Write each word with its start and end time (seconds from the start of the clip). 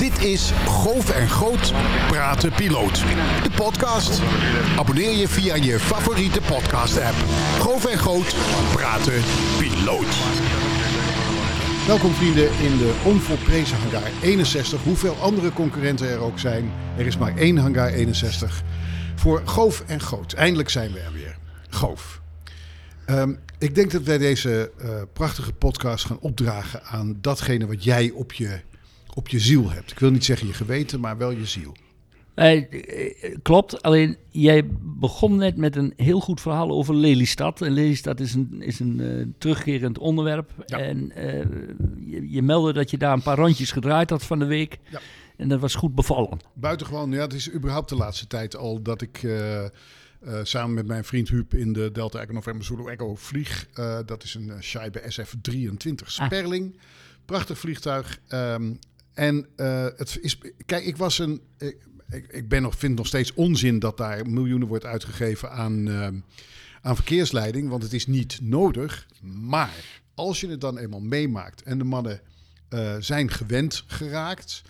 Dit 0.00 0.24
is 0.24 0.50
Goof 0.66 1.10
en 1.10 1.28
Groot 1.28 1.72
Praten 2.08 2.52
Piloot. 2.52 2.94
De 3.42 3.50
podcast. 3.56 4.20
Abonneer 4.78 5.16
je 5.16 5.28
via 5.28 5.54
je 5.54 5.78
favoriete 5.78 6.40
podcast 6.40 7.00
app. 7.00 7.14
Goof 7.58 7.84
en 7.84 7.98
Groot 7.98 8.34
Praten 8.72 9.22
Piloot. 9.58 10.16
Welkom 11.86 12.12
vrienden 12.12 12.44
in 12.44 12.78
de 12.78 13.00
onvolprezen 13.04 13.78
hangar 13.78 14.10
61. 14.22 14.82
Hoeveel 14.82 15.14
andere 15.14 15.52
concurrenten 15.52 16.08
er 16.08 16.20
ook 16.20 16.38
zijn. 16.38 16.70
Er 16.96 17.06
is 17.06 17.18
maar 17.18 17.36
één 17.36 17.56
hangar 17.56 17.88
61 17.88 18.62
voor 19.14 19.42
Goof 19.44 19.82
en 19.86 20.00
Groot. 20.00 20.32
Eindelijk 20.32 20.68
zijn 20.68 20.92
we 20.92 20.98
er 20.98 21.12
weer. 21.12 21.36
Goof. 21.68 22.20
Ehm, 23.04 23.34
ik 23.58 23.74
denk 23.74 23.90
dat 23.90 24.02
wij 24.02 24.18
deze 24.18 24.70
uh, 24.82 24.90
prachtige 25.12 25.52
podcast 25.52 26.04
gaan 26.04 26.20
opdragen 26.20 26.82
aan 26.82 27.18
datgene 27.20 27.66
wat 27.66 27.84
jij 27.84 28.10
op 28.10 28.32
je, 28.32 28.60
op 29.14 29.28
je 29.28 29.38
ziel 29.38 29.70
hebt. 29.70 29.90
Ik 29.90 29.98
wil 29.98 30.10
niet 30.10 30.24
zeggen 30.24 30.46
je 30.46 30.52
geweten, 30.52 31.00
maar 31.00 31.16
wel 31.16 31.30
je 31.30 31.46
ziel. 31.46 31.74
Eh, 32.40 32.64
klopt, 33.42 33.82
alleen 33.82 34.16
jij 34.30 34.66
begon 34.80 35.36
net 35.36 35.56
met 35.56 35.76
een 35.76 35.92
heel 35.96 36.20
goed 36.20 36.40
verhaal 36.40 36.70
over 36.70 36.94
Lelystad. 36.94 37.62
En 37.62 37.72
Lelystad 37.72 38.20
is 38.20 38.34
een, 38.34 38.62
is 38.62 38.80
een 38.80 38.98
uh, 39.00 39.26
terugkerend 39.38 39.98
onderwerp. 39.98 40.50
Ja. 40.66 40.78
En 40.78 41.12
uh, 41.16 41.44
je, 42.10 42.30
je, 42.30 42.42
meldde 42.42 42.72
dat 42.72 42.90
je 42.90 42.98
daar 42.98 43.12
een 43.12 43.22
paar 43.22 43.36
rondjes 43.36 43.72
gedraaid 43.72 44.10
had 44.10 44.22
van 44.22 44.38
de 44.38 44.44
week. 44.44 44.78
Ja. 44.90 45.00
En 45.36 45.48
dat 45.48 45.60
was 45.60 45.74
goed 45.74 45.94
bevallen. 45.94 46.38
Buitengewoon, 46.54 47.12
ja, 47.12 47.20
het 47.20 47.32
is 47.32 47.52
überhaupt 47.52 47.88
de 47.88 47.96
laatste 47.96 48.26
tijd 48.26 48.56
al 48.56 48.82
dat 48.82 49.02
ik... 49.02 49.28
Samen 50.42 50.74
met 50.74 50.86
mijn 50.86 51.04
vriend 51.04 51.28
Huub 51.28 51.54
in 51.54 51.72
de 51.72 51.90
Delta 51.92 52.20
Echo 52.20 52.32
November 52.32 52.64
Zulu 52.64 52.90
Echo 52.90 53.14
vlieg. 53.14 53.66
Dat 54.06 54.22
is 54.22 54.34
een 54.34 54.52
Scheibe 54.58 55.02
SF-23 55.08 56.06
Sperling. 56.06 56.74
Ah. 56.74 56.80
Prachtig 57.24 57.58
vliegtuig. 57.58 58.20
Um, 58.28 58.78
en 59.20 59.46
het 59.96 60.18
is... 60.20 60.38
Kijk, 60.66 60.84
ik 60.84 60.96
was 60.96 61.18
een... 61.18 61.40
Ik, 61.58 62.26
ik 62.30 62.48
ben 62.48 62.62
nog, 62.62 62.74
vind 62.78 62.96
nog 62.96 63.06
steeds 63.06 63.34
onzin 63.34 63.78
dat 63.78 63.96
daar 63.96 64.30
miljoenen 64.30 64.68
wordt 64.68 64.84
uitgegeven 64.84 65.50
aan, 65.50 65.90
aan 66.82 66.94
verkeersleiding. 66.96 67.68
Want 67.68 67.82
het 67.82 67.92
is 67.92 68.06
niet 68.06 68.38
nodig. 68.42 69.06
Maar 69.22 70.00
als 70.14 70.40
je 70.40 70.48
het 70.48 70.60
dan 70.60 70.78
eenmaal 70.78 71.00
meemaakt 71.00 71.62
en 71.62 71.78
de 71.78 71.84
mannen 71.84 72.20
zijn 72.98 73.30
gewend 73.30 73.84
geraakt... 73.86 74.62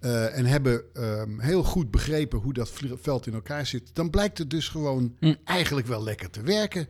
Uh, 0.00 0.38
en 0.38 0.44
hebben 0.44 0.82
um, 0.94 1.40
heel 1.40 1.62
goed 1.62 1.90
begrepen 1.90 2.38
hoe 2.38 2.52
dat 2.52 2.72
veld 3.00 3.26
in 3.26 3.34
elkaar 3.34 3.66
zit, 3.66 3.90
dan 3.92 4.10
blijkt 4.10 4.38
het 4.38 4.50
dus 4.50 4.68
gewoon 4.68 5.16
mm. 5.20 5.36
eigenlijk 5.44 5.86
wel 5.86 6.02
lekker 6.02 6.30
te 6.30 6.42
werken. 6.42 6.88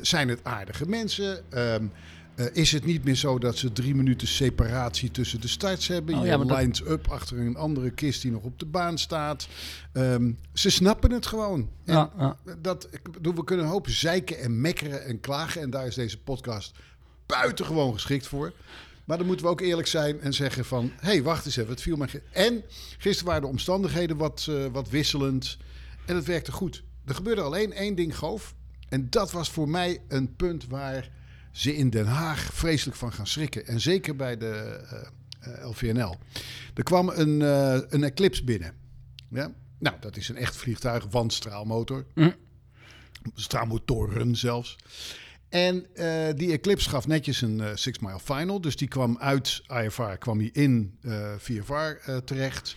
Zijn 0.00 0.28
het 0.28 0.44
aardige 0.44 0.88
mensen? 0.88 1.44
Um, 1.58 1.92
uh, 2.40 2.46
is 2.52 2.72
het 2.72 2.84
niet 2.84 3.04
meer 3.04 3.14
zo 3.14 3.38
dat 3.38 3.56
ze 3.56 3.72
drie 3.72 3.94
minuten 3.94 4.28
separatie 4.28 5.10
tussen 5.10 5.40
de 5.40 5.48
starts 5.48 5.88
hebben? 5.88 6.14
Oh, 6.14 6.24
je 6.24 6.26
ja, 6.26 6.38
lines 6.38 6.78
dat... 6.78 6.88
up 6.88 7.08
achter 7.08 7.38
een 7.38 7.56
andere 7.56 7.90
kist 7.90 8.22
die 8.22 8.30
nog 8.30 8.42
op 8.42 8.58
de 8.58 8.66
baan 8.66 8.98
staat. 8.98 9.48
Um, 9.92 10.38
ze 10.52 10.70
snappen 10.70 11.10
het 11.10 11.26
gewoon. 11.26 11.70
En 11.84 11.94
ja, 11.94 12.12
ja. 12.18 12.36
Dat, 12.58 12.88
we 13.20 13.44
kunnen 13.44 13.64
een 13.64 13.70
hoop 13.70 13.88
zeiken 13.88 14.38
en 14.38 14.60
mekkeren 14.60 15.04
en 15.04 15.20
klagen. 15.20 15.62
En 15.62 15.70
daar 15.70 15.86
is 15.86 15.94
deze 15.94 16.18
podcast 16.18 16.72
buitengewoon 17.26 17.92
geschikt 17.92 18.26
voor. 18.26 18.52
Maar 19.04 19.18
dan 19.18 19.26
moeten 19.26 19.46
we 19.46 19.52
ook 19.52 19.60
eerlijk 19.60 19.88
zijn 19.88 20.20
en 20.20 20.34
zeggen 20.34 20.64
van... 20.64 20.92
hé, 20.96 21.08
hey, 21.08 21.22
wacht 21.22 21.46
eens 21.46 21.56
even, 21.56 21.70
het 21.70 21.82
viel 21.82 21.96
mij... 21.96 22.08
En 22.30 22.62
gisteren 22.98 23.26
waren 23.26 23.42
de 23.42 23.48
omstandigheden 23.48 24.16
wat, 24.16 24.46
uh, 24.50 24.66
wat 24.72 24.88
wisselend 24.88 25.56
en 26.06 26.14
het 26.14 26.24
werkte 26.24 26.52
goed. 26.52 26.82
Er 27.04 27.14
gebeurde 27.14 27.40
alleen 27.40 27.72
één 27.72 27.94
ding, 27.94 28.16
Goof. 28.16 28.54
En 28.88 29.10
dat 29.10 29.32
was 29.32 29.50
voor 29.50 29.68
mij 29.68 30.00
een 30.08 30.36
punt 30.36 30.66
waar 30.66 31.10
ze 31.50 31.76
in 31.76 31.90
Den 31.90 32.06
Haag 32.06 32.40
vreselijk 32.52 32.96
van 32.96 33.12
gaan 33.12 33.26
schrikken. 33.26 33.66
En 33.66 33.80
zeker 33.80 34.16
bij 34.16 34.36
de 34.36 34.80
uh, 34.92 35.58
uh, 35.58 35.68
LVNL. 35.68 36.16
Er 36.74 36.82
kwam 36.82 37.08
een, 37.08 37.40
uh, 37.40 37.78
een 37.88 38.04
Eclipse 38.04 38.44
binnen. 38.44 38.74
Ja? 39.30 39.52
Nou, 39.78 39.96
dat 40.00 40.16
is 40.16 40.28
een 40.28 40.36
echt 40.36 40.56
vliegtuig, 40.56 41.06
wandstraalmotor. 41.10 42.06
Mm. 42.14 42.34
Straalmotoren 43.34 44.36
zelfs. 44.36 44.76
En 45.48 45.86
uh, 45.94 46.28
die 46.34 46.52
Eclipse 46.52 46.88
gaf 46.88 47.06
netjes 47.06 47.40
een 47.40 47.78
Six 47.78 47.98
Mile 47.98 48.20
Final. 48.20 48.60
Dus 48.60 48.76
die 48.76 48.88
kwam 48.88 49.18
uit 49.18 49.62
IFR, 49.84 50.02
kwam 50.02 50.38
hij 50.38 50.50
in 50.52 50.98
VFR 51.38 52.20
terecht. 52.24 52.74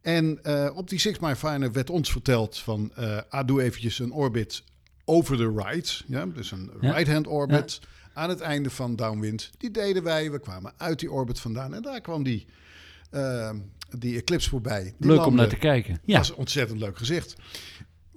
En 0.00 0.46
op 0.74 0.88
die 0.88 0.98
Six 0.98 1.18
Mile 1.18 1.36
Final 1.36 1.72
werd 1.72 1.90
ons 1.90 2.12
verteld 2.12 2.58
van... 2.58 2.92
ah, 3.28 3.46
doe 3.46 3.62
eventjes 3.62 3.98
een 3.98 4.12
orbit 4.12 4.62
over 5.04 5.36
de 5.36 5.52
right. 5.56 6.04
Ja? 6.06 6.26
Dus 6.26 6.50
een 6.50 6.70
ja. 6.80 6.92
right-hand 6.92 7.26
orbit 7.26 7.78
ja. 7.82 7.88
Aan 8.16 8.28
het 8.28 8.40
einde 8.40 8.70
van 8.70 8.96
downwind. 8.96 9.50
Die 9.58 9.70
deden 9.70 10.02
wij. 10.02 10.30
We 10.30 10.38
kwamen 10.38 10.72
uit 10.76 10.98
die 10.98 11.10
orbit 11.10 11.40
vandaan. 11.40 11.74
En 11.74 11.82
daar 11.82 12.00
kwam 12.00 12.22
die, 12.22 12.46
die 13.98 14.16
Eclipse 14.16 14.48
voorbij. 14.48 14.94
Die 14.98 15.10
leuk 15.10 15.26
om 15.26 15.34
naar 15.34 15.48
te 15.48 15.56
kijken. 15.56 16.00
Ja. 16.04 16.18
was 16.18 16.34
ontzettend 16.34 16.80
leuk 16.80 16.98
gezicht. 16.98 17.36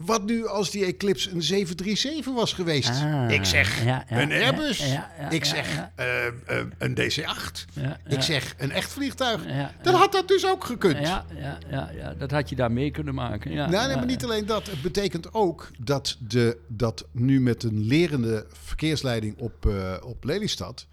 Wat 0.05 0.25
nu 0.25 0.47
als 0.47 0.71
die 0.71 0.85
Eclipse 0.85 1.31
een 1.31 1.41
737 1.41 2.33
was 2.33 2.53
geweest? 2.53 2.89
Ah, 2.89 3.31
ik 3.31 3.45
zeg 3.45 3.83
ja, 3.83 4.05
ja, 4.09 4.21
een 4.21 4.31
Airbus. 4.31 4.77
Ja, 4.77 5.29
ik 5.29 5.45
zeg 5.45 5.89
uh, 5.99 6.05
uh, 6.49 6.65
een 6.77 6.95
DC-8. 6.95 7.65
Ik 8.07 8.21
zeg 8.21 8.55
een 8.57 8.71
echt 8.71 8.91
vliegtuig. 8.91 9.41
Dan 9.81 9.95
had 9.95 10.11
dat 10.11 10.27
dus 10.27 10.45
ook 10.45 10.63
gekund. 10.63 11.07
Ja, 11.07 11.25
ja, 11.69 11.91
ja, 11.95 12.13
dat 12.17 12.31
had 12.31 12.49
je 12.49 12.55
daar 12.55 12.71
mee 12.71 12.91
kunnen 12.91 13.13
maken. 13.13 13.51
Ja, 13.51 13.69
nou, 13.69 13.87
nee, 13.87 13.95
maar 13.95 14.05
niet 14.05 14.23
alleen 14.23 14.45
dat. 14.45 14.67
Het 14.67 14.81
betekent 14.81 15.33
ook 15.33 15.71
dat, 15.79 16.17
de, 16.19 16.57
dat 16.67 17.05
nu 17.11 17.41
met 17.41 17.63
een 17.63 17.85
lerende 17.87 18.45
verkeersleiding 18.51 19.37
op, 19.37 19.65
uh, 19.65 19.93
op 20.03 20.23
Lelystad 20.23 20.87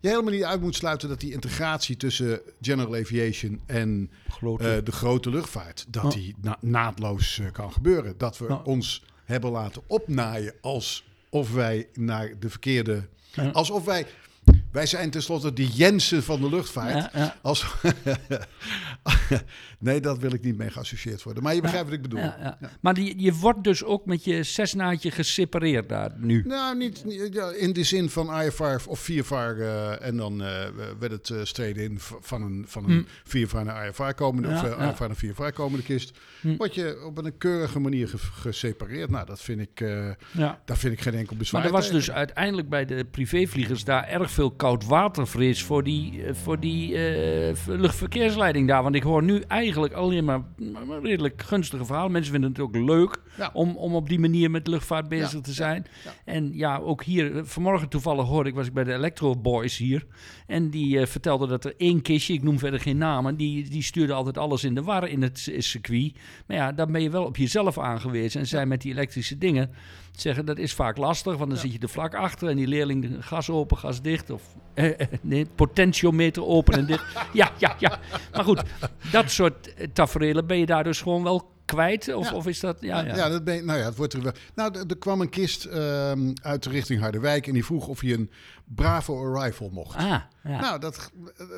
je 0.00 0.08
helemaal 0.08 0.32
niet 0.32 0.44
uit 0.44 0.60
moet 0.60 0.74
sluiten 0.74 1.08
dat 1.08 1.20
die 1.20 1.32
integratie 1.32 1.96
tussen 1.96 2.40
General 2.60 2.94
Aviation 2.94 3.60
en 3.66 4.10
uh, 4.42 4.58
de 4.58 4.92
grote 4.92 5.30
luchtvaart, 5.30 5.86
dat 5.88 6.04
oh. 6.04 6.10
die 6.10 6.34
na 6.40 6.56
naadloos 6.60 7.38
uh, 7.38 7.50
kan 7.52 7.72
gebeuren. 7.72 8.14
Dat 8.18 8.38
we 8.38 8.46
oh. 8.48 8.66
ons 8.66 9.04
hebben 9.24 9.50
laten 9.50 9.82
opnaaien 9.86 10.54
alsof 10.60 11.52
wij 11.52 11.88
naar 11.94 12.38
de 12.38 12.50
verkeerde. 12.50 13.08
Alsof 13.52 13.84
wij 13.84 14.06
wij 14.72 14.86
zijn 14.86 15.10
tenslotte 15.10 15.52
de 15.52 15.66
Jensen 15.66 16.22
van 16.22 16.40
de 16.40 16.48
luchtvaart. 16.48 16.94
Ja, 16.94 17.10
ja. 17.14 17.36
Als... 17.42 17.66
nee, 19.78 20.00
dat 20.00 20.18
wil 20.18 20.32
ik 20.32 20.42
niet 20.42 20.56
mee 20.56 20.70
geassocieerd 20.70 21.22
worden. 21.22 21.42
Maar 21.42 21.54
je 21.54 21.60
begrijpt 21.60 21.90
ja, 21.90 21.96
wat 21.96 22.04
ik 22.04 22.10
bedoel. 22.10 22.30
Maar 22.80 22.94
die, 22.94 23.20
je 23.20 23.34
wordt 23.34 23.64
dus 23.64 23.84
ook 23.84 24.06
met 24.06 24.24
je 24.24 24.42
zesnaadje 24.42 25.10
gesepareerd 25.10 25.88
daar 25.88 26.12
nu? 26.16 26.44
Nou, 26.46 26.76
niet 26.76 27.04
in 27.58 27.72
de 27.72 27.84
zin 27.84 28.10
van 28.10 28.40
IFR 28.40 28.76
of 28.86 29.00
4 29.00 29.56
uh, 29.58 30.06
en 30.06 30.16
dan 30.16 30.42
uh, 30.42 30.64
werd 30.98 31.12
het 31.12 31.28
uh, 31.28 31.38
streden 31.42 31.84
in 31.84 32.00
van 32.00 32.42
een, 32.42 32.64
van 32.68 32.84
een 32.84 33.06
hm. 33.24 33.24
4 33.24 33.64
naar 33.64 33.88
IFR 33.88 34.12
komende, 34.14 34.48
of 34.48 34.62
IFR 34.62 35.04
naar 35.04 35.16
4 35.16 35.52
komende 35.52 35.84
kist. 35.84 36.18
Hm. 36.40 36.56
Word 36.56 36.74
je 36.74 37.02
op 37.06 37.18
een 37.18 37.38
keurige 37.38 37.80
manier 37.80 38.08
ge 38.08 38.18
gesepareerd. 38.18 39.10
Nou, 39.10 39.26
dat 39.26 39.40
vind 39.40 39.60
ik, 39.60 39.78
daar 40.64 40.76
vind 40.76 40.92
ik 40.92 41.00
geen 41.00 41.14
enkel 41.14 41.36
bezwaar 41.36 41.60
Maar 41.60 41.70
er 41.70 41.76
was 41.76 41.90
dus 41.90 42.10
uiteindelijk 42.10 42.68
bij 42.68 42.84
de 42.84 43.04
privévliegers 43.04 43.84
daar 43.84 44.08
erg 44.08 44.30
veel 44.30 44.50
koudwatervrees 44.58 45.62
voor 45.62 45.84
die, 45.84 46.22
eh, 46.22 46.34
voor 46.34 46.60
die 46.60 46.90
uh, 46.90 47.56
luchtverkeersleiding 47.66 48.68
daar. 48.68 48.82
Want 48.82 48.94
ik 48.94 49.02
hoor 49.02 49.22
nu 49.22 49.40
eigenlijk 49.40 49.92
alleen 49.92 50.24
maar, 50.24 50.42
redelijk 51.02 51.42
gunstige 51.42 51.84
verhalen. 51.84 52.12
Mensen 52.12 52.32
vinden 52.32 52.50
het 52.50 52.60
ook 52.60 52.76
leuk 52.76 53.20
ja. 53.36 53.50
om, 53.52 53.76
om 53.76 53.94
op 53.94 54.08
die 54.08 54.18
manier 54.18 54.50
met 54.50 54.66
luchtvaart 54.66 55.08
bezig 55.08 55.32
ja. 55.32 55.40
te 55.40 55.52
zijn. 55.52 55.86
Ja. 56.04 56.12
En 56.24 56.50
ja, 56.54 56.78
ook 56.78 57.04
hier, 57.04 57.36
eh, 57.36 57.42
vanmorgen 57.44 57.88
toevallig 57.88 58.26
hoorde 58.26 58.48
ik, 58.48 58.54
was 58.54 58.66
ik 58.66 58.72
bij 58.72 58.84
de 58.84 58.92
Electro 58.92 59.36
Boys 59.36 59.76
hier. 59.76 60.06
En 60.46 60.70
die 60.70 60.98
uh, 60.98 61.06
vertelde 61.06 61.46
dat 61.46 61.64
er 61.64 61.74
één 61.76 62.02
kistje, 62.02 62.32
ik 62.32 62.42
noem 62.42 62.58
verder 62.58 62.80
geen 62.80 62.98
namen, 62.98 63.36
die, 63.36 63.70
die 63.70 63.82
stuurde 63.82 64.12
altijd 64.12 64.38
alles 64.38 64.64
in 64.64 64.74
de 64.74 64.82
war 64.82 65.08
in 65.08 65.22
het 65.22 65.52
circuit. 65.58 66.16
Maar 66.46 66.56
ja, 66.56 66.72
dan 66.72 66.92
ben 66.92 67.02
je 67.02 67.10
wel 67.10 67.24
op 67.24 67.36
jezelf 67.36 67.78
aangewezen. 67.78 68.40
En 68.40 68.46
zij 68.46 68.66
met 68.66 68.80
die 68.80 68.92
elektrische 68.92 69.38
dingen 69.38 69.70
zeggen 70.20 70.46
dat 70.46 70.58
is 70.58 70.74
vaak 70.74 70.96
lastig, 70.96 71.36
want 71.36 71.50
dan 71.50 71.58
ja. 71.58 71.64
zit 71.64 71.72
je 71.72 71.78
er 71.78 71.88
vlak 71.88 72.14
achter 72.14 72.48
en 72.48 72.56
die 72.56 72.66
leerling 72.66 73.16
gas 73.20 73.50
open, 73.50 73.76
gas 73.76 74.02
dicht 74.02 74.30
of 74.30 74.42
eh, 74.74 75.06
nee, 75.20 75.46
potentiometer 75.54 76.46
open 76.46 76.74
en 76.74 76.86
dicht. 76.86 77.04
ja, 77.32 77.50
ja, 77.58 77.76
ja. 77.78 77.98
Maar 78.32 78.44
goed, 78.44 78.62
dat 79.12 79.30
soort 79.30 79.74
tafereelen 79.92 80.46
ben 80.46 80.58
je 80.58 80.66
daar 80.66 80.84
dus 80.84 81.00
gewoon 81.00 81.22
wel 81.22 81.56
kwijt? 81.68 82.14
Of, 82.14 82.30
ja. 82.30 82.36
of 82.36 82.46
is 82.46 82.60
dat... 82.60 82.76
Ja, 82.80 83.00
ja. 83.00 83.16
ja, 83.16 83.28
dat 83.28 83.44
ben, 83.44 83.64
nou 83.64 83.78
ja, 83.78 83.84
het 83.84 83.96
wordt 83.96 84.12
er 84.12 84.22
wel... 84.22 84.32
Nou, 84.54 84.78
er, 84.88 84.98
kwam 84.98 85.20
een 85.20 85.28
kist 85.28 85.64
um, 85.64 86.32
uit 86.42 86.62
de 86.62 86.70
richting 86.70 87.00
Harderwijk... 87.00 87.46
en 87.46 87.52
die 87.52 87.64
vroeg 87.64 87.86
of 87.86 88.02
je 88.02 88.14
een 88.14 88.30
Bravo 88.64 89.34
Arrival 89.34 89.70
mocht. 89.72 89.96
Ah, 89.96 90.20
ja. 90.44 90.60
Nou, 90.60 90.80
dat, 90.80 91.10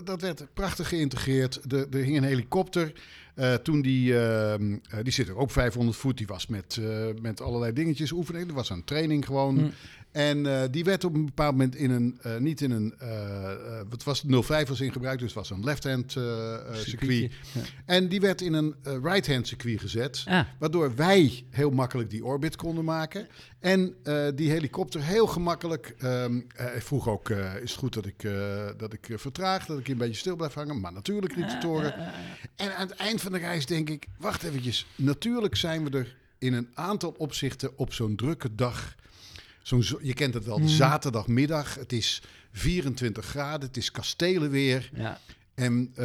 dat 0.05 0.21
werd 0.21 0.47
prachtig 0.55 0.89
geïntegreerd. 0.89 1.73
Er, 1.73 1.87
er 1.91 2.05
hing 2.05 2.17
een 2.17 2.25
helikopter... 2.25 2.93
Uh, 3.35 3.55
toen 3.55 3.83
die, 3.83 4.13
uh, 4.13 4.55
die 5.03 5.13
zit 5.13 5.29
er 5.29 5.37
ook 5.37 5.51
500 5.51 5.97
voet, 5.97 6.17
die 6.17 6.27
was 6.27 6.47
met, 6.47 6.77
uh, 6.81 7.07
met 7.21 7.41
allerlei 7.41 7.73
dingetjes 7.73 8.13
oefening. 8.13 8.49
Er 8.49 8.55
was 8.55 8.71
een 8.71 8.85
training 8.85 9.27
gewoon. 9.27 9.55
Mm. 9.55 9.73
En 10.13 10.45
uh, 10.45 10.63
die 10.71 10.85
werd 10.85 11.05
op 11.05 11.15
een 11.15 11.25
bepaald 11.25 11.53
moment 11.53 11.77
in 11.77 11.91
een, 11.91 12.21
uh, 12.27 12.37
niet 12.37 12.61
in 12.61 12.71
een, 12.71 12.95
uh, 13.03 13.51
wat 13.89 14.05
was 14.05 14.25
05 14.27 14.69
was 14.69 14.81
in 14.81 14.93
gebruik, 14.93 15.19
dus 15.19 15.35
het 15.35 15.49
was 15.49 15.51
een 15.51 15.65
left-hand 15.65 16.13
circuit. 16.73 17.33
Ja. 17.53 17.61
En 17.85 18.09
die 18.09 18.21
werd 18.21 18.41
in 18.41 18.53
een 18.53 18.75
right-hand 19.03 19.47
circuit 19.47 19.81
gezet, 19.81 20.23
ah. 20.27 20.41
waardoor 20.59 20.95
wij 20.95 21.45
heel 21.51 21.71
makkelijk 21.71 22.11
die 22.11 22.25
orbit 22.25 22.57
konden 22.57 22.85
maken. 22.85 23.29
En 23.61 23.95
eh, 24.03 24.27
die 24.35 24.51
helikopter 24.51 25.03
heel 25.03 25.27
gemakkelijk. 25.27 25.95
ehm, 25.99 26.41
eh, 26.57 26.67
hij 26.67 26.83
vroeg 26.83 27.09
ook, 27.09 27.31
eh, 27.31 27.55
is 27.55 27.71
het 27.71 27.79
goed 27.79 27.95
dat 27.95 28.07
ik, 28.07 28.25
eh, 28.25 28.67
dat 28.77 28.93
ik 28.93 29.09
eh, 29.09 29.19
vertraag, 29.19 29.67
dat 29.67 29.79
ik 29.79 29.89
een 29.89 29.97
beetje 29.97 30.15
stil 30.15 30.37
blijf 30.37 30.55
hangen? 30.55 30.81
Maar 30.81 30.93
natuurlijk, 30.93 31.35
riep 31.35 31.49
de 31.49 31.59
toren. 31.59 31.95
En 32.57 32.77
aan 32.77 32.89
het 32.89 32.97
eind 32.97 33.21
van 33.21 33.33
de 33.33 33.39
reis 33.39 33.67
denk 33.67 33.91
ik, 33.91 34.07
wacht 34.19 34.43
eventjes. 34.43 34.87
Natuurlijk 34.95 35.57
zijn 35.57 35.85
we 35.85 35.99
er 35.99 36.17
in 36.39 36.53
een 36.53 36.69
aantal 36.75 37.15
opzichten 37.19 37.79
op 37.79 37.93
zo'n 37.93 38.17
drukke 38.17 38.55
dag. 38.55 38.95
Zo'n, 39.79 39.99
je 40.03 40.15
kent 40.15 40.35
het 40.35 40.45
wel, 40.45 40.61
de 40.61 40.69
zaterdagmiddag. 40.69 41.75
Het 41.75 41.93
is 41.93 42.23
24 42.53 43.25
graden, 43.25 43.69
het 43.69 43.77
is 43.77 43.91
kastelenweer. 43.91 44.91
Ja. 44.95 45.19
En 45.55 45.91
eh, 45.95 46.05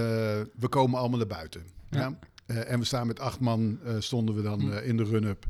we 0.56 0.67
komen 0.69 1.00
allemaal 1.00 1.17
naar 1.17 1.27
buiten. 1.27 1.63
Ja. 1.89 2.17
Eh, 2.45 2.71
en 2.71 2.79
we 2.79 2.85
staan 2.85 3.07
met 3.07 3.19
acht 3.19 3.39
man, 3.39 3.79
eh, 3.83 3.95
stonden 4.00 4.35
we 4.35 4.41
dan 4.41 4.73
eh, 4.73 4.88
in 4.88 4.97
de 4.97 5.03
run-up. 5.03 5.45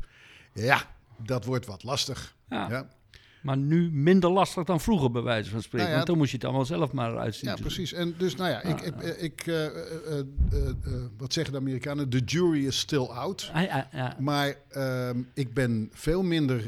Ja, 0.52 0.94
dat 1.16 1.44
wordt 1.44 1.66
wat 1.66 1.82
lastig. 1.82 2.36
Ja. 2.48 2.70
Ja, 2.70 2.88
Maar 3.40 3.56
nu 3.56 3.90
minder 3.90 4.30
lastig 4.30 4.64
dan 4.64 4.80
vroeger, 4.80 5.10
bij 5.10 5.22
wijze 5.22 5.50
van 5.50 5.62
spreken. 5.62 5.78
Nou 5.78 5.90
ja, 5.90 5.94
Want 5.94 6.06
toen 6.06 6.18
moest 6.18 6.30
je 6.30 6.36
het 6.36 6.46
allemaal 6.46 6.64
zelf 6.64 6.92
maar 6.92 7.18
uitzien. 7.18 7.50
ja 7.50 7.56
precies. 7.56 7.92
En 7.92 8.14
dus, 8.18 8.36
nou 8.36 8.50
ja, 8.50 8.62
ik, 8.62 8.80
ik, 8.80 8.94
ik, 9.18 9.46
eh, 9.46 9.66
eh, 9.66 9.72
eh, 9.78 10.68
eh, 10.68 10.92
wat 11.16 11.32
zeggen 11.32 11.52
de 11.52 11.58
Amerikanen? 11.58 12.08
The 12.08 12.18
jury 12.18 12.66
is 12.66 12.78
still 12.78 13.04
out. 13.04 13.50
Ja, 13.54 13.60
ja, 13.60 13.88
ja. 13.92 14.16
Maar 14.18 14.54
ehm, 14.68 15.22
ik 15.34 15.54
ben 15.54 15.90
veel 15.92 16.22
minder 16.22 16.60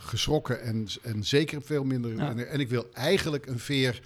geschrokken 0.00 0.62
en, 0.62 0.86
en 1.02 1.24
zeker 1.24 1.62
veel 1.62 1.84
minder. 1.84 2.18
En, 2.18 2.48
en 2.48 2.60
ik 2.60 2.68
wil 2.68 2.88
eigenlijk 2.92 3.46
een 3.46 3.58
veer 3.58 4.00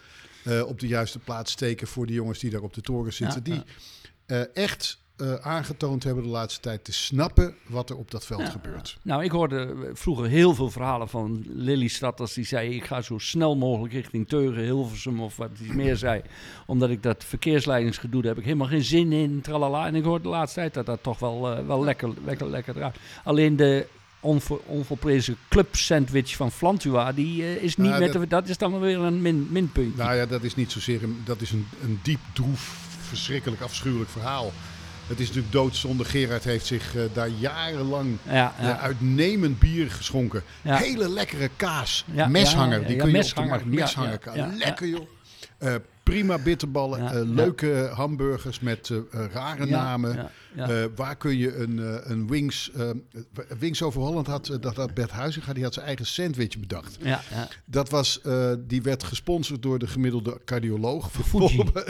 op 0.66 0.80
de 0.80 0.86
juiste 0.86 1.18
plaats 1.18 1.52
steken 1.52 1.86
voor 1.86 2.06
die 2.06 2.14
jongens 2.14 2.38
die 2.38 2.50
daar 2.50 2.60
op 2.60 2.74
de 2.74 2.80
toren 2.80 3.12
zitten. 3.12 3.42
Die 3.42 3.62
echt 4.52 4.98
eh, 5.22 5.34
aangetoond 5.34 6.04
hebben 6.04 6.22
de 6.24 6.28
laatste 6.30 6.60
tijd 6.60 6.84
te 6.84 6.92
snappen 6.92 7.54
wat 7.66 7.90
er 7.90 7.96
op 7.96 8.10
dat 8.10 8.26
veld 8.26 8.48
gebeurt. 8.48 8.98
Nou, 9.02 9.24
ik 9.24 9.30
hoorde 9.30 9.74
vroeger 9.92 10.26
heel 10.26 10.54
veel 10.54 10.70
verhalen 10.70 11.08
van 11.08 11.44
Lelystad 11.48 12.20
als 12.20 12.32
die 12.34 12.44
zei... 12.44 12.74
ik 12.74 12.84
ga 12.84 13.00
zo 13.00 13.18
snel 13.18 13.56
mogelijk 13.56 13.92
richting 13.92 14.28
Teugen, 14.28 14.62
Hilversum 14.62 15.20
of 15.20 15.36
wat 15.36 15.50
hij 15.62 15.74
meer 15.76 15.96
zei. 15.96 16.22
Omdat 16.66 16.90
ik 16.90 17.02
dat 17.02 17.24
verkeersleidingsgedoe, 17.24 18.20
daar 18.22 18.30
heb 18.30 18.38
ik 18.40 18.44
helemaal 18.46 18.66
geen 18.68 18.84
zin 18.84 19.12
in, 19.12 19.40
tralala. 19.40 19.86
En 19.86 19.94
ik 19.94 20.04
hoorde 20.04 20.22
de 20.22 20.28
laatste 20.28 20.58
tijd 20.60 20.74
dat 20.74 20.86
dat 20.86 21.02
toch 21.02 21.18
wel, 21.18 21.50
eh, 21.56 21.66
wel 21.66 21.84
lekker, 21.84 22.10
lekker, 22.24 22.46
lekker 22.50 22.74
draait. 22.74 22.96
Alleen 23.24 23.56
de 23.56 23.86
onver, 24.20 24.58
onvolprezen 24.66 25.36
club 25.48 25.76
sandwich 25.76 26.36
van 26.36 26.52
Flantua, 26.52 27.12
die 27.12 27.42
eh, 27.42 27.62
is 27.62 27.76
niet 27.76 27.88
Nou, 27.88 28.00
met... 28.02 28.12
dat- 28.12 28.22
de- 28.22 28.28
dat 28.28 28.48
is 28.48 28.58
dan 28.58 28.70
wel 28.70 28.80
weer 28.80 28.98
een 28.98 29.22
min, 29.22 29.46
minpuntje. 29.50 30.02
Nou 30.02 30.14
ja, 30.16 30.26
dat 30.26 30.42
is 30.42 30.54
niet 30.54 30.72
zozeer 30.72 31.02
een, 31.02 31.20
dat 31.24 31.40
is 31.40 31.50
een, 31.50 31.66
een 31.82 32.00
diep, 32.02 32.20
droef, 32.32 32.90
verschrikkelijk, 33.08 33.60
afschuwelijk 33.62 34.10
verhaal. 34.10 34.52
Het 35.06 35.20
is 35.20 35.26
natuurlijk 35.26 35.52
doodzonde. 35.52 36.04
Gerard 36.04 36.44
heeft 36.44 36.66
zich 36.66 36.96
eh, 36.96 37.02
daar 37.12 37.28
jarenlang 37.28 38.16
ja, 38.22 38.32
ja. 38.32 38.54
eh, 38.58 38.82
uitnemend 38.82 39.58
bier 39.58 39.90
geschonken. 39.90 40.42
Ja. 40.62 40.76
Hele 40.76 41.08
lekkere 41.08 41.50
kaas. 41.56 42.04
Meshanger. 42.28 42.86
die 42.86 42.96
kun 42.96 43.06
je 43.06 43.12
meshanger. 43.12 43.52
op 43.54 43.58
de 43.58 43.66
markt. 43.66 43.78
Ja, 43.78 43.84
Meshanger. 43.84 44.10
ja, 44.10 44.16
kaas. 44.16 44.36
ja, 44.36 44.46
ja. 44.46 44.56
Lekker 44.56 44.88
joh. 44.88 45.06
Prima 46.02 46.38
bitterballen. 46.38 47.02
Ja, 47.02 47.10
eh, 47.10 47.14
ja. 47.14 47.24
leuke 47.24 47.90
hamburgers 47.94 48.60
met 48.60 48.90
eh, 48.90 48.96
eh, 48.96 49.32
rare 49.32 49.66
Ja, 49.66 49.82
namen. 49.82 50.30
Eh, 50.56 50.84
waar 50.96 51.16
kun 51.16 51.36
je 51.38 51.56
een, 51.56 52.10
een 52.10 52.28
Wings... 52.28 52.70
Wings 53.58 53.82
over 53.82 54.00
Holland 54.00 54.26
had, 54.26 54.56
dat 54.60 54.76
had 54.76 54.94
Bert 54.94 55.10
Huizinga, 55.10 55.52
die 55.52 55.62
had 55.62 55.74
zijn 55.74 55.86
eigen 55.86 56.06
sandwich 56.06 56.58
bedacht. 56.58 56.96
ja, 57.00 57.20
ja. 57.30 57.48
Dat 57.64 57.90
was, 57.90 58.20
die 58.58 58.82
werd 58.82 59.04
gesponsord 59.04 59.62
door 59.62 59.78
de 59.78 59.86
gemiddelde 59.86 60.40
cardioloog. 60.44 61.10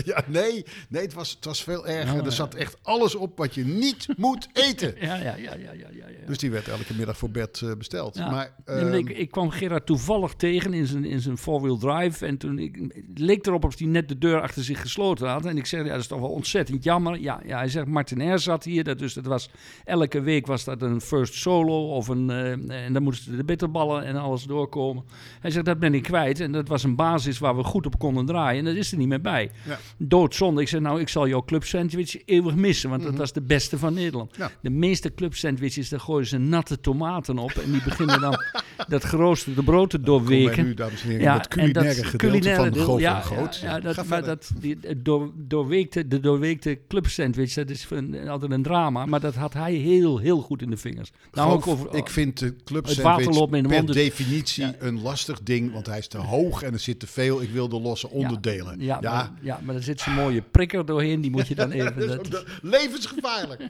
Ja, 0.05 0.25
nee, 0.26 0.64
nee 0.88 1.03
het, 1.03 1.12
was, 1.12 1.31
het 1.31 1.44
was 1.44 1.62
veel 1.62 1.87
erger. 1.87 2.20
Oh, 2.20 2.26
er 2.26 2.32
zat 2.32 2.55
echt 2.55 2.76
alles 2.82 3.14
op 3.14 3.38
wat 3.38 3.55
je 3.55 3.64
niet 3.64 4.06
moet 4.17 4.49
eten. 4.53 4.94
Ja, 5.00 5.14
ja, 5.17 5.37
ja, 5.37 5.55
ja, 5.55 5.73
ja. 5.73 5.93
Dus 6.26 6.38
die 6.38 6.50
werd 6.50 6.69
elke 6.69 6.94
middag 6.94 7.17
voor 7.19 7.31
Bert 7.31 7.61
eh, 7.62 7.73
besteld. 7.79 8.17
Maar, 8.17 8.55
Nee, 8.67 8.99
ik, 8.99 9.09
ehm, 9.09 9.20
ik 9.20 9.31
kwam 9.31 9.50
Gerard 9.50 9.87
toevallig 9.87 10.35
tegen 10.35 10.75
in 10.75 10.87
zijn, 10.87 11.05
in 11.05 11.20
zijn 11.20 11.38
four-wheel 11.38 11.79
drive. 11.79 12.26
En 12.26 12.37
toen 12.37 12.59
ik, 12.59 12.76
het 13.06 13.19
leek 13.19 13.47
erop 13.47 13.64
of 13.64 13.79
hij 13.79 13.87
net 13.87 14.09
de 14.12 14.19
deur 14.19 14.41
achter 14.41 14.64
zich 14.64 14.81
gesloten 14.81 15.29
had. 15.29 15.44
En 15.44 15.56
ik 15.56 15.67
zei, 15.67 15.85
ja, 15.85 15.91
dat 15.91 16.00
is 16.00 16.06
toch 16.06 16.20
wel 16.20 16.29
ontzettend 16.29 16.85
jammer. 16.85 17.20
Ja, 17.20 17.41
ja 17.47 17.56
hij 17.56 17.69
zegt, 17.69 17.87
Martin 17.87 18.35
R. 18.35 18.38
zat 18.38 18.64
hier. 18.64 18.85
Dat, 18.85 18.99
dus 18.99 19.14
dat 19.14 19.26
was, 19.26 19.50
elke 19.85 20.20
week 20.20 20.47
was 20.47 20.64
dat 20.64 20.82
een 20.82 21.00
first 21.00 21.35
solo. 21.35 21.88
Of 21.88 22.09
een, 22.09 22.31
eh, 22.31 22.85
en 22.85 22.93
dan 22.93 23.03
moesten 23.03 23.37
de 23.37 23.44
bitterballen 23.44 24.05
en 24.05 24.17
alles 24.17 24.44
doorkomen. 24.44 25.05
Hij 25.41 25.50
zegt, 25.50 25.64
dat 25.64 25.79
ben 25.79 25.94
ik 25.94 26.03
kwijt. 26.03 26.41
En 26.41 26.53
dat 26.53 26.69
was 26.69 26.82
een 26.82 26.97
basis 26.97 27.38
waar 27.38 27.56
we 27.56 27.64
goed 27.64 27.87
op 27.87 27.99
konden 27.99 28.26
draaien. 28.26 28.59
En 28.59 28.64
dat 28.64 28.75
is 28.75 28.93
er 28.93 28.99
niet 28.99 29.09
meer 29.09 29.20
bij. 29.20 29.50
Ja. 29.67 29.79
Doodzonde. 29.99 30.61
Ik 30.61 30.69
zei, 30.69 30.82
nou, 30.82 31.00
ik 31.00 31.09
zal 31.09 31.29
jouw 31.29 31.43
club 31.44 31.64
sandwich 31.64 32.25
eeuwig 32.25 32.55
missen. 32.55 32.91
Want 32.91 33.03
dat 33.03 33.17
was 33.17 33.32
de 33.32 33.43
beste 33.43 33.79
van 33.79 33.94
Nederland. 33.94 34.31
Mhm. 34.31 34.41
Ja. 34.41 34.50
De 34.62 34.70
meeste 34.70 35.14
club 35.14 35.35
sandwiches, 35.35 35.88
daar 35.88 36.00
gooien 36.00 36.26
ze 36.26 36.38
natte 36.38 36.81
tomaten 36.81 37.38
op. 37.38 37.50
En 37.50 37.70
die 37.70 37.82
beginnen 37.82 38.20
dan 38.20 38.43
dat 38.88 39.05
geroosterde 39.05 39.62
brood 39.62 39.91
te 39.91 40.00
doorweken. 40.00 40.64
nu, 40.64 40.75
dames 40.75 41.03
en 41.03 41.09
heren, 41.09 41.25
in 41.25 41.31
het 41.32 41.43
en 41.43 41.49
culinaire 41.49 41.94
dat 41.94 41.94
gedeelte 41.94 42.17
culinaire 42.17 42.62
van 42.62 42.73
de 42.73 42.79
deel, 42.79 42.99
ja, 42.99 43.17
en 43.17 43.23
Groot. 43.23 43.56
Ja, 43.56 43.76
ja, 43.82 43.91
dat, 43.96 44.06
maar 44.06 44.24
dat, 44.24 44.50
die, 44.60 44.78
het 44.80 45.04
door, 45.04 45.30
doorweekte, 45.34 46.08
de 46.08 46.20
doorweekte 46.20 46.78
club 46.88 47.06
sandwich, 47.06 47.54
dat 47.54 47.70
is 47.70 47.86
een, 47.90 48.28
altijd 48.28 48.50
een 48.50 48.62
drama. 48.62 49.06
Maar 49.06 49.20
dat 49.20 49.34
had 49.34 49.52
hij 49.52 49.72
heel, 49.74 50.18
heel 50.18 50.40
goed 50.40 50.62
in 50.62 50.70
de 50.70 50.76
vingers. 50.76 51.10
Nou, 51.32 51.50
Goof, 51.50 51.56
ook 51.62 51.66
over, 51.66 51.94
ik 51.94 52.08
vind 52.08 52.38
de 52.38 52.56
club 52.64 52.86
de 52.86 52.94
per 52.94 53.68
mond, 53.68 53.92
definitie 53.92 54.66
een 54.78 55.02
lastig 55.02 55.42
ding, 55.42 55.72
want 55.72 55.86
hij 55.86 55.98
is 55.98 56.08
te 56.08 56.18
hoog 56.18 56.62
en 56.62 56.72
er 56.72 56.78
zit 56.78 56.98
te 57.00 57.06
veel. 57.06 57.42
Ik 57.42 57.50
wil 57.50 57.68
de 57.68 57.80
losse 57.80 58.08
onderdelen. 58.08 58.80
Ja, 58.80 59.00
Maar, 59.00 59.30
ja, 59.42 59.60
maar 59.64 59.74
er 59.74 59.82
zit 59.82 60.00
zo'n 60.00 60.14
mooie 60.14 60.42
prikker 60.42 60.86
doorheen, 60.86 61.20
die 61.20 61.30
moet 61.30 61.48
je 61.48 61.54
dan 61.54 61.70
even... 61.80 61.96
dat 61.96 62.24
is 62.24 62.30
dat- 62.30 62.30
de- 62.30 62.44
levensgevaarlijk. 62.62 63.60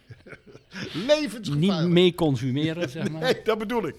niet 0.94 1.06
levensgevaarlijk. 1.06 1.88
mee 1.92 2.14
consumeren, 2.14 2.88
zeg 2.90 3.10
maar. 3.10 3.20
Nee, 3.20 3.40
dat 3.44 3.58
bedoel 3.58 3.86
ik. 3.86 3.94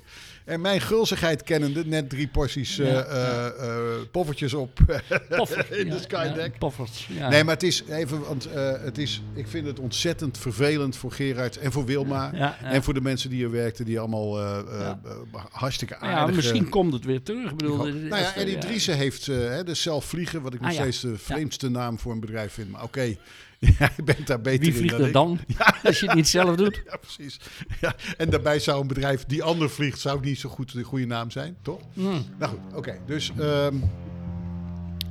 En 0.46 0.62
mijn 0.62 0.82
gulzigheid 0.82 1.44
kennende, 1.44 1.86
net 1.86 2.10
drie 2.10 2.28
porties 2.28 2.80
eh, 2.80 3.00
eh, 3.00 3.46
eh, 3.48 4.02
poffertjes 4.12 4.54
op 4.54 4.80
in 5.70 5.90
de 5.90 6.00
Skydeck. 6.00 6.52
ja, 6.52 6.58
poffers, 6.60 7.08
ja. 7.10 7.30
Nee, 7.30 7.44
maar 7.44 7.54
het 7.54 7.64
is 7.64 7.84
even, 7.90 8.20
want 8.20 8.48
het 8.84 8.98
is, 8.98 9.22
ik 9.34 9.48
vind 9.48 9.68
het 9.68 9.80
ontzettend 9.80 10.38
vervelend 10.38 10.98
voor 10.98 11.12
Gerard 11.12 11.58
en 11.58 11.72
voor 11.72 11.86
Wilma. 11.86 12.34
En 12.62 12.84
voor 12.84 12.94
de 12.94 13.02
mensen 13.02 13.30
die 13.30 13.44
er 13.44 13.52
werkten, 13.52 13.86
die 13.86 14.00
allemaal 14.00 14.40
hartstikke 15.52 15.98
Nou 16.00 16.14
aardig... 16.14 16.30
ja, 16.30 16.36
misschien 16.36 16.70
komt 16.70 16.94
het 16.94 17.06
weer 17.06 17.24
terug. 17.24 17.52
Ik 17.52 17.58
bedoel, 17.58 17.78
nou 17.78 18.22
ja, 18.22 18.36
Eddie. 18.36 18.58
Driessen 18.58 18.98
heeft 18.98 19.26
de 19.26 19.74
zelf 19.74 20.06
vliegen, 20.06 20.42
wat 20.42 20.54
ik 20.54 20.62
nog 20.62 20.70
Ah, 20.70 20.76
steeds 20.76 21.02
de 21.02 21.18
vreemdste 21.18 21.70
naam 21.70 22.00
voor 22.00 22.12
een 22.12 22.20
bedrijf 22.20 22.54
vind. 22.54 22.70
Maar 22.70 22.84
oké, 22.84 23.16
jij 23.80 23.92
bent 24.04 24.28
daar 24.28 24.42
beter 24.42 24.60
Wie 24.60 24.70
in 24.70 24.78
vliegt 24.78 24.98
dan 24.98 25.06
er 25.06 25.12
dan, 25.12 25.40
als 25.84 26.00
je 26.00 26.06
het 26.06 26.16
niet 26.16 26.28
zelf 26.28 26.56
doet? 26.56 26.82
Ja, 26.90 26.98
precies. 26.98 27.40
Ja, 27.82 27.96
en 28.18 28.30
daarbij 28.30 28.60
zou 28.60 28.82
een 28.82 28.88
bedrijf 28.88 29.26
die 29.26 29.44
ander 29.44 29.70
vliegt, 29.70 30.00
zou 30.00 30.20
niet 30.22 30.40
zo 30.40 30.50
goed 30.50 30.74
de 30.74 30.84
goede 30.84 31.06
naam 31.06 31.32
zijn, 31.32 31.56
toch? 31.62 31.82
Hmm. 31.94 32.26
Nou 32.40 32.52
goed, 32.52 32.78
oké. 32.78 32.98
Dus, 33.06 33.32
ehm 33.40 33.76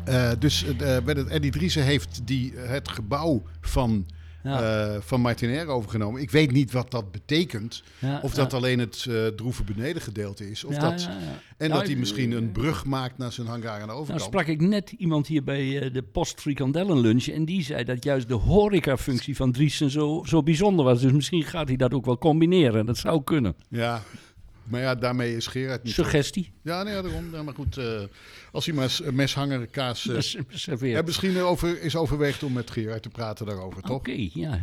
eh, 0.05 0.31
dus 0.39 0.65
eh, 0.65 0.97
met 1.05 1.17
het 1.17 1.29
Eddie 1.29 1.51
Driessen 1.51 1.83
heeft 1.83 2.21
die, 2.25 2.53
het 2.57 2.89
gebouw 2.89 3.43
van, 3.61 4.07
Ja. 4.43 4.93
eh, 4.95 5.01
van 5.01 5.21
Martinair 5.21 5.67
overgenomen. 5.67 6.21
Ik 6.23 6.31
weet 6.31 6.51
niet 6.53 6.73
wat 6.73 6.91
dat 6.91 7.13
betekent. 7.13 7.83
Ja, 7.99 8.21
Of 8.23 8.35
dat 8.35 8.55
alleen 8.55 8.79
het 8.79 9.07
eh 9.09 9.27
droeve 9.27 9.65
benedengedeelte 9.65 10.51
is. 10.51 10.65
Of 10.65 10.75
dat. 10.77 11.09
En 11.57 11.69
Nou, 11.69 11.81
dat 11.81 11.89
hij 11.91 11.99
misschien 11.99 12.33
een 12.33 12.53
brug 12.53 12.85
maakt 12.85 13.19
naar 13.19 13.33
zijn 13.33 13.47
hangar 13.47 13.73
aan 13.73 13.81
de 13.81 13.87
Nou 13.87 13.99
overkant. 13.99 14.23
sprak 14.23 14.47
ik 14.47 14.61
net 14.61 14.91
iemand 14.91 15.27
hier 15.27 15.45
bij 15.45 15.81
eh, 15.83 15.93
de 15.93 16.03
Post 16.03 16.41
Frikandellen 16.41 16.99
lunch 17.01 17.27
en 17.27 17.45
die 17.45 17.63
zei 17.63 17.85
dat 17.85 18.05
juist 18.05 18.29
de 18.29 18.35
horecafunctie 18.35 19.37
van 19.37 19.53
Driessen 19.53 19.91
zo, 19.91 20.23
zo 20.27 20.43
bijzonder 20.43 20.85
was. 20.85 21.01
Dus 21.01 21.13
misschien 21.13 21.43
gaat 21.43 21.69
hij 21.69 21.77
dat 21.77 21.95
ook 21.95 22.05
wel 22.05 22.19
combineren. 22.19 22.87
Dat 22.87 22.99
zou 22.99 23.23
kunnen. 23.25 23.55
Ja, 23.69 24.03
maar 24.65 24.81
ja, 24.81 24.95
daarmee 24.95 25.37
is 25.37 25.47
Gerard 25.47 25.83
niet... 25.83 25.93
Suggestie. 25.95 26.53
Ja, 26.63 26.83
nee, 26.83 26.95
daarom. 27.03 27.33
Ja, 27.33 27.43
maar 27.43 27.55
goed, 27.55 27.77
eh, 27.77 28.01
als 28.53 28.67
hij 28.67 28.75
maar 28.75 28.91
s- 28.91 29.03
meshanger 29.13 29.67
kaas... 29.67 30.09
eh, 30.09 30.17
serveert. 30.49 30.97
ja, 30.97 31.03
misschien 31.03 31.39
over, 31.41 31.83
is 31.83 31.97
overweegd 31.97 32.43
om 32.43 32.53
met 32.53 32.71
Gerard 32.71 33.03
te 33.03 33.09
praten 33.09 33.47
daarover, 33.47 33.83
toch? 33.83 33.97
Oké, 33.97 34.11
ja, 34.11 34.29
ja, 34.35 34.61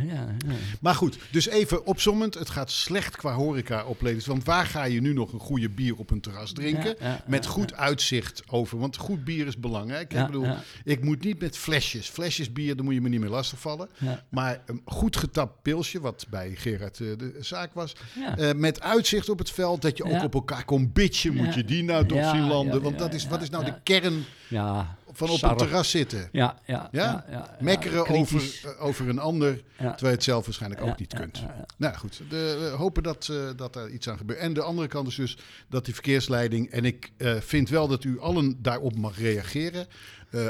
ja. 0.47 0.55
Maar 0.81 0.95
goed, 0.95 1.17
dus 1.31 1.47
even 1.47 1.85
opzommend. 1.85 2.33
Het 2.33 2.49
gaat 2.49 2.71
slecht 2.71 3.15
qua 3.15 3.33
horeca 3.33 3.85
op 3.85 4.01
Lelystad. 4.01 4.33
Want 4.33 4.45
waar 4.45 4.65
ga 4.65 4.83
je 4.83 5.01
nu 5.01 5.13
nog 5.13 5.33
een 5.33 5.39
goede 5.39 5.69
bier 5.69 5.95
op 5.95 6.11
een 6.11 6.21
terras 6.21 6.53
drinken? 6.53 6.95
Ja, 6.99 7.23
met 7.27 7.45
goed 7.45 7.73
uitzicht 7.73 8.43
over. 8.47 8.77
Want 8.79 8.97
goed 8.97 9.23
bier 9.23 9.47
is 9.47 9.57
belangrijk. 9.57 10.13
Ik 10.13 10.25
bedoel, 10.25 10.47
ik 10.83 11.03
moet 11.03 11.23
niet 11.23 11.39
met 11.39 11.57
flesjes. 11.57 12.09
Flesjes 12.09 12.53
bier, 12.53 12.75
daar 12.75 12.85
moet 12.85 12.93
je 12.93 13.01
me 13.01 13.09
niet 13.09 13.19
meer 13.19 13.29
lastigvallen. 13.29 13.89
Maar 14.29 14.61
een 14.65 14.81
goed 14.85 15.17
getapt 15.17 15.61
pilsje, 15.61 15.99
wat 15.99 16.25
bij 16.29 16.51
Gerard 16.55 16.99
eh, 16.99 17.07
de 17.17 17.35
zaak 17.39 17.73
was. 17.73 17.93
Eh, 18.37 18.49
met 18.55 18.81
uitzicht 18.81 19.29
op 19.29 19.39
het 19.39 19.51
veld, 19.51 19.81
dat 19.89 19.97
je 19.97 20.03
ook 20.03 20.19
Ja. 20.19 20.23
op 20.23 20.33
elkaar 20.33 20.65
kon 20.65 20.91
bitchen. 20.93 21.33
Moet 21.33 21.53
je 21.53 21.65
die 21.65 21.83
nou 21.83 22.05
toch 22.05 22.29
zien 22.29 22.47
landen? 22.47 22.81
Want 22.81 22.99
dat 22.99 23.13
is, 23.13 23.27
wat 23.27 23.41
is 23.41 23.49
nou 23.49 23.65
de 23.65 23.73
kern 23.83 24.25
ja. 24.47 24.97
van 25.11 25.29
op 25.29 25.37
Sarre. 25.37 25.53
een 25.53 25.67
terras 25.67 25.89
zitten? 25.89 26.29
Ja, 26.31 26.59
ja, 26.65 26.89
Ja? 26.91 27.25
Mekkeren 27.59 28.07
over, 28.07 28.59
eh, 28.63 28.85
over 28.85 29.09
een 29.09 29.19
ander, 29.19 29.63
terwijl 29.77 29.97
je 29.99 30.07
het 30.07 30.23
zelf 30.23 30.45
waarschijnlijk 30.45 30.81
ook 30.81 30.99
niet 30.99 31.13
kunt. 31.13 31.43
Nou 31.77 31.95
goed, 31.95 32.21
de, 32.29 32.57
we 32.59 32.77
hopen 32.77 33.03
dat, 33.03 33.27
eh, 33.31 33.49
dat 33.55 33.75
er 33.75 33.89
iets 33.89 34.09
aan 34.09 34.17
gebeurt. 34.17 34.39
En 34.39 34.53
de 34.53 34.61
andere 34.61 34.87
kant 34.87 35.07
is 35.07 35.15
dus 35.15 35.37
dat 35.69 35.85
die 35.85 35.93
verkeersleiding... 35.93 36.69
en 36.69 36.85
ik 36.85 37.11
eh, 37.17 37.35
vind 37.35 37.69
wel 37.69 37.87
dat 37.87 38.03
u 38.03 38.19
allen 38.19 38.61
daarop 38.61 38.95
mag 38.95 39.17
reageren. 39.17 39.87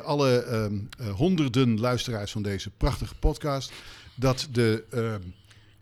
Alle 0.04 0.44
ehm, 0.44 0.80
eh, 1.00 1.10
honderden 1.10 1.80
luisteraars 1.80 2.32
van 2.32 2.42
deze 2.42 2.70
prachtige 2.70 3.16
podcast... 3.16 3.72
dat 4.16 4.48
de, 4.52 4.84
ehm, 4.90 5.22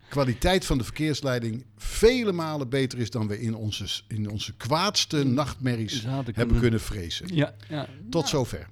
kwaliteit 0.09 0.65
van 0.65 0.77
de 0.77 0.83
verkeersleiding 0.83 1.65
vele 1.77 2.31
malen 2.31 2.69
beter 2.69 2.99
is 2.99 3.09
dan 3.09 3.27
we 3.27 3.39
in 3.41 3.55
onze, 3.55 4.01
in 4.07 4.29
onze 4.29 4.53
kwaadste 4.53 5.23
nachtmerries 5.23 6.03
hebben 6.03 6.33
kunnen- 6.33 6.59
kunnen 6.59 6.79
vrezen. 6.81 7.35
Ja, 7.35 7.55
ja. 7.69 7.87
Tot 8.09 8.27
zover. 8.27 8.67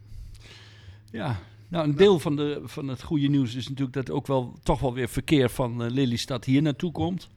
Ja, 1.12 1.40
nou 1.68 1.88
een 1.88 1.96
deel 1.96 2.20
van, 2.20 2.36
de, 2.36 2.62
van 2.64 2.88
het 2.88 3.02
goede 3.04 3.28
nieuws 3.28 3.56
is 3.56 3.68
natuurlijk 3.68 3.96
dat 3.96 4.10
ook 4.10 4.28
wel 4.28 4.60
toch 4.64 4.80
wel 4.80 4.94
weer 4.94 5.10
verkeer 5.10 5.50
van 5.50 5.84
eh, 5.84 5.92
Lelystad 5.92 6.46
hier 6.46 6.62
naartoe 6.62 6.92
komt. 6.92 7.30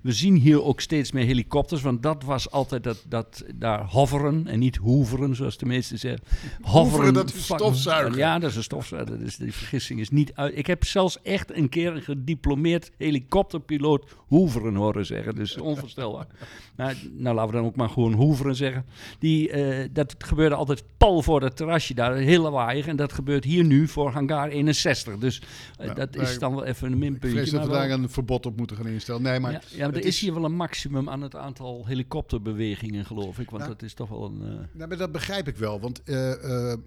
We 0.00 0.12
zien 0.12 0.36
hier 0.36 0.62
ook 0.62 0.80
steeds 0.80 1.12
meer 1.12 1.24
helikopters, 1.24 1.82
want 1.82 2.02
dat 2.02 2.22
was 2.24 2.50
altijd 2.50 2.82
dat, 2.84 3.04
dat 3.08 3.44
daar 3.54 3.84
hoveren 3.84 4.46
en 4.46 4.58
niet 4.58 4.76
hoeveren, 4.76 5.36
zoals 5.36 5.56
de 5.58 5.66
meesten 5.66 5.98
zeggen. 5.98 6.20
Hoeveren, 6.62 7.14
dat 7.14 7.34
is 7.34 7.44
stofzuigen. 7.44 8.16
Ja, 8.16 8.38
dat 8.38 8.50
is 8.50 8.56
een 8.56 8.62
stofzuiger. 8.62 9.18
Dus 9.18 9.36
die 9.36 9.52
vergissing 9.52 10.00
is 10.00 10.10
niet 10.10 10.32
uit. 10.34 10.56
Ik 10.56 10.66
heb 10.66 10.84
zelfs 10.84 11.22
echt 11.22 11.56
een 11.56 11.68
keer 11.68 11.92
een 11.92 12.02
gediplomeerd 12.02 12.90
helikopterpiloot 12.96 14.04
hoeveren 14.16 14.74
horen 14.74 15.06
zeggen. 15.06 15.34
Dus 15.34 15.58
onvoorstelbaar. 15.58 16.26
nou, 16.76 16.94
nou, 17.12 17.34
laten 17.34 17.50
we 17.50 17.56
dan 17.56 17.66
ook 17.66 17.76
maar 17.76 17.88
gewoon 17.88 18.12
hoeveren 18.12 18.56
zeggen. 18.56 18.84
Die, 19.18 19.50
eh, 19.50 19.88
dat 19.92 20.14
gebeurde 20.18 20.54
altijd 20.54 20.82
pal 20.96 21.22
voor 21.22 21.42
het 21.42 21.56
terrasje 21.56 21.94
daar, 21.94 22.14
heel 22.14 22.42
lawaaiig. 22.42 22.86
En 22.86 22.96
dat 22.96 23.12
gebeurt 23.12 23.44
hier 23.44 23.64
nu 23.64 23.88
voor 23.88 24.10
hangar 24.10 24.48
61. 24.48 25.18
Dus 25.18 25.42
eh, 25.78 25.94
dat 25.94 26.16
is 26.16 26.38
dan 26.38 26.54
wel 26.54 26.64
even 26.64 26.86
een 26.86 26.92
Ik 26.92 26.98
minpuntje. 26.98 27.38
vrees 27.38 27.50
dat 27.50 27.66
we 27.66 27.72
daar 27.72 27.90
een 27.90 28.10
verbod 28.10 28.46
op 28.46 28.56
moeten 28.56 28.76
gaan 28.76 28.86
instellen. 28.86 29.22
Nee, 29.22 29.40
maar 29.40 29.52
ja, 29.52 29.60
ja, 29.68 29.89
maar 29.90 29.98
het 29.98 30.08
er 30.08 30.14
is 30.14 30.20
hier 30.20 30.34
wel 30.34 30.44
een 30.44 30.56
maximum 30.56 31.08
aan 31.08 31.22
het 31.22 31.36
aantal 31.36 31.86
helikopterbewegingen, 31.86 33.06
geloof 33.06 33.38
ik. 33.38 33.50
Want 33.50 33.62
Nou, 33.62 33.74
dat 33.74 33.82
is 33.82 33.94
toch 33.94 34.08
wel 34.08 34.24
een... 34.24 34.38
Nou, 34.72 34.88
maar 34.88 34.96
dat 34.96 35.12
begrijp 35.12 35.48
ik 35.48 35.56
wel. 35.56 35.80
Want 35.80 36.02
eh, 36.02 36.70
eh, 36.72 36.78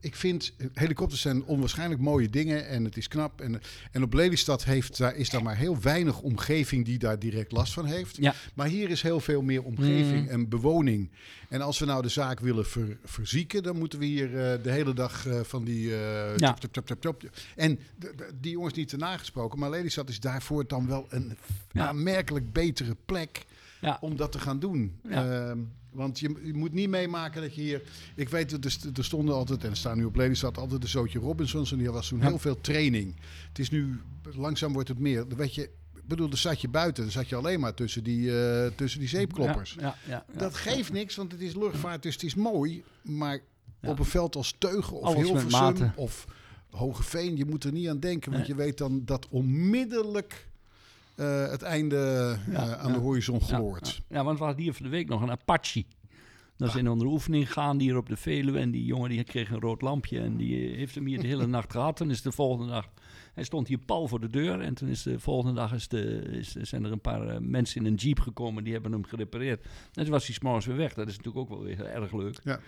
ik 0.00 0.16
vind 0.16 0.54
helikopters 0.72 1.20
zijn 1.20 1.44
onwaarschijnlijk 1.44 2.00
mooie 2.00 2.30
dingen 2.30 2.68
en 2.68 2.84
het 2.84 2.96
is 2.96 3.08
knap. 3.08 3.40
En, 3.40 3.60
en 3.92 4.02
op 4.02 4.12
Lelystad 4.12 4.64
heeft, 4.64 4.98
daar, 4.98 5.16
is 5.16 5.30
daar 5.30 5.42
maar 5.42 5.56
heel 5.56 5.80
weinig 5.80 6.20
omgeving 6.20 6.84
die 6.84 6.98
daar 6.98 7.18
direct 7.18 7.52
last 7.52 7.72
van 7.72 7.84
heeft. 7.84 8.16
Ja. 8.16 8.34
Maar 8.54 8.66
hier 8.66 8.90
is 8.90 9.02
heel 9.02 9.20
veel 9.20 9.42
meer 9.42 9.62
omgeving 9.62 10.24
Mm. 10.24 10.28
en 10.28 10.48
bewoning. 10.48 11.10
En 11.48 11.60
als 11.60 11.78
we 11.78 11.84
nou 11.84 12.02
de 12.02 12.08
zaak 12.08 12.40
willen 12.40 12.66
ver- 12.66 12.96
verzieken, 13.04 13.62
dan 13.62 13.78
moeten 13.78 13.98
we 13.98 14.04
hier 14.04 14.26
eh, 14.52 14.62
de 14.62 14.70
hele 14.70 14.94
dag 14.94 15.26
eh, 15.26 15.40
van 15.40 15.64
die. 15.64 15.88
Ja. 16.36 16.54
tap. 17.00 17.22
En 17.56 17.78
die 18.40 18.50
jongens 18.52 18.74
niet 18.74 18.88
te 18.88 18.96
nagesproken, 18.96 19.58
maar 19.58 19.70
Lelystad 19.70 20.08
is 20.08 20.20
daarvoor 20.20 20.66
dan 20.66 20.86
wel 20.86 21.06
een 21.08 21.36
Ja. 21.72 21.86
aanmerkelijk 21.88 22.52
betere 22.52 22.96
plek 23.04 23.46
ja. 23.80 23.98
om 24.00 24.16
dat 24.16 24.32
te 24.32 24.38
gaan 24.38 24.58
doen. 24.58 25.00
Ehm, 25.10 25.58
want 25.90 26.18
je, 26.18 26.34
je 26.44 26.54
moet 26.54 26.72
niet 26.72 26.88
meemaken 26.88 27.40
dat 27.42 27.54
je 27.54 27.60
hier... 27.60 27.82
Ik 28.14 28.28
weet, 28.28 28.50
dat 28.50 28.64
er, 28.64 28.76
er 28.94 29.04
stonden 29.04 29.34
altijd, 29.34 29.64
en 29.64 29.70
er 29.70 29.76
staan 29.76 29.96
nu 29.96 30.04
op 30.04 30.16
Lelystad, 30.16 30.58
altijd 30.58 30.80
de 30.82 30.88
zootje 30.88 31.18
Robinsons. 31.18 31.72
En 31.72 31.78
die 31.78 31.90
was 31.90 32.08
toen 32.08 32.20
heel 32.20 32.38
veel 32.38 32.60
training. 32.60 33.14
Het 33.48 33.58
is 33.58 33.70
nu, 33.70 34.00
langzaam 34.34 34.72
wordt 34.72 34.88
het 34.88 34.98
meer. 34.98 35.28
Dan 35.28 35.38
weet 35.38 35.54
je, 35.54 35.70
bedoel, 36.08 36.28
dan 36.28 36.38
zat 36.38 36.60
je 36.60 36.68
buiten. 36.68 37.02
Dan 37.02 37.12
zat 37.12 37.28
je 37.28 37.36
alleen 37.36 37.60
maar 37.60 37.74
tussen 37.74 38.04
die, 38.04 38.40
eh, 38.42 38.66
tussen 38.76 39.00
die 39.00 39.08
zeepkloppers. 39.08 39.76
Ja, 39.80 39.96
ja, 40.08 40.24
ja, 40.32 40.38
Dat 40.38 40.54
geeft 40.54 40.92
niks, 40.92 41.16
want 41.16 41.32
het 41.32 41.40
is 41.40 41.54
luchtvaart, 41.54 42.02
dus 42.02 42.14
het 42.14 42.22
is 42.22 42.34
mooi. 42.34 42.84
Maar 43.02 43.40
op 43.82 43.98
een 43.98 44.04
veld 44.04 44.36
als 44.36 44.54
Teugen 44.58 44.96
of 44.96 45.04
Alles 45.04 45.24
Hilversum 45.28 45.92
of 45.96 46.26
Hogeveen, 46.70 47.36
je 47.36 47.44
moet 47.44 47.64
er 47.64 47.72
niet 47.72 47.88
aan 47.88 48.00
denken. 48.00 48.32
Want 48.32 48.46
Nee. 48.46 48.56
je 48.56 48.62
weet 48.62 48.78
dan 48.78 49.02
dat 49.04 49.26
onmiddellijk 49.30 50.48
eh, 51.14 51.50
het 51.50 51.62
einde 51.62 51.96
eh, 52.52 52.72
aan 52.72 52.92
de 52.92 52.98
horizon 52.98 53.40
gloort. 53.40 54.02
Ja, 54.08 54.24
want 54.24 54.38
we 54.38 54.44
hadden 54.44 54.62
hier 54.62 54.74
van 54.74 54.84
de 54.84 54.90
week 54.90 55.08
nog 55.08 55.22
een 55.22 55.30
Apache. 55.30 55.84
Dat 56.56 56.68
is 56.68 56.74
in 56.74 56.88
onder 56.88 57.06
oefening 57.06 57.52
gaan 57.52 57.80
hier 57.80 57.96
op 57.96 58.08
de 58.08 58.16
Veluwe. 58.16 58.58
En 58.58 58.70
die 58.70 58.84
jongen 58.84 59.10
die 59.10 59.24
kreeg 59.24 59.50
een 59.50 59.60
rood 59.60 59.82
lampje. 59.82 60.20
En 60.20 60.36
die 60.36 60.76
heeft 60.76 60.94
hem 60.94 61.06
hier 61.06 61.20
de 61.20 61.26
hele 61.26 61.46
nacht 61.46 61.72
gehad. 61.72 62.00
En 62.00 62.10
is 62.10 62.22
de 62.22 62.32
volgende 62.32 62.72
dag... 62.72 62.88
Hij 63.34 63.44
stond 63.44 63.68
hier 63.68 63.78
pal 63.78 64.08
voor 64.08 64.20
de 64.20 64.30
deur. 64.30 64.60
En 64.60 64.74
toen 64.74 64.88
is 64.88 65.02
de 65.02 65.20
volgende 65.20 65.54
dag 65.54 65.72
is 65.72 65.88
de, 65.88 66.20
is, 66.20 66.52
zijn 66.52 66.84
er 66.84 66.92
een 66.92 67.00
paar 67.00 67.28
eh, 67.28 67.38
mensen 67.40 67.80
in 67.80 67.86
een 67.86 67.94
jeep 67.94 68.20
gekomen. 68.20 68.64
Die 68.64 68.72
hebben 68.72 68.92
hem 68.92 69.04
gerepareerd. 69.04 69.64
En 69.92 70.02
toen 70.02 70.12
was 70.12 70.26
hij 70.26 70.34
s'morgens 70.34 70.66
weer 70.66 70.76
weg. 70.76 70.94
Dat 70.94 71.08
is 71.08 71.16
natuurlijk 71.16 71.44
ook 71.44 71.58
wel 71.58 71.66
weer 71.66 71.84
erg 71.84 72.12
leuk. 72.12 72.38
Ja. 72.44 72.60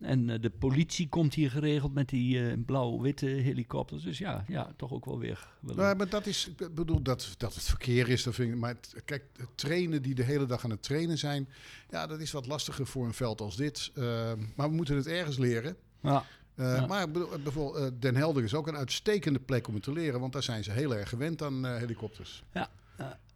En 0.00 0.30
eh, 0.30 0.40
de 0.40 0.50
politie 0.50 1.08
komt 1.08 1.34
hier 1.34 1.50
geregeld 1.50 1.94
met 1.94 2.08
die 2.08 2.46
eh, 2.48 2.56
blauw-witte 2.66 3.26
helikopters. 3.26 4.02
Dus 4.02 4.18
ja, 4.18 4.44
ja, 4.48 4.72
toch 4.76 4.92
ook 4.92 5.04
wel 5.04 5.18
weer... 5.18 5.48
Wel 5.60 5.74
Nou, 5.74 5.96
maar 5.96 6.08
dat 6.08 6.26
is, 6.26 6.50
ik 6.58 6.74
bedoel, 6.74 7.02
dat, 7.02 7.34
dat 7.38 7.54
het 7.54 7.62
verkeer 7.64 8.08
is, 8.08 8.22
dat 8.22 8.34
vind 8.34 8.52
ik, 8.52 8.58
maar 8.58 8.74
het- 8.74 8.94
kijk, 9.04 9.24
trainen 9.54 10.02
die 10.02 10.14
de 10.14 10.22
hele 10.22 10.46
dag 10.46 10.64
aan 10.64 10.70
het 10.70 10.82
trainen 10.82 11.18
zijn, 11.18 11.48
ja, 11.90 12.06
dat 12.06 12.20
is 12.20 12.30
wat 12.32 12.46
lastiger 12.46 12.86
voor 12.86 13.04
een 13.06 13.14
veld 13.14 13.40
als 13.40 13.56
dit. 13.56 13.90
Eh, 13.94 14.32
maar 14.56 14.68
we 14.68 14.74
moeten 14.74 14.96
het 14.96 15.06
ergens 15.06 15.38
leren. 15.38 15.76
ja. 16.00 16.24
Ja. 16.56 16.86
Maar 16.86 17.10
bijvoorbeeld 17.10 18.02
Den 18.02 18.16
Helder 18.16 18.42
is 18.44 18.54
ook 18.54 18.66
een 18.66 18.76
uitstekende 18.76 19.38
plek 19.38 19.68
om 19.68 19.74
het 19.74 19.82
te 19.82 19.92
leren, 19.92 20.20
want 20.20 20.32
daar 20.32 20.42
zijn 20.42 20.64
ze 20.64 20.70
heel 20.72 20.94
erg 20.96 21.08
gewend 21.08 21.42
aan 21.42 21.66
helikopters. 21.66 22.42
Ja. 22.54 22.70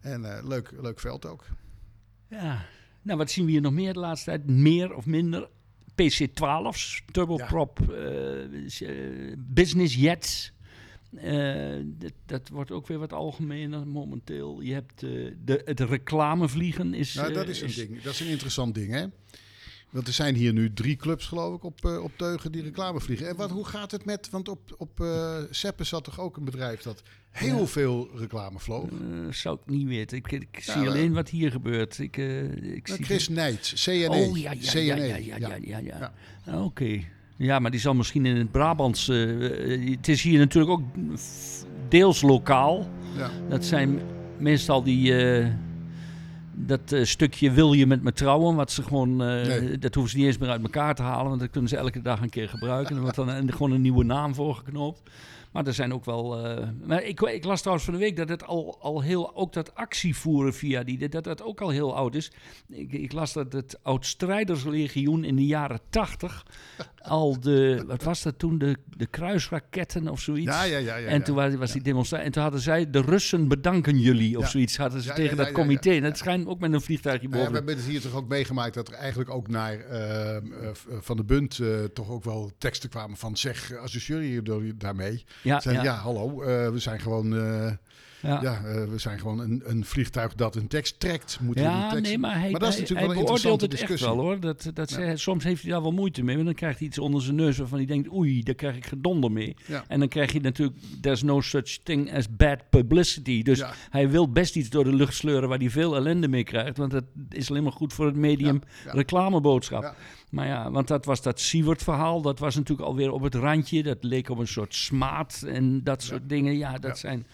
En 0.00 0.46
leuk, 0.48 0.70
leuk 0.80 1.00
veld 1.00 1.26
ook. 1.26 1.44
Ja, 2.28 2.64
nou 3.02 3.18
wat 3.18 3.30
zien 3.30 3.44
we 3.44 3.50
hier 3.50 3.60
nog 3.60 3.72
meer 3.72 3.92
de 3.92 3.98
laatste 3.98 4.30
tijd? 4.30 4.46
Meer 4.46 4.94
of 4.94 5.06
minder 5.06 5.48
PC-12's, 6.02 7.02
turboprop, 7.12 7.80
eh, 7.90 7.98
s- 8.66 8.80
eh, 8.82 8.96
business 9.38 9.94
jets. 9.94 10.52
Eh, 11.16 11.76
dat, 11.84 12.12
dat 12.26 12.48
wordt 12.48 12.70
ook 12.70 12.86
weer 12.86 12.98
wat 12.98 13.12
algemener 13.12 13.86
momenteel. 13.86 14.60
Je 14.60 14.72
hebt 14.72 15.02
eh, 15.02 15.10
de, 15.44 15.62
het 15.64 15.80
reclamevliegen 15.80 16.94
is... 16.94 17.14
Nou, 17.14 17.32
dat 17.32 17.44
eh, 17.44 17.50
is 17.50 17.60
een 17.60 17.86
ding. 17.88 18.02
Dat 18.02 18.12
is 18.12 18.20
een 18.20 18.26
interessant 18.26 18.74
ding, 18.74 18.90
hè? 18.92 19.06
Want 19.90 20.06
er 20.06 20.12
zijn 20.12 20.34
hier 20.34 20.52
nu 20.52 20.72
drie 20.72 20.96
clubs, 20.96 21.26
geloof 21.26 21.56
ik, 21.56 21.64
op, 21.64 21.84
eh, 21.84 22.02
op 22.02 22.12
Teugen 22.16 22.52
die 22.52 22.62
reclame 22.62 23.00
vliegen. 23.00 23.28
En 23.28 23.36
wat, 23.36 23.50
hoe 23.50 23.64
gaat 23.66 23.90
het 23.90 24.04
met... 24.04 24.30
Want 24.30 24.48
op, 24.48 24.74
op 24.78 25.00
eh 25.00 25.42
Seppen 25.50 25.86
zat 25.86 26.04
toch 26.04 26.20
ook 26.20 26.36
een 26.36 26.44
bedrijf 26.44 26.82
dat 26.82 27.02
heel 27.34 27.58
Ja. 27.58 27.66
veel 27.66 28.08
reclame 28.16 28.58
vloog. 28.58 28.84
eh, 28.84 29.32
zou 29.32 29.58
ik 29.64 29.72
niet 29.74 29.86
weten. 29.86 30.16
Ik, 30.16 30.32
ik 30.32 30.46
zie 30.60 30.88
alleen 30.88 31.12
wat 31.12 31.28
hier 31.28 31.50
gebeurt. 31.50 31.98
Ik, 31.98 32.16
eh, 32.16 32.42
ik 32.52 32.86
Nou, 32.88 32.96
zie 32.96 33.04
Chris 33.04 33.28
Nijt, 33.28 33.72
CNE. 33.76 34.08
Oh 34.08 34.36
ja, 34.38 34.52
ja, 34.60 34.78
ja, 34.80 34.94
ja, 34.96 35.16
ja, 35.16 35.56
ja, 35.62 35.78
ja. 35.78 36.12
Ah, 36.46 36.64
Oké. 36.64 37.00
Ja, 37.36 37.58
maar 37.58 37.70
die 37.70 37.80
zal 37.80 37.94
misschien 37.94 38.26
in 38.26 38.36
het 38.36 38.50
Brabants... 38.50 39.08
eh, 39.08 39.72
eh, 39.74 39.90
het 39.96 40.08
is 40.08 40.22
hier 40.22 40.38
natuurlijk 40.38 40.72
ook 40.72 40.82
deels 41.88 42.22
lokaal. 42.22 42.88
Ja. 43.16 43.30
Dat 43.48 43.64
zijn 43.64 44.00
meestal 44.38 44.82
die... 44.82 45.16
eh, 45.16 45.46
dat 46.56 46.92
eh, 46.92 47.04
stukje 47.04 47.50
wil 47.50 47.72
je 47.72 47.86
met 47.86 48.02
me 48.02 48.12
trouwen, 48.12 48.56
wat 48.56 48.72
ze 48.72 48.82
gewoon, 48.82 49.22
eh, 49.22 49.46
Nee. 49.46 49.78
dat 49.78 49.94
hoeven 49.94 50.12
ze 50.12 50.18
niet 50.18 50.26
eens 50.26 50.38
meer 50.38 50.48
uit 50.50 50.62
elkaar 50.62 50.94
te 50.94 51.02
halen, 51.02 51.28
want 51.28 51.40
dat 51.40 51.50
kunnen 51.50 51.70
ze 51.70 51.76
elke 51.76 52.02
dag 52.02 52.20
een 52.20 52.28
keer 52.30 52.48
gebruiken. 52.48 52.94
Er 52.96 53.00
wordt 53.02 53.16
dan 53.16 53.52
gewoon 53.52 53.70
een 53.72 53.80
nieuwe 53.80 54.04
naam 54.04 54.34
voor 54.34 54.54
geknoopt. 54.54 55.02
Maar 55.54 55.66
er 55.66 55.74
zijn 55.74 55.92
ook 55.94 56.04
wel. 56.04 56.46
eh, 56.46 56.68
maar 56.84 57.02
ik, 57.02 57.20
ik 57.20 57.44
las 57.44 57.58
trouwens 57.58 57.84
van 57.86 57.94
de 57.94 58.00
week 58.00 58.16
dat 58.16 58.28
het 58.28 58.44
al, 58.44 58.78
al 58.80 59.02
heel. 59.02 59.36
Ook 59.36 59.52
dat 59.52 59.74
actievoeren 59.74 60.54
via 60.54 60.82
die. 60.82 61.08
Dat 61.08 61.24
dat 61.24 61.42
ook 61.42 61.60
al 61.60 61.68
heel 61.68 61.96
oud 61.96 62.14
is. 62.14 62.32
Ik, 62.68 62.92
ik 62.92 63.12
las 63.12 63.32
dat 63.32 63.52
het 63.52 63.78
Oud-Strijderslegioen 63.82 65.24
in 65.24 65.36
de 65.36 65.46
jaren 65.46 65.80
tachtig. 65.90 66.46
Al 67.04 67.40
de. 67.40 67.84
Wat 67.86 68.02
was 68.02 68.22
dat 68.22 68.38
toen? 68.38 68.58
De, 68.58 68.76
de 68.96 69.06
kruisraketten 69.06 70.08
of 70.08 70.20
zoiets. 70.20 70.56
Ja, 70.56 70.62
ja, 70.62 70.78
ja. 70.78 70.96
ja, 70.96 71.06
en 71.06 71.22
toen 71.22 71.34
was, 71.34 71.54
was 71.54 71.72
die 71.72 71.82
demonstratie. 71.82 72.26
En 72.26 72.32
toen 72.32 72.42
hadden 72.42 72.60
zij. 72.60 72.90
De 72.90 73.00
Russen 73.00 73.48
bedanken 73.48 73.98
jullie. 73.98 74.38
Of 74.38 74.50
zoiets 74.50 74.76
hadden 74.76 75.02
ze 75.02 75.12
tegen 75.12 75.36
dat 75.36 75.52
comité. 75.52 75.90
En 75.90 76.02
dat 76.02 76.18
schijnt 76.18 76.46
ook 76.46 76.60
met 76.60 76.72
een 76.72 76.80
vliegtuigje 76.80 77.28
Nou 77.28 77.40
ja, 77.40 77.46
boven. 77.46 77.62
we 77.62 77.66
hebben 77.66 77.84
het 77.84 77.92
hier 77.92 78.10
toch 78.10 78.20
ook 78.20 78.28
meegemaakt 78.28 78.74
dat 78.74 78.88
er 78.88 78.94
eigenlijk 78.94 79.30
ook 79.30 79.48
naar 79.48 79.80
eh, 79.80 80.36
eh, 80.36 80.42
Van 81.00 81.16
de 81.16 81.24
Bunt 81.24 81.58
eh, 81.58 81.84
toch 81.84 82.10
ook 82.10 82.24
wel 82.24 82.50
teksten 82.58 82.90
kwamen 82.90 83.16
van 83.16 83.36
zeg, 83.36 83.76
associeer 83.76 84.22
je 84.22 84.74
daarmee? 84.76 85.24
ja, 85.42 85.60
ja. 85.64 85.82
ja, 85.82 85.94
hallo, 85.94 86.36
we 86.72 86.78
zijn 86.78 87.00
gewoon, 87.00 87.32
ja. 88.24 88.42
ja. 88.42 88.56
eh, 88.64 88.84
we 88.84 88.98
zijn 88.98 89.18
gewoon 89.18 89.40
een, 89.40 89.62
een 89.64 89.84
vliegtuig 89.84 90.34
dat 90.34 90.56
een 90.56 90.68
tekst 90.68 91.00
trekt. 91.00 91.38
Die 91.40 91.62
Ja, 91.62 91.88
tekst... 91.90 92.04
nee, 92.04 92.18
maar 92.18 92.38
hij, 92.40 92.50
Maar 92.50 92.60
dat 92.60 92.68
is 92.68 92.74
hij- 92.74 92.82
natuurlijk 92.82 92.98
hij 92.98 93.16
wel 93.16 93.26
een 93.26 93.32
interessante 93.32 93.64
het 93.64 93.90
echt 93.90 94.00
wel 94.00 94.16
hoor. 94.18 94.40
Dat, 94.40 94.70
dat 94.74 94.90
Ja. 94.90 95.16
soms 95.16 95.44
heeft 95.44 95.62
hij 95.62 95.70
daar 95.70 95.82
wel 95.82 95.92
moeite 95.92 96.22
mee. 96.22 96.34
Want 96.34 96.46
dan 96.46 96.54
krijgt 96.56 96.78
hij 96.78 96.88
iets 96.88 96.98
onder 96.98 97.22
zijn 97.22 97.36
neus 97.36 97.58
waarvan 97.58 97.78
hij 97.78 97.86
denkt... 97.86 98.12
oei, 98.12 98.42
daar 98.42 98.54
krijg 98.54 98.76
ik 98.76 98.86
gedonder 98.86 99.32
mee. 99.32 99.56
Ja. 99.66 99.84
En 99.88 99.98
dan 99.98 100.08
krijg 100.08 100.32
je 100.32 100.40
natuurlijk... 100.40 100.78
there's 101.00 101.22
no 101.22 101.40
such 101.40 101.78
thing 101.82 102.14
as 102.14 102.36
bad 102.36 102.58
publicity. 102.70 103.42
Dus 103.42 103.62
hij 103.90 104.10
wil 104.10 104.30
best 104.32 104.56
iets 104.56 104.68
door 104.70 104.84
de 104.84 104.94
lucht 104.94 105.14
sleuren... 105.14 105.48
waar 105.48 105.58
hij 105.58 105.70
veel 105.70 105.96
ellende 105.96 106.28
mee 106.28 106.44
krijgt. 106.44 106.76
Want 106.76 106.90
dat 106.90 107.04
is 107.30 107.50
alleen 107.50 107.62
maar 107.62 107.72
goed 107.72 107.92
voor 107.92 108.06
het 108.06 108.16
medium 108.16 108.60
reclameboodschap. 108.84 109.94
Maar 110.30 110.46
ja, 110.46 110.70
want 110.70 110.88
dat 110.88 111.04
was 111.04 111.22
dat 111.22 111.40
Siewert-verhaal. 111.40 112.22
Dat 112.22 112.38
was 112.38 112.54
natuurlijk 112.54 112.88
alweer 112.88 113.10
op 113.12 113.22
het 113.22 113.34
randje. 113.34 113.82
Dat 113.82 113.98
leek 114.00 114.28
op 114.30 114.38
een 114.38 114.46
soort 114.48 114.74
smaad 114.74 115.44
en 115.48 115.80
dat 115.84 116.02
soort 116.02 116.28
dingen. 116.28 116.56
Ja, 116.56 116.72
dat, 116.72 116.82
Ja. 116.90 116.94
Zijn, 116.94 117.26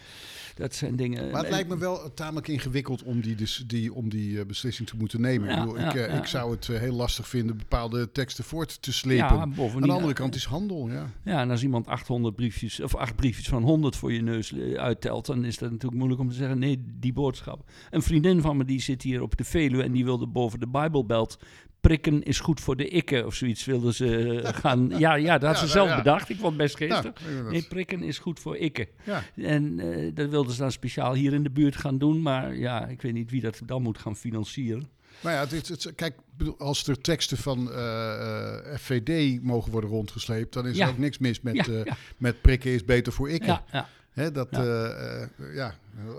dat 0.54 0.74
zijn 0.74 0.96
dingen... 0.96 1.24
Maar 1.24 1.36
het 1.36 1.44
en- 1.44 1.50
lijkt 1.50 1.68
me 1.68 1.78
wel 1.78 2.14
tamelijk 2.14 2.48
ingewikkeld 2.48 3.02
om 3.02 3.20
die, 3.20 3.34
dus 3.34 3.64
die, 3.66 3.94
om 3.94 4.08
die 4.08 4.40
eh, 4.40 4.46
beslissing 4.46 4.88
te 4.88 4.96
moeten 4.96 5.20
nemen. 5.20 5.48
Ja, 5.48 5.54
ik, 5.54 5.60
bedoel, 5.60 5.78
ik, 5.78 5.92
ja, 5.92 6.00
eh, 6.00 6.12
ja. 6.12 6.18
ik 6.18 6.26
zou 6.26 6.50
het 6.50 6.68
eh, 6.68 6.78
heel 6.78 6.94
lastig 6.94 7.28
vinden 7.28 7.56
bepaalde 7.56 8.12
teksten 8.12 8.44
voort 8.44 8.82
te 8.82 8.92
slepen. 8.92 9.28
Aan 9.28 9.54
de 9.56 9.92
andere 9.92 10.08
eh, 10.08 10.14
kant 10.14 10.34
is 10.34 10.44
handel, 10.44 10.90
ja. 10.90 11.10
Ja, 11.24 11.40
en 11.40 11.50
als 11.50 11.62
iemand 11.62 11.86
800 11.86 12.36
briefjes 12.36 12.80
of 12.80 12.94
acht 12.94 13.16
briefjes 13.16 13.48
van 13.48 13.62
100 13.62 13.96
voor 13.96 14.12
je 14.12 14.22
neus 14.22 14.52
eh, 14.52 14.74
uittelt, 14.74 15.26
dan 15.26 15.44
is 15.44 15.58
dat 15.58 15.70
natuurlijk 15.70 15.98
moeilijk 15.98 16.20
om 16.20 16.28
te 16.28 16.34
zeggen: 16.34 16.58
nee, 16.58 16.84
die 16.98 17.12
boodschap. 17.12 17.70
Een 17.90 18.02
vriendin 18.02 18.40
van 18.40 18.56
me 18.56 18.64
die 18.64 18.80
zit 18.80 19.02
hier 19.02 19.22
op 19.22 19.36
de 19.36 19.44
Veluwe 19.44 19.82
en 19.82 19.92
die 19.92 20.04
wilde 20.04 20.26
boven 20.26 20.60
de 20.60 20.68
Bijbelbelt 20.68 21.38
prikken 21.80 22.22
is 22.22 22.40
goed 22.40 22.60
voor 22.60 22.76
de 22.76 22.88
ikke 22.88 23.26
of 23.26 23.34
zoiets 23.34 23.64
wilden 23.64 23.94
ze 23.94 24.40
gaan. 24.62 24.92
Ja, 24.98 25.14
ja, 25.14 25.38
dat 25.38 25.48
had 25.48 25.58
ze 25.58 25.64
Ja, 25.64 25.70
zelf 25.70 25.88
ja. 25.88 25.96
bedacht. 25.96 26.28
Ik 26.28 26.36
vond 26.36 26.48
het 26.52 26.62
best 26.62 26.76
geestig. 26.76 27.12
Nou. 27.32 27.50
Nee, 27.50 27.62
prikken 27.68 28.02
is 28.02 28.18
goed 28.18 28.40
voor 28.40 28.56
ikke. 28.56 28.88
En 29.34 29.80
eh, 29.80 30.10
dat 30.14 30.28
wilden 30.28 30.52
ze 30.52 30.60
dan 30.60 30.72
speciaal 30.72 31.14
hier 31.14 31.32
in 31.32 31.42
de 31.42 31.50
buurt 31.50 31.76
gaan 31.76 31.98
doen. 31.98 32.22
Maar 32.22 32.56
ja, 32.56 32.86
ik 32.86 33.02
weet 33.02 33.12
niet 33.12 33.30
wie 33.30 33.40
dat 33.40 33.60
dan 33.64 33.82
moet 33.82 33.98
gaan 33.98 34.16
financieren. 34.16 34.88
Maar 35.20 35.32
ja, 35.32 35.46
het, 35.48 35.92
kijk, 35.94 36.14
als 36.58 36.86
er 36.86 37.00
teksten 37.00 37.36
van 37.36 37.72
eh, 37.72 38.72
eh, 38.72 38.78
FVD 38.78 39.42
mogen 39.42 39.72
worden 39.72 39.90
rondgesleept, 39.90 40.52
dan 40.52 40.66
is 40.66 40.78
er 40.78 40.88
ook 40.88 40.98
niks 40.98 41.18
mis 41.18 41.40
met, 41.40 41.70
met 42.16 42.40
prikken 42.40 42.70
is 42.70 42.84
beter 42.84 43.12
voor 43.12 43.30
ik. 43.30 43.44
Ja, 43.44 43.64
ja. 43.72 43.88
Hè, 44.10 44.30
dat, 44.30 44.48
Ja. 44.50 44.58
eh, 44.60 45.54
ja. 45.54 45.74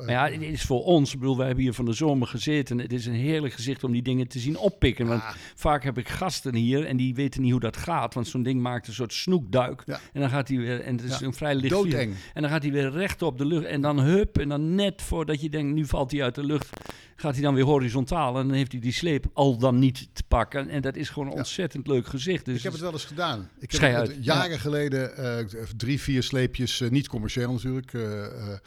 Ja, 0.07 0.29
het 0.29 0.41
is 0.41 0.61
voor 0.61 0.83
ons, 0.83 1.13
ik 1.13 1.19
bedoel, 1.19 1.37
wij 1.37 1.45
hebben 1.45 1.63
hier 1.63 1.73
van 1.73 1.85
de 1.85 1.93
zomer 1.93 2.27
gezeten. 2.27 2.77
Het 2.79 2.93
is 2.93 3.05
een 3.05 3.13
heerlijk 3.13 3.53
gezicht 3.53 3.83
om 3.83 3.91
die 3.91 4.01
dingen 4.01 4.27
te 4.27 4.39
zien 4.39 4.57
oppikken. 4.57 5.07
Want 5.07 5.21
Ah. 5.21 5.33
vaak 5.55 5.83
heb 5.83 5.97
ik 5.97 6.09
gasten 6.09 6.55
hier 6.55 6.85
en 6.85 6.97
die 6.97 7.15
weten 7.15 7.41
niet 7.41 7.51
hoe 7.51 7.59
dat 7.59 7.77
gaat. 7.77 8.13
Want 8.13 8.27
zo'n 8.27 8.43
ding 8.43 8.61
maakt 8.61 8.87
een 8.87 8.93
soort 8.93 9.13
snoekduik. 9.13 9.83
Ja. 9.85 9.99
En 10.13 10.21
dan 10.21 10.29
gaat 10.29 10.47
hij 10.47 10.57
weer, 10.57 10.81
en 10.81 10.95
het 10.95 11.03
is 11.05 11.19
een 11.21 11.33
vrij 11.33 11.55
licht 11.55 11.69
Doodeng. 11.69 12.13
En 12.33 12.41
dan 12.41 12.51
gaat 12.51 12.61
hij 12.63 12.71
weer 12.71 12.91
recht 12.91 13.21
op 13.21 13.37
de 13.37 13.45
lucht. 13.45 13.65
En 13.65 13.81
dan 13.81 13.99
hup, 13.99 14.37
en 14.37 14.49
dan 14.49 14.75
net 14.75 15.01
voordat 15.01 15.41
je 15.41 15.49
denkt, 15.49 15.73
nu 15.73 15.85
valt 15.85 16.11
hij 16.11 16.23
uit 16.23 16.35
de 16.35 16.43
lucht, 16.45 16.69
gaat 17.15 17.33
hij 17.33 17.41
dan 17.43 17.53
weer 17.53 17.63
horizontaal. 17.65 18.37
En 18.39 18.47
dan 18.47 18.55
heeft 18.57 18.71
hij 18.71 18.81
die 18.81 18.91
sleep 18.93 19.25
al 19.33 19.57
dan 19.57 19.79
niet 19.79 20.09
te 20.13 20.23
pakken. 20.27 20.69
En 20.69 20.81
dat 20.81 20.95
is 20.95 21.09
gewoon 21.09 21.27
een 21.27 21.37
ontzettend 21.37 21.87
leuk 21.87 22.07
gezicht. 22.07 22.45
Dus 22.45 22.57
Ik 22.57 22.63
heb 22.63 22.71
het 22.71 22.81
wel 22.81 22.91
eens 22.91 23.05
gedaan. 23.05 23.49
Ik 23.59 23.71
heb 23.71 23.95
het 23.95 24.17
jaren 24.25 24.59
geleden 24.59 25.17
eh, 25.17 25.45
drie, 25.77 26.01
vier 26.01 26.23
sleepjes, 26.23 26.83
niet 26.89 27.07
commercieel 27.07 27.51
natuurlijk. 27.51 27.80
Eh, 27.93 28.25
eh, 28.25 28.57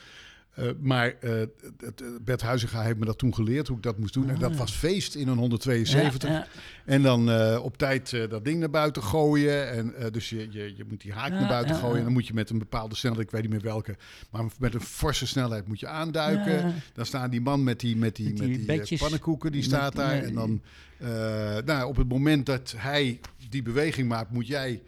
eh, 0.55 0.69
maar 0.81 1.15
het, 1.21 2.01
eh, 2.01 2.07
Bert 2.23 2.43
Huizinga 2.43 2.83
heeft 2.83 2.99
me 2.99 3.05
dat 3.05 3.19
toen 3.19 3.35
geleerd, 3.35 3.69
hoe 3.69 3.77
ik 3.77 3.83
dat 3.83 3.99
moest 3.99 4.15
doen. 4.15 4.31
en 4.31 4.39
dat 4.39 4.57
was 4.57 4.73
feest 4.73 5.15
in 5.15 5.29
een 5.29 5.39
172. 5.39 6.29
Ja, 6.29 6.35
ja. 6.35 6.47
En 6.85 7.03
dan 7.03 7.31
op 7.59 7.77
tijd 7.79 8.11
dat 8.31 8.45
ding 8.45 8.61
naar 8.61 8.71
buiten 8.71 9.03
gooien. 9.03 9.71
En, 9.71 10.13
dus 10.13 10.29
je, 10.29 10.49
je, 10.51 10.77
je 10.77 10.85
moet 10.89 11.01
die 11.01 11.13
haak 11.13 11.31
Ja, 11.31 11.39
naar 11.39 11.49
buiten 11.49 11.75
gooien. 11.75 11.99
En 11.99 12.05
dan 12.05 12.13
moet 12.13 12.27
je 12.27 12.35
met 12.35 12.51
een 12.51 12.59
bepaalde 12.59 12.95
snelheid, 12.95 13.23
ik 13.23 13.31
weet 13.31 13.43
niet 13.43 13.51
meer 13.51 13.61
welke, 13.61 13.97
maar 14.31 14.45
met 14.59 14.75
een 14.75 14.81
forse 14.81 15.27
snelheid 15.27 15.69
moet 15.69 15.81
je 15.81 15.87
aanduiken. 15.87 16.75
Dan 16.93 17.07
staan 17.07 17.31
die 17.31 17.41
man 17.41 17.65
met 17.65 17.81
die, 17.81 17.97
met 17.97 18.17
die, 18.17 18.33
Met 18.33 18.67
met 18.67 18.89
die 18.89 18.99
pannenkoeken, 18.99 19.53
die 19.53 19.63
staat 19.63 19.97
daar. 19.97 20.23
En 20.23 20.35
dan, 20.35 20.63
nou, 21.65 21.89
op 21.89 21.97
het 21.97 22.09
moment 22.09 22.47
dat 22.47 22.75
hij 22.77 23.21
die 23.51 23.63
beweging 23.63 24.09
maakt, 24.09 24.31
moet 24.31 24.47
jij 24.47 24.83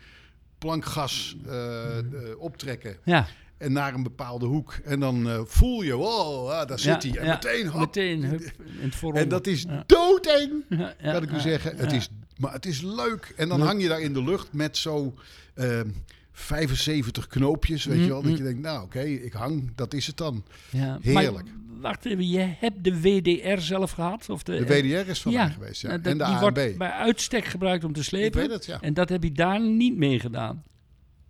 plankgas 0.59 1.37
eh, 1.47 1.99
optrekken. 2.39 2.97
ja. 3.05 3.27
En 3.59 3.73
naar 3.73 3.95
een 3.95 4.03
bepaalde 4.03 4.47
hoek. 4.47 4.75
En 4.85 5.01
dan 5.01 5.29
eh, 5.29 5.41
voel 5.45 5.83
je, 5.83 5.95
wow, 5.95 6.49
ah, 6.51 6.67
daar 6.69 6.79
zit 6.79 7.03
Ja, 7.03 7.11
hij. 7.11 7.19
En 7.21 7.27
ja. 7.27 7.33
meteen, 7.33 7.67
hop. 7.69 7.81
Meteen, 7.81 8.25
hup, 8.25 8.41
in 8.81 8.91
het. 9.03 9.15
En 9.15 9.29
dat 9.29 9.47
is 9.47 9.67
doodeng 9.87 10.53
kan 11.13 11.23
ik 11.23 11.31
u 11.33 11.41
zeggen. 11.41 11.77
Het 11.77 11.93
is, 11.93 12.09
maar 12.39 12.53
het 12.53 12.67
is 12.67 12.81
leuk. 12.83 13.33
En 13.37 13.49
dan 13.49 13.61
hang 13.61 13.83
je 13.83 13.89
daar 13.89 14.01
in 14.01 14.13
de 14.13 14.23
lucht 14.25 14.53
met 14.53 14.77
zo 14.77 15.15
ehm 15.55 15.89
75 16.33 17.27
knoopjes, 17.27 17.85
weet 17.85 18.01
je 18.01 18.07
wel. 18.09 18.23
Dat 18.23 18.31
Mm, 18.31 18.37
je 18.37 18.43
denkt, 18.43 18.61
nou 18.61 18.83
oké, 18.85 19.01
ik 19.01 19.33
hang, 19.33 19.73
dat 19.75 19.95
is 19.95 20.07
het 20.07 20.17
dan. 20.17 20.45
Ja, 20.71 20.99
Heerlijk. 21.03 21.33
Maar, 21.45 21.81
wacht 21.81 22.05
even, 22.05 22.29
je 22.29 22.39
hebt 22.59 22.85
de 22.85 23.01
WDR 23.01 23.61
zelf 23.61 23.91
gehad? 23.91 24.29
Of 24.31 24.43
de, 24.43 24.53
De 24.53 24.67
WDR 24.67 25.11
is 25.11 25.23
van 25.23 25.33
ja, 25.33 25.45
mij 25.45 25.53
geweest, 25.53 25.81
ja. 25.83 25.89
dat- 25.89 25.97
en 25.97 26.19
de 26.19 26.25
die 26.25 26.33
ANB. 26.33 26.41
wordt 26.41 26.79
bij 26.79 26.91
uitstek 26.91 27.45
gebruikt 27.45 27.85
om 27.85 27.93
te 27.93 28.01
Ik 28.01 28.07
slepen. 28.07 28.41
weet 28.41 28.51
het, 28.51 28.67
ja. 28.67 28.81
En 28.81 28.95
dat 28.95 29.09
heb 29.09 29.23
je 29.23 29.33
daar 29.33 29.61
niet 29.61 29.97
mee 29.97 30.21
gedaan. 30.21 30.63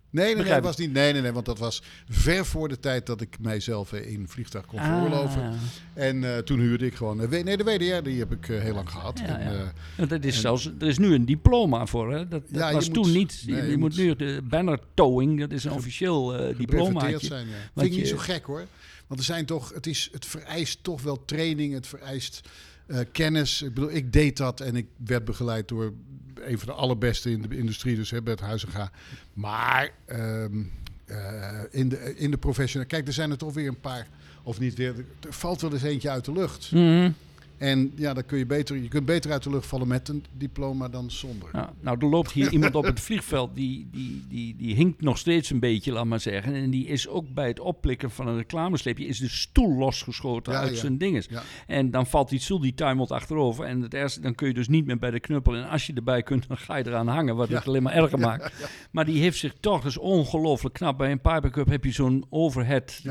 Nee, 0.09 0.35
nee, 0.35 0.43
dat 0.45 0.63
was 0.63 0.77
niet, 0.77 0.93
nee, 0.93 1.13
nee, 1.13 1.21
nee, 1.21 1.31
want 1.31 1.45
dat 1.45 1.59
was 1.59 1.81
ver 2.09 2.45
voor 2.45 2.67
de 2.69 2.79
tijd 2.79 3.05
dat 3.05 3.21
ik 3.21 3.35
mijzelf 3.39 3.93
eh, 3.93 4.11
in 4.11 4.27
vliegtuig 4.27 4.65
kon 4.65 4.79
veroorloven. 4.79 5.41
Ah, 5.41 5.53
En 5.93 6.23
eh, 6.35 6.37
toen 6.37 6.59
huurde 6.59 6.85
ik 6.85 6.95
gewoon... 6.95 7.21
eh, 7.21 7.43
nee, 7.43 7.57
de 7.57 7.63
WDR 7.63 8.03
die 8.03 8.19
heb 8.19 8.31
ik 8.31 8.45
heel 8.45 8.73
lang 8.73 8.89
gehad. 8.89 9.19
Ja, 9.19 9.39
en, 9.39 9.53
ja. 9.53 9.73
want 9.97 10.09
dat 10.09 10.23
is 10.23 10.35
en- 10.35 10.41
zelfs, 10.41 10.65
er 10.79 10.87
is 10.87 10.97
nu 10.97 11.13
een 11.13 11.25
diploma 11.25 11.85
voor. 11.85 12.11
Hè? 12.13 12.17
Dat, 12.27 12.29
dat 12.49 12.59
Ja, 12.59 12.67
je 12.67 12.73
was 12.73 12.85
moet- 12.89 12.93
toen 13.03 13.11
niet. 13.11 13.41
Je, 13.45 13.51
nee, 13.51 13.61
je 13.63 13.69
je 13.69 13.77
moet 13.77 13.95
moet 13.95 13.97
nu 14.05 14.15
de 14.15 14.41
banner 14.43 14.79
towing, 14.93 15.39
dat 15.39 15.51
is 15.51 15.63
een 15.63 15.71
officieel 15.71 16.53
diploma. 16.57 16.99
zijn. 17.19 17.47
Ja. 17.47 17.53
Vind 17.75 17.91
ik 17.91 17.97
niet 17.97 18.07
zo 18.07 18.17
gek 18.17 18.43
hoor. 18.45 18.65
Want 19.07 19.19
er 19.19 19.25
zijn 19.25 19.45
toch, 19.45 19.73
het, 19.73 19.87
is, 19.87 20.09
het 20.11 20.25
vereist 20.25 20.83
toch 20.83 21.01
wel 21.01 21.25
training, 21.25 21.73
het 21.73 21.87
vereist 21.87 22.41
eh, 22.87 22.99
kennis. 23.11 23.61
Ik 23.61 23.73
bedoel, 23.73 23.91
ik 23.91 24.13
deed 24.13 24.37
dat 24.37 24.61
en 24.61 24.75
ik 24.75 24.87
werd 25.05 25.25
begeleid 25.25 25.67
door 25.67 25.93
een 26.41 26.59
van 26.59 26.67
de 26.67 26.73
allerbeste 26.73 27.31
in 27.31 27.41
de 27.41 27.57
industrie, 27.57 27.95
dus 27.95 28.09
hè, 28.09 28.21
Bert 28.21 28.39
Huizinga. 28.39 28.91
Maar 29.33 29.89
ehm, 30.05 30.63
eh, 31.05 31.61
in, 31.69 31.89
de, 31.89 32.15
in 32.15 32.31
de 32.31 32.37
professionele, 32.37 32.89
kijk, 32.89 33.07
er 33.07 33.13
zijn 33.13 33.31
er 33.31 33.37
toch 33.37 33.53
weer 33.53 33.67
een 33.67 33.79
paar, 33.79 34.07
of 34.43 34.59
niet 34.59 34.75
weer, 34.75 34.95
er 35.27 35.33
valt 35.33 35.61
wel 35.61 35.73
eens 35.73 35.83
eentje 35.83 36.09
uit 36.09 36.25
de 36.25 36.31
lucht. 36.31 36.71
Mhm. 36.71 37.11
En 37.57 37.91
ja, 37.95 38.13
dan 38.13 38.25
kun 38.25 38.37
je 38.37 38.45
beter, 38.45 38.77
je 38.77 38.87
kunt 38.87 39.05
beter 39.05 39.31
uit 39.31 39.43
de 39.43 39.49
lucht 39.49 39.65
vallen 39.67 39.87
met 39.87 40.07
een 40.07 40.23
diploma 40.37 40.89
dan 40.89 41.11
zonder. 41.11 41.49
Ja, 41.53 41.73
nou, 41.79 41.97
er 41.99 42.07
loopt 42.07 42.31
hier 42.31 42.51
iemand 42.57 42.75
op 42.75 42.83
het 42.83 42.99
vliegveld 42.99 43.55
die, 43.55 43.87
die, 43.91 44.25
die, 44.29 44.55
die 44.55 44.75
hinkt 44.75 45.01
nog 45.01 45.17
steeds 45.17 45.49
een 45.49 45.59
beetje, 45.59 45.91
laat 45.91 46.05
maar 46.05 46.19
zeggen. 46.19 46.53
En 46.53 46.69
die 46.69 46.87
is 46.87 47.07
ook 47.07 47.33
bij 47.33 47.47
het 47.47 47.59
opplikken 47.59 48.11
van 48.11 48.27
een 48.27 48.37
reclamesleepje, 48.37 49.05
is 49.05 49.19
de 49.19 49.29
stoel 49.29 49.77
losgeschoten 49.77 50.53
Ja, 50.53 50.59
uit 50.59 50.69
ja. 50.69 50.75
zijn 50.75 50.97
dinges. 50.97 51.27
Ja. 51.29 51.43
En 51.67 51.91
dan 51.91 52.07
valt 52.07 52.29
die 52.29 52.39
stoel, 52.39 52.59
die 52.59 52.73
tuimelt 52.73 53.11
achterover. 53.11 53.65
En 53.65 53.81
het 53.81 53.93
eerste, 53.93 54.21
dan 54.21 54.35
kun 54.35 54.47
je 54.47 54.53
dus 54.53 54.67
niet 54.67 54.85
meer 54.85 54.99
bij 54.99 55.11
de 55.11 55.19
knuppel. 55.19 55.55
En 55.55 55.69
als 55.69 55.87
je 55.87 55.93
erbij 55.93 56.23
kunt, 56.23 56.47
dan 56.47 56.57
ga 56.57 56.75
je 56.75 56.87
eraan 56.87 57.07
hangen, 57.07 57.35
wat 57.35 57.49
het 57.49 57.67
alleen 57.67 57.83
maar 57.83 57.93
erger 57.93 58.19
maakt. 58.19 58.69
Maar 58.91 59.05
die 59.05 59.21
heeft 59.21 59.37
zich 59.37 59.53
toch, 59.59 59.85
is 59.85 59.97
ongelooflijk 59.97 60.75
knap. 60.75 60.97
Bij 60.97 61.11
een 61.11 61.21
Piper 61.21 61.49
Cup 61.49 61.69
heb 61.69 61.83
je 61.83 61.91
zo'n 61.91 62.25
overhead 62.29 63.01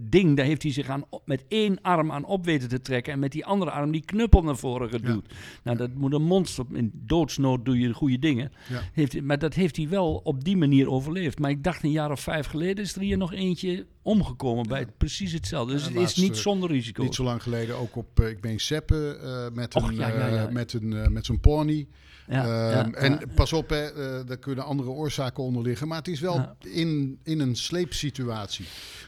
ding. 0.00 0.36
Daar 0.36 0.46
heeft 0.46 0.62
hij 0.62 0.72
zich 0.72 0.88
aan, 0.88 1.04
met 1.24 1.44
één 1.48 1.80
arm 1.82 2.12
aan 2.12 2.24
op 2.24 2.44
weten 2.44 2.68
te 2.68 2.80
trekken. 2.80 3.12
En 3.12 3.18
met 3.18 3.32
die 3.32 3.44
andere 3.44 3.70
arm 3.76 3.90
die 3.90 4.04
knuppel 4.04 4.42
naar 4.42 4.56
voren 4.56 4.88
geduwd. 4.88 5.32
Nou, 5.62 5.76
dat 5.76 5.94
moet 5.94 6.12
een 6.12 6.22
monster. 6.22 6.64
In 6.72 6.90
doodsnood 6.94 7.64
doe 7.64 7.78
je 7.78 7.92
goede 7.94 8.18
dingen. 8.18 8.52
Ja. 8.68 8.80
Heeft, 8.92 9.22
maar 9.22 9.38
dat 9.38 9.54
heeft 9.54 9.76
hij 9.76 9.88
wel 9.88 10.20
op 10.24 10.44
die 10.44 10.56
manier 10.56 10.90
overleefd. 10.90 11.38
Maar 11.38 11.50
ik 11.50 11.64
dacht 11.64 11.82
een 11.82 11.90
jaar 11.90 12.10
of 12.10 12.20
vijf 12.20 12.46
geleden 12.46 12.84
is 12.84 12.94
er 12.94 13.00
hier 13.00 13.16
nog 13.16 13.32
eentje 13.32 13.86
omgekomen 14.02 14.68
bij 14.68 14.78
het- 14.78 14.96
precies 14.98 15.32
hetzelfde. 15.32 15.72
Dus 15.72 15.84
het 15.84 15.94
is 15.94 16.16
niet 16.16 16.36
zonder 16.36 16.70
risico. 16.70 17.02
Niet 17.02 17.14
zo 17.14 17.24
lang 17.24 17.42
geleden 17.42 17.76
ook 17.76 17.96
op, 17.96 18.20
eh, 18.20 18.28
ik 18.28 18.40
ben 18.40 18.58
Seppen, 18.58 19.22
eh, 19.22 19.46
met, 19.52 19.74
Och, 19.74 19.88
een, 19.88 20.00
eh, 20.00 20.48
met, 20.48 20.72
een, 20.72 21.12
met 21.12 21.26
zo'n 21.26 21.40
pony. 21.40 21.86
ja, 22.28 22.44
Ehm, 22.44 22.90
ja, 22.90 22.90
en 22.98 23.12
ja. 23.12 23.18
pas 23.34 23.52
op, 23.52 23.68
hè, 23.68 23.84
eh, 23.86 24.26
daar 24.26 24.36
kunnen 24.38 24.64
andere 24.64 24.88
oorzaken 24.90 25.42
onder 25.42 25.62
liggen. 25.62 25.88
Maar 25.88 25.98
het 25.98 26.08
is 26.08 26.20
wel 26.20 26.56
in, 26.60 27.18
in 27.22 27.40
een 27.40 27.56
sleepsituatie. 27.56 28.64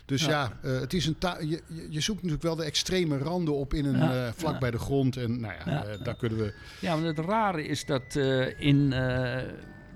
Dus 0.07 0.24
ja, 0.24 0.59
het 0.62 0.92
is 0.94 1.07
een 1.07 1.16
je, 1.48 1.62
je- 1.90 2.00
zoekt 2.00 2.16
natuurlijk 2.22 2.42
wel 2.42 2.57
de 2.57 2.64
extreme 2.64 3.18
randen 3.18 3.54
op 3.54 3.74
in 3.74 3.85
een, 3.85 4.00
eh, 4.00 4.28
vlak 4.59 4.71
bij 4.71 4.71
de 4.71 4.79
grond. 4.79 5.16
En 5.16 5.40
nou 5.40 5.55
ja, 5.64 5.73
Ja, 5.73 5.85
eh, 5.85 6.05
daar 6.05 6.16
kunnen 6.16 6.38
we... 6.38 6.55
Ja, 6.81 6.97
maar 6.97 7.05
het 7.07 7.18
rare 7.18 7.66
is 7.66 7.85
dat 7.85 8.16
eh, 8.16 8.61
in, 8.61 8.92
eh, 8.92 9.35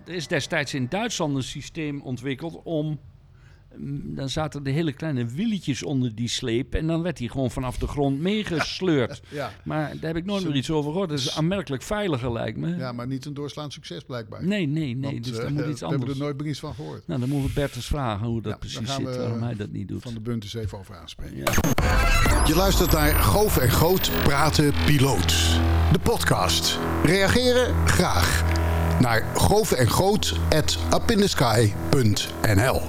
er 0.05 0.15
is 0.15 0.27
destijds 0.29 0.75
in 0.75 0.87
Duitsland 0.89 1.37
een 1.37 1.43
systeem 1.43 2.01
ontwikkeld 2.03 2.61
om. 2.65 3.01
mm, 3.77 4.15
Dan 4.15 4.29
zaten 4.29 4.63
de 4.63 4.71
hele 4.71 4.93
kleine 4.93 5.27
wieltjes 5.27 5.83
onder 5.83 6.15
die 6.15 6.29
sleep 6.29 6.75
en 6.75 6.87
dan 6.87 7.03
werd 7.03 7.19
hij 7.19 7.29
gewoon 7.29 7.51
vanaf 7.51 7.79
de 7.79 7.87
grond 7.87 8.21
meegesleurd. 8.21 9.23
Ja, 9.31 9.51
Maar 9.65 9.89
daar 9.91 10.07
heb 10.15 10.17
ik 10.17 10.25
nooit 10.25 10.45
meer 10.45 10.55
iets 10.57 10.71
over 10.71 10.91
gehoord. 10.91 11.09
Dat 11.09 11.19
is 11.19 11.37
aanmerkelijk 11.37 11.83
veiliger, 11.83 12.33
lijkt 12.33 12.59
me. 12.59 12.77
ja, 12.77 12.93
maar 12.93 13.07
niet 13.07 13.25
een 13.25 13.35
doorslaand 13.35 13.73
succes 13.73 14.03
blijkbaar. 14.05 14.45
Nee, 14.47 14.67
nee, 14.67 14.97
nee. 14.97 15.13
Want, 15.13 15.25
dus 15.25 15.37
daar 15.37 15.53
moet 15.53 15.67
iets 15.71 15.81
We 15.81 15.87
hebben 15.87 16.01
anders. 16.01 16.19
er 16.19 16.25
nooit 16.25 16.39
meer 16.41 16.47
iets 16.49 16.61
van 16.61 16.75
gehoord. 16.75 17.07
Nou, 17.07 17.21
dan 17.21 17.29
moeten 17.29 17.49
we 17.49 17.55
Bert 17.55 17.77
eens 17.77 17.87
vragen 17.87 18.27
hoe 18.27 18.43
dat 18.43 18.53
Ja, 18.53 18.59
precies 18.59 18.95
zit, 18.95 19.05
we 19.05 19.17
waarom 19.19 19.43
hij 19.43 19.55
dat 19.55 19.71
niet 19.71 19.89
doet. 19.89 20.03
Van 20.03 20.15
de 20.15 20.21
Bunt 20.21 20.43
eens 20.45 20.55
even 20.55 20.79
over 20.79 20.97
aanspreken. 20.97 21.37
Je 22.47 22.55
luistert 22.55 22.93
naar 22.93 23.15
Goof 23.15 23.57
en 23.57 23.71
Groot 23.71 24.11
Praten 24.23 24.73
Piloot. 24.87 25.29
De 25.93 25.99
podcast. 26.03 26.79
Reageren? 27.05 27.89
Graag. 27.89 28.45
Naar 29.01 29.23
goof 29.35 29.73
en 29.73 29.87
groot 29.87 30.39
at 30.51 30.79
upindesky.nl 30.95 32.81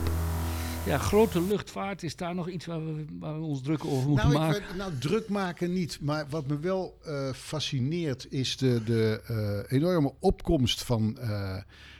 ja, 0.85 0.97
grote 0.97 1.41
luchtvaart, 1.41 2.03
is 2.03 2.15
daar 2.15 2.35
nog 2.35 2.49
iets 2.49 2.65
waar 2.65 2.85
we, 2.85 3.05
waar 3.19 3.39
we 3.39 3.45
ons 3.45 3.61
druk 3.61 3.85
over 3.85 4.09
moeten 4.09 4.29
nou, 4.29 4.39
maken? 4.39 4.61
weet- 4.67 4.75
nou, 4.77 4.97
druk 4.97 5.29
maken 5.29 5.73
niet. 5.73 5.97
Maar 6.01 6.25
wat 6.29 6.47
me 6.47 6.59
wel 6.59 6.97
eh, 7.03 7.29
fascineert 7.33 8.31
is 8.31 8.57
de, 8.57 8.83
de 8.83 9.21
eh, 9.27 9.77
enorme 9.77 10.13
opkomst 10.19 10.83
van, 10.83 11.17
eh, 11.19 11.57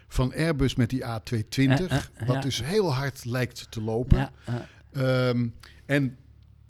van 0.07 0.33
Airbus 0.33 0.75
met 0.75 0.89
die 0.89 1.03
A220. 1.03 1.45
Ja, 1.55 1.77
ja, 1.89 2.01
wat 2.25 2.35
ja. 2.35 2.41
dus 2.41 2.63
heel 2.63 2.93
hard 2.93 3.25
lijkt 3.25 3.67
te 3.69 3.81
lopen. 3.81 4.31
Ja. 4.45 4.67
Ehm, 4.93 5.47
en, 5.85 6.17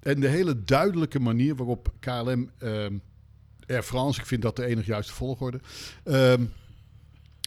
en 0.03 0.19
de 0.19 0.27
hele 0.27 0.63
duidelijke 0.63 1.19
manier 1.19 1.55
waarop 1.55 1.93
KLM, 1.99 2.49
ehm, 2.57 2.93
Air 3.67 3.83
France, 3.83 4.19
ik 4.19 4.25
vind 4.25 4.41
dat 4.41 4.55
de 4.55 4.65
enige 4.65 4.87
juiste 4.89 5.13
volgorde, 5.13 5.59
ehm, 6.03 6.43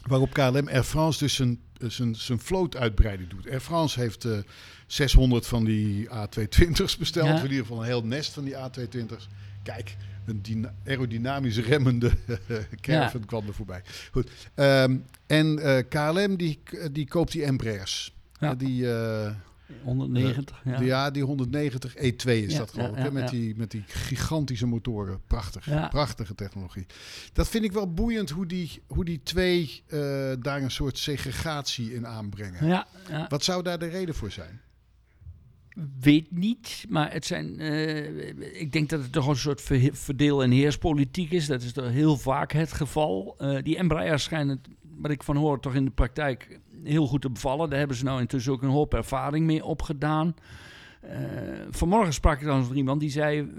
waarop 0.06 0.32
KLM 0.32 0.68
Air 0.68 0.82
France 0.84 1.18
dus 1.18 1.34
zijn, 1.34 1.60
zijn, 1.78 2.14
zijn 2.14 2.38
vlootuitbreiding 2.38 3.28
doet. 3.30 3.50
Air 3.50 3.60
France 3.60 4.00
heeft 4.00 4.24
eh 4.24 4.38
600 4.86 5.46
van 5.46 5.64
die 5.64 6.08
A220's 6.08 6.96
besteld, 6.96 7.26
Ja. 7.28 7.36
in 7.36 7.42
ieder 7.42 7.58
geval 7.58 7.78
een 7.80 7.84
heel 7.86 8.04
nest 8.04 8.32
van 8.32 8.44
die 8.44 8.54
A220's. 8.54 9.28
Kijk, 9.62 9.96
een 10.26 10.42
dyna- 10.42 10.74
aerodynamisch 10.86 11.58
remmende 11.58 12.10
caravan 12.80 13.24
kwam 13.24 13.46
er 13.46 13.54
voorbij. 13.54 13.82
Goed. 14.12 14.30
Ehm, 14.54 14.96
en 15.26 15.58
eh, 15.58 15.82
KLM 15.88 16.36
die, 16.36 16.58
die 16.92 17.08
koopt 17.08 17.32
die 17.32 17.44
Embraers. 17.44 18.14
Ja. 18.40 18.50
Eh, 18.50 18.58
die, 18.58 18.92
eh, 18.94 19.34
190, 19.82 20.60
ja. 20.64 20.80
Ja, 20.80 21.10
die 21.10 21.22
190 21.22 21.94
E2 21.96 22.00
is 22.30 22.52
Ja, 22.52 22.58
dat 22.58 22.70
geloof 22.70 22.96
ik. 22.96 23.04
ja, 23.04 23.10
met, 23.10 23.28
die, 23.28 23.56
met 23.56 23.70
die 23.70 23.84
gigantische 23.86 24.66
motoren. 24.66 25.20
Prachtig. 25.26 25.88
Prachtige 25.90 26.34
technologie. 26.34 26.86
Dat 27.32 27.48
vind 27.48 27.64
ik 27.64 27.72
wel 27.72 27.92
boeiend 27.94 28.30
hoe 28.30 28.46
die, 28.46 28.82
hoe 28.86 29.04
die 29.04 29.20
twee 29.22 29.82
eh, 29.86 29.98
daar 30.40 30.62
een 30.62 30.70
soort 30.70 30.98
segregatie 30.98 31.94
in 31.94 32.06
aanbrengen. 32.06 32.66
Ja, 32.66 32.86
ja. 33.08 33.26
Wat 33.28 33.44
zou 33.44 33.62
daar 33.62 33.78
de 33.78 33.86
reden 33.88 34.14
voor 34.14 34.30
zijn? 34.30 34.60
Weet 36.00 36.30
niet, 36.30 36.84
maar 36.88 37.12
het 37.12 37.24
zijn. 37.26 37.60
eh, 37.60 38.60
ik 38.60 38.72
denk 38.72 38.88
dat 38.88 39.02
het 39.02 39.12
toch 39.12 39.26
een 39.26 39.36
soort 39.36 39.60
ver- 39.60 39.94
verdeel- 39.94 40.42
en 40.42 40.50
heerspolitiek 40.50 41.30
is. 41.30 41.46
Dat 41.46 41.62
is 41.62 41.72
toch 41.72 41.90
heel 41.90 42.16
vaak 42.16 42.52
het 42.52 42.72
geval. 42.72 43.34
Eh, 43.38 43.62
die 43.62 43.76
Embraer 43.76 44.18
schijnen, 44.18 44.60
wat 44.82 45.10
ik 45.10 45.22
van 45.22 45.36
hoor, 45.36 45.60
toch 45.60 45.74
in 45.74 45.84
de 45.84 45.90
praktijk 45.90 46.60
heel 46.86 47.06
goed 47.06 47.20
te 47.20 47.30
bevallen. 47.30 47.70
Daar 47.70 47.78
hebben 47.78 47.96
ze 47.96 48.04
nou 48.04 48.20
intussen 48.20 48.52
ook 48.52 48.62
een 48.62 48.68
hoop 48.68 48.94
ervaring 48.94 49.46
mee 49.46 49.64
opgedaan. 49.64 50.34
Eh, 51.00 51.18
vanmorgen 51.70 52.12
sprak 52.12 52.34
ik 52.34 52.40
trouwens 52.40 52.68
met 52.68 52.76
iemand 52.78 53.00
die 53.00 53.10
zei 53.10 53.50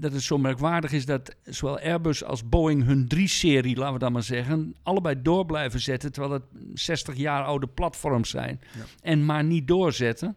dat 0.00 0.12
het 0.12 0.22
zo 0.22 0.38
merkwaardig 0.38 0.92
is 0.92 1.06
dat 1.06 1.36
zowel 1.44 1.78
Airbus 1.78 2.24
als 2.24 2.48
Boeing 2.48 2.84
hun 2.84 3.08
3-serie, 3.14 3.76
laten 3.76 3.92
we 3.92 3.98
dat 3.98 4.12
maar 4.12 4.22
zeggen, 4.22 4.74
allebei 4.82 5.22
door 5.22 5.46
blijven 5.46 5.80
zetten, 5.80 6.12
terwijl 6.12 6.32
het 6.32 6.42
60 6.74 7.16
jaar 7.16 7.44
oude 7.44 7.66
platforms 7.66 8.30
zijn. 8.30 8.60
Ja. 8.76 8.84
En 9.02 9.24
maar 9.24 9.44
niet 9.44 9.68
doorzetten. 9.68 10.36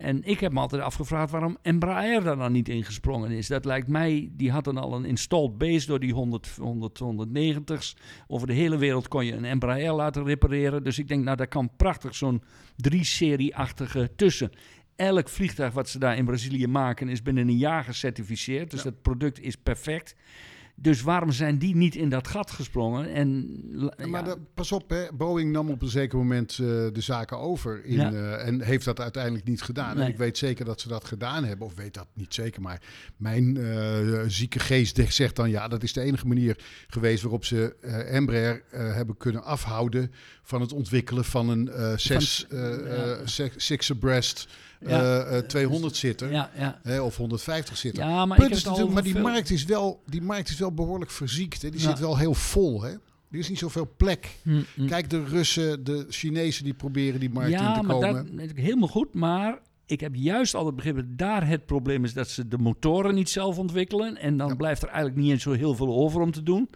En 0.00 0.22
ik 0.22 0.40
heb 0.40 0.52
me 0.52 0.60
altijd 0.60 0.82
afgevraagd 0.82 1.30
waarom 1.30 1.56
Embraer 1.62 2.22
daar 2.22 2.36
dan 2.36 2.52
niet 2.52 2.68
ingesprongen 2.68 3.30
is. 3.30 3.46
Dat 3.46 3.64
lijkt 3.64 3.88
mij, 3.88 4.28
die 4.32 4.50
hadden 4.50 4.76
al 4.78 4.94
een 4.94 5.04
installed 5.04 5.58
base 5.58 5.86
door 5.86 6.00
die 6.00 6.12
100, 6.12 6.56
100, 6.60 7.00
190's. 7.02 7.96
Over 8.26 8.46
de 8.46 8.52
hele 8.52 8.76
wereld 8.76 9.08
kon 9.08 9.26
je 9.26 9.32
een 9.32 9.44
Embraer 9.44 9.92
laten 9.92 10.24
repareren. 10.24 10.84
Dus 10.84 10.98
ik 10.98 11.08
denk, 11.08 11.24
nou, 11.24 11.36
daar 11.36 11.48
kan 11.48 11.70
prachtig 11.76 12.14
zo'n 12.14 12.42
3-serie-achtige 12.88 14.10
tussen. 14.16 14.50
Elk 14.96 15.28
vliegtuig 15.28 15.72
wat 15.72 15.88
ze 15.88 15.98
daar 15.98 16.16
in 16.16 16.24
Brazilië 16.24 16.66
maken 16.66 17.08
is 17.08 17.22
binnen 17.22 17.48
een 17.48 17.56
jaar 17.56 17.84
gecertificeerd. 17.84 18.70
Dus 18.70 18.82
Ja. 18.82 18.90
dat 18.90 19.02
product 19.02 19.40
is 19.40 19.56
perfect. 19.56 20.14
Dus 20.82 21.02
waarom 21.02 21.32
zijn 21.32 21.58
die 21.58 21.76
niet 21.76 21.94
in 21.94 22.08
dat 22.08 22.28
gat 22.28 22.50
gesprongen? 22.50 23.12
En, 23.12 23.60
Maar 24.10 24.24
de- 24.24 24.36
pas 24.54 24.72
op, 24.72 24.90
hè. 24.90 25.04
Boeing 25.12 25.52
nam 25.52 25.70
op 25.70 25.82
een 25.82 25.88
zeker 25.88 26.18
moment 26.18 26.50
eh, 26.52 26.56
de 26.66 26.90
zaken 27.00 27.38
over. 27.38 27.84
In, 27.84 27.96
Ja. 27.96 28.12
eh, 28.12 28.46
en 28.46 28.60
heeft 28.62 28.84
dat 28.84 29.00
uiteindelijk 29.00 29.44
niet 29.44 29.62
gedaan. 29.62 29.98
En 30.00 30.08
ik 30.08 30.16
weet 30.16 30.38
zeker 30.38 30.64
dat 30.64 30.80
ze 30.80 30.88
dat 30.88 31.04
gedaan 31.04 31.44
hebben. 31.44 31.66
Of 31.66 31.74
weet 31.74 31.94
dat 31.94 32.06
niet 32.14 32.34
zeker. 32.34 32.62
Maar 32.62 32.82
mijn 33.16 33.56
eh, 33.56 34.18
zieke 34.26 34.58
geest 34.58 35.00
zegt 35.08 35.36
dan... 35.36 35.50
ja, 35.50 35.68
dat 35.68 35.82
is 35.82 35.92
de 35.92 36.00
enige 36.00 36.26
manier 36.26 36.58
geweest 36.88 37.22
waarop 37.22 37.44
ze 37.44 37.76
Embraer 38.08 38.62
hebben 38.70 39.16
kunnen 39.16 39.44
afhouden... 39.44 40.12
van 40.42 40.60
het 40.60 40.72
ontwikkelen 40.72 41.24
van 41.24 41.48
een 41.48 41.98
zes, 41.98 42.46
six 43.56 43.90
abreast 43.90 44.48
Ja. 44.80 45.00
eh, 45.26 45.38
eh, 45.38 45.44
200 45.44 45.98
ja, 45.98 46.50
ja. 46.56 46.80
Hè, 46.82 47.00
of 47.00 47.16
150 47.16 47.76
zitten. 47.76 48.06
ja, 48.08 48.26
maar 48.26 48.38
Punt 48.38 48.50
is 48.50 48.56
het 48.56 48.66
al 48.66 48.70
natuurlijk, 48.70 48.94
maar 48.94 49.02
die 49.02 49.12
veel- 49.12 49.22
markt, 49.32 49.50
is 49.50 49.64
wel, 49.64 50.02
die 50.06 50.22
markt 50.22 50.48
is 50.48 50.58
wel 50.58 50.72
behoorlijk 50.72 51.10
verziekt. 51.10 51.62
Hè? 51.62 51.70
Die 51.70 51.80
Ja. 51.80 51.88
zit 51.88 51.98
wel 51.98 52.18
heel 52.18 52.34
vol. 52.34 52.82
Hè? 52.82 52.90
Er 53.30 53.38
is 53.38 53.48
niet 53.48 53.58
zoveel 53.58 53.94
plek. 53.96 54.28
Hm, 54.42 54.60
hm. 54.74 54.86
Kijk, 54.86 55.10
de 55.10 55.24
Russen, 55.24 55.84
de 55.84 56.06
Chinezen 56.08 56.64
die 56.64 56.74
proberen 56.74 57.20
die 57.20 57.30
markt 57.30 57.50
in 57.50 57.56
ja, 57.58 57.74
te 57.74 57.82
maar 57.86 57.96
komen. 57.96 58.14
dat 58.26 58.34
weet 58.34 58.50
ik 58.50 58.56
helemaal 58.56 58.88
goed. 58.88 59.14
Maar 59.14 59.58
ik 59.86 60.00
heb 60.00 60.14
juist 60.14 60.54
altijd 60.54 60.76
begrepen 60.76 61.06
dat 61.08 61.18
daar 61.18 61.46
het 61.48 61.66
probleem 61.66 62.04
is 62.04 62.12
dat 62.12 62.28
ze 62.28 62.48
de 62.48 62.58
motoren 62.58 63.14
niet 63.14 63.28
zelf 63.30 63.58
ontwikkelen. 63.58 64.16
En 64.16 64.36
dan 64.36 64.48
Ja. 64.48 64.54
blijft 64.54 64.82
er 64.82 64.88
eigenlijk 64.88 65.18
niet 65.20 65.30
eens 65.30 65.42
zo 65.42 65.52
heel 65.52 65.74
veel 65.74 65.94
over 65.96 66.20
om 66.20 66.30
te 66.30 66.42
doen. 66.42 66.68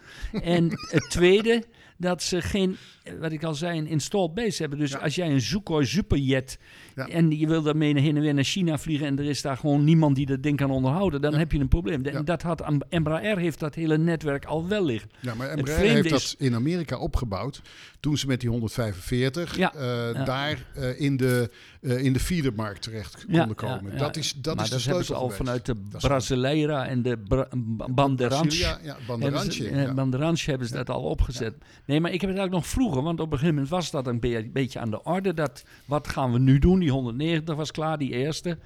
en 0.43 0.69
het 0.91 1.07
tweede, 1.11 1.65
dat 1.99 2.23
ze 2.23 2.43
geen, 2.43 2.77
wat 3.21 3.33
ik 3.33 3.45
al 3.45 3.55
zei, 3.55 3.79
een 3.79 3.87
installed 3.87 4.35
base 4.35 4.61
hebben. 4.63 4.79
Dus 4.79 4.91
Ja. 4.91 4.99
als 4.99 5.15
jij 5.15 5.31
een 5.31 5.41
Sukhoi 5.41 5.87
Superjet 5.87 6.59
Ja. 6.95 7.09
en 7.09 7.39
je 7.39 7.47
wil 7.47 7.63
daarmee 7.63 7.99
heen 8.01 8.17
en 8.17 8.23
weer 8.23 8.35
naar 8.35 8.45
China 8.45 8.79
vliegen 8.79 9.07
en 9.07 9.19
er 9.19 9.25
is 9.25 9.43
daar 9.43 9.57
gewoon 9.57 9.85
niemand 9.85 10.17
die 10.17 10.27
dat 10.27 10.43
ding 10.43 10.57
kan 10.57 10.71
onderhouden, 10.71 11.21
dan 11.21 11.33
Ja. 11.33 11.39
heb 11.39 11.53
je 11.53 11.59
een 11.59 11.69
probleem. 11.69 12.05
En 12.05 12.13
Ja. 12.13 12.23
dat 12.23 12.43
had 12.43 12.63
Embraer 12.89 13.39
heeft 13.39 13.61
dat 13.61 13.75
hele 13.75 13.99
netwerk 13.99 14.45
al 14.45 14.69
wel 14.69 14.85
liggen. 14.85 15.11
Ja, 15.21 15.35
maar 15.35 15.49
Embraer 15.49 15.79
heeft 15.79 16.05
is- 16.05 16.11
dat 16.11 16.35
in 16.39 16.55
Amerika 16.55 16.99
opgebouwd. 16.99 17.63
Toen 18.01 18.17
ze 18.19 18.27
met 18.27 18.41
die 18.41 18.49
145 18.51 19.57
Ja, 19.57 19.75
eh, 19.75 20.25
daar 20.25 20.65
eh, 20.75 21.01
in, 21.01 21.17
de, 21.17 21.51
eh, 21.81 22.05
in 22.05 22.13
de 22.13 22.21
feedermarkt 22.21 22.83
terecht 22.83 23.25
konden 23.27 23.55
komen. 23.55 23.99
Dat 23.99 24.17
is, 24.17 24.35
dat 24.37 24.55
maar 24.57 24.65
is 24.65 24.71
de 24.71 24.77
dat 24.77 24.85
hebben 24.85 25.05
ze 25.05 25.15
al 25.15 25.21
geweest. 25.21 25.37
vanuit 25.37 25.67
de 25.67 25.77
Brasileira 26.01 26.87
en 26.87 27.03
de 27.03 27.19
Bra 27.29 27.49
Banderange. 27.91 28.43
Brasilia, 28.47 28.79
ja, 28.83 28.97
Hebben 29.07 29.53
ze, 29.53 29.93
Banderange 29.95 30.43
hebben 30.45 30.67
ze 30.69 30.75
dat 30.75 30.91
al 30.91 31.03
opgezet. 31.03 31.55
Nee, 31.85 32.01
maar 32.01 32.13
ik 32.13 32.21
heb 32.21 32.31
het 32.31 32.39
eigenlijk 32.39 32.53
nog 32.53 32.67
vroeger, 32.67 33.03
want 33.03 33.21
op 33.21 33.27
een 33.27 33.33
gegeven 33.39 33.55
moment 33.55 33.73
was 33.73 33.91
dat 33.91 34.07
een 34.07 34.21
be- 34.21 34.51
beetje 34.53 34.79
aan 34.79 34.91
de 34.91 35.03
orde. 35.03 35.35
Dat, 35.35 35.65
wat 35.85 36.09
gaan 36.09 36.33
we 36.33 36.39
nu 36.39 36.59
doen? 36.59 36.81
Die 36.85 36.93
190 36.93 37.55
was 37.57 37.71
klaar, 37.71 37.99
die 37.99 38.11
eerste. 38.11 38.59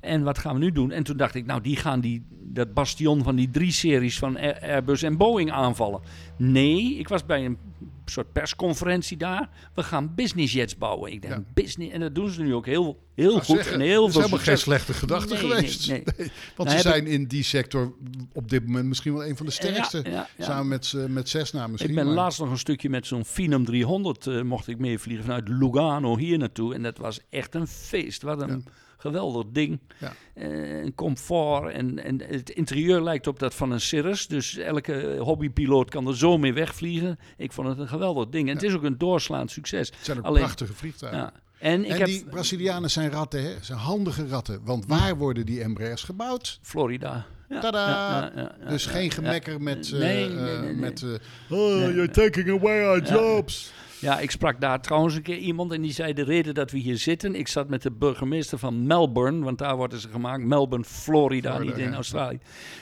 En 0.00 0.22
wat 0.22 0.38
gaan 0.38 0.54
we 0.54 0.60
nu 0.60 0.72
doen? 0.72 0.90
En 0.90 1.02
toen 1.02 1.16
dacht 1.16 1.34
ik, 1.34 1.46
nou, 1.46 1.60
die 1.60 1.76
gaan 1.76 2.00
die, 2.00 2.24
dat 2.30 2.74
bastion 2.74 3.22
van 3.22 3.36
die 3.36 3.50
drie 3.50 3.70
series 3.72 4.18
van 4.18 4.36
Air- 4.38 4.60
Airbus 4.60 5.02
en 5.02 5.16
Boeing 5.16 5.50
aanvallen. 5.50 6.00
Nee, 6.36 6.94
ik 6.98 7.08
was 7.08 7.26
bij 7.26 7.44
een 7.44 7.58
soort 8.04 8.32
persconferentie 8.32 9.16
daar. 9.16 9.48
We 9.74 9.82
gaan 9.82 10.12
business 10.14 10.52
jets 10.52 10.78
bouwen. 10.78 11.12
Ik 11.12 11.22
denk, 11.22 11.34
Ja. 11.34 11.42
business, 11.54 11.92
en 11.92 12.00
dat 12.00 12.14
doen 12.14 12.28
ze 12.30 12.42
nu 12.42 12.54
ook 12.54 12.66
heel, 12.66 12.98
heel 13.16 13.30
Nou, 13.32 13.44
goed 13.44 13.56
zeggen, 13.56 13.74
en 13.74 13.80
heel 13.80 14.06
is 14.06 14.12
veel 14.12 14.20
helemaal 14.20 14.44
geen 14.44 14.58
slechte 14.58 14.92
gedachte 14.94 15.32
Nee, 15.34 15.38
geweest. 15.42 15.88
nee, 15.88 16.02
nee. 16.16 16.30
Want 16.56 16.68
Nou, 16.68 16.80
ze 16.80 16.88
zijn 16.88 17.06
in 17.06 17.24
die 17.26 17.42
sector 17.42 17.92
op 18.32 18.48
dit 18.48 18.66
moment 18.66 18.86
misschien 18.86 19.12
wel 19.12 19.26
een 19.26 19.36
van 19.36 19.46
de 19.46 19.52
sterkste. 19.52 20.00
Ja, 20.04 20.10
ja, 20.10 20.28
ja. 20.36 20.44
Samen 20.44 20.68
met, 20.68 20.94
met 21.08 21.28
Cessna 21.28 21.66
misschien. 21.66 21.90
Ik 21.90 21.96
ben 21.96 22.06
maar- 22.06 22.14
laatst 22.14 22.38
nog 22.40 22.50
een 22.50 22.58
stukje 22.58 22.88
met 22.90 23.06
zo'n 23.06 23.24
Phenom 23.24 23.64
300 23.64 24.26
eh, 24.26 24.42
mocht 24.42 24.68
ik 24.68 24.78
meevliegen 24.78 25.24
vanuit 25.24 25.48
Lugano 25.48 26.16
hier 26.16 26.38
naartoe. 26.38 26.74
En 26.74 26.82
dat 26.82 26.98
was 26.98 27.20
echt 27.30 27.54
een 27.54 27.66
feest. 27.66 28.22
Wat 28.22 28.40
een 28.42 28.64
geweldig 28.98 29.44
ding. 29.52 29.80
Ja. 30.00 30.12
Eh, 30.34 30.90
comfort 30.94 31.72
en, 31.72 32.04
en 32.04 32.20
het 32.26 32.50
interieur 32.50 33.02
lijkt 33.02 33.26
op 33.26 33.38
dat 33.38 33.54
van 33.54 33.70
een 33.70 33.80
Cirrus. 33.80 34.26
Dus 34.26 34.56
elke 34.56 35.16
hobbypiloot 35.20 35.90
kan 35.90 36.06
er 36.08 36.16
zo 36.16 36.38
mee 36.38 36.52
wegvliegen. 36.52 37.18
Ik 37.36 37.52
vond 37.52 37.68
het 37.68 37.78
een 37.78 37.88
geweldig 37.88 38.28
ding. 38.28 38.48
En 38.48 38.54
het 38.54 38.62
is 38.62 38.74
ook 38.74 38.82
een 38.82 38.98
doorslaand 38.98 39.50
succes. 39.50 39.88
Het 39.88 39.96
zijn 40.00 40.18
ook 40.18 40.24
Alleen- 40.24 40.42
prachtige 40.42 40.72
vliegtuigen. 40.74 41.20
Ja. 41.20 41.32
En 41.66 41.84
ik 41.84 41.90
en 41.90 41.96
heb 41.98 42.06
die 42.06 42.24
Brazilianen 42.24 42.90
zijn 42.90 43.10
ratten, 43.10 43.42
hè? 43.42 43.50
Zijn 43.60 43.78
handige 43.78 44.28
ratten. 44.28 44.60
Want 44.64 44.86
waar 44.86 45.16
worden 45.16 45.46
die 45.46 45.62
Embraers 45.62 46.02
gebouwd? 46.02 46.58
Florida. 46.62 47.26
Ja, 47.48 47.60
Tada! 47.60 47.88
ja, 47.88 48.30
ja, 48.36 48.54
ja, 48.64 48.68
dus 48.70 48.84
ja, 48.84 48.90
geen 48.90 49.04
ja. 49.04 49.10
gemekker 49.10 49.62
met... 49.62 49.92
eh, 49.92 49.98
Nee, 49.98 50.28
nee, 50.28 50.36
eh, 50.36 50.60
nee, 50.60 50.60
nee. 50.60 50.74
met 50.74 51.02
eh, 51.02 51.58
oh, 51.58 51.78
you're 51.80 52.10
taking 52.10 52.50
away 52.50 52.84
our 52.86 53.04
Ja. 53.04 53.12
jobs. 53.14 53.72
Ja, 54.00 54.18
ik 54.18 54.30
sprak 54.30 54.60
daar 54.60 54.80
trouwens 54.80 55.14
een 55.14 55.22
keer 55.22 55.36
iemand 55.38 55.72
en 55.72 55.82
die 55.82 55.92
zei 55.92 56.12
de 56.12 56.24
reden 56.24 56.54
dat 56.54 56.70
we 56.70 56.78
hier 56.78 56.98
zitten. 56.98 57.34
Ik 57.34 57.48
zat 57.48 57.68
met 57.68 57.82
de 57.82 57.90
burgemeester 57.90 58.58
van 58.58 58.86
Melbourne, 58.86 59.44
want 59.44 59.58
daar 59.58 59.76
worden 59.76 60.00
ze 60.00 60.08
gemaakt. 60.08 60.44
Melbourne, 60.44 60.84
Florida, 60.86 61.50
Florida, 61.54 61.70
niet 61.74 61.84
in 61.84 61.90
ja. 61.90 61.94
Australië. 61.96 62.38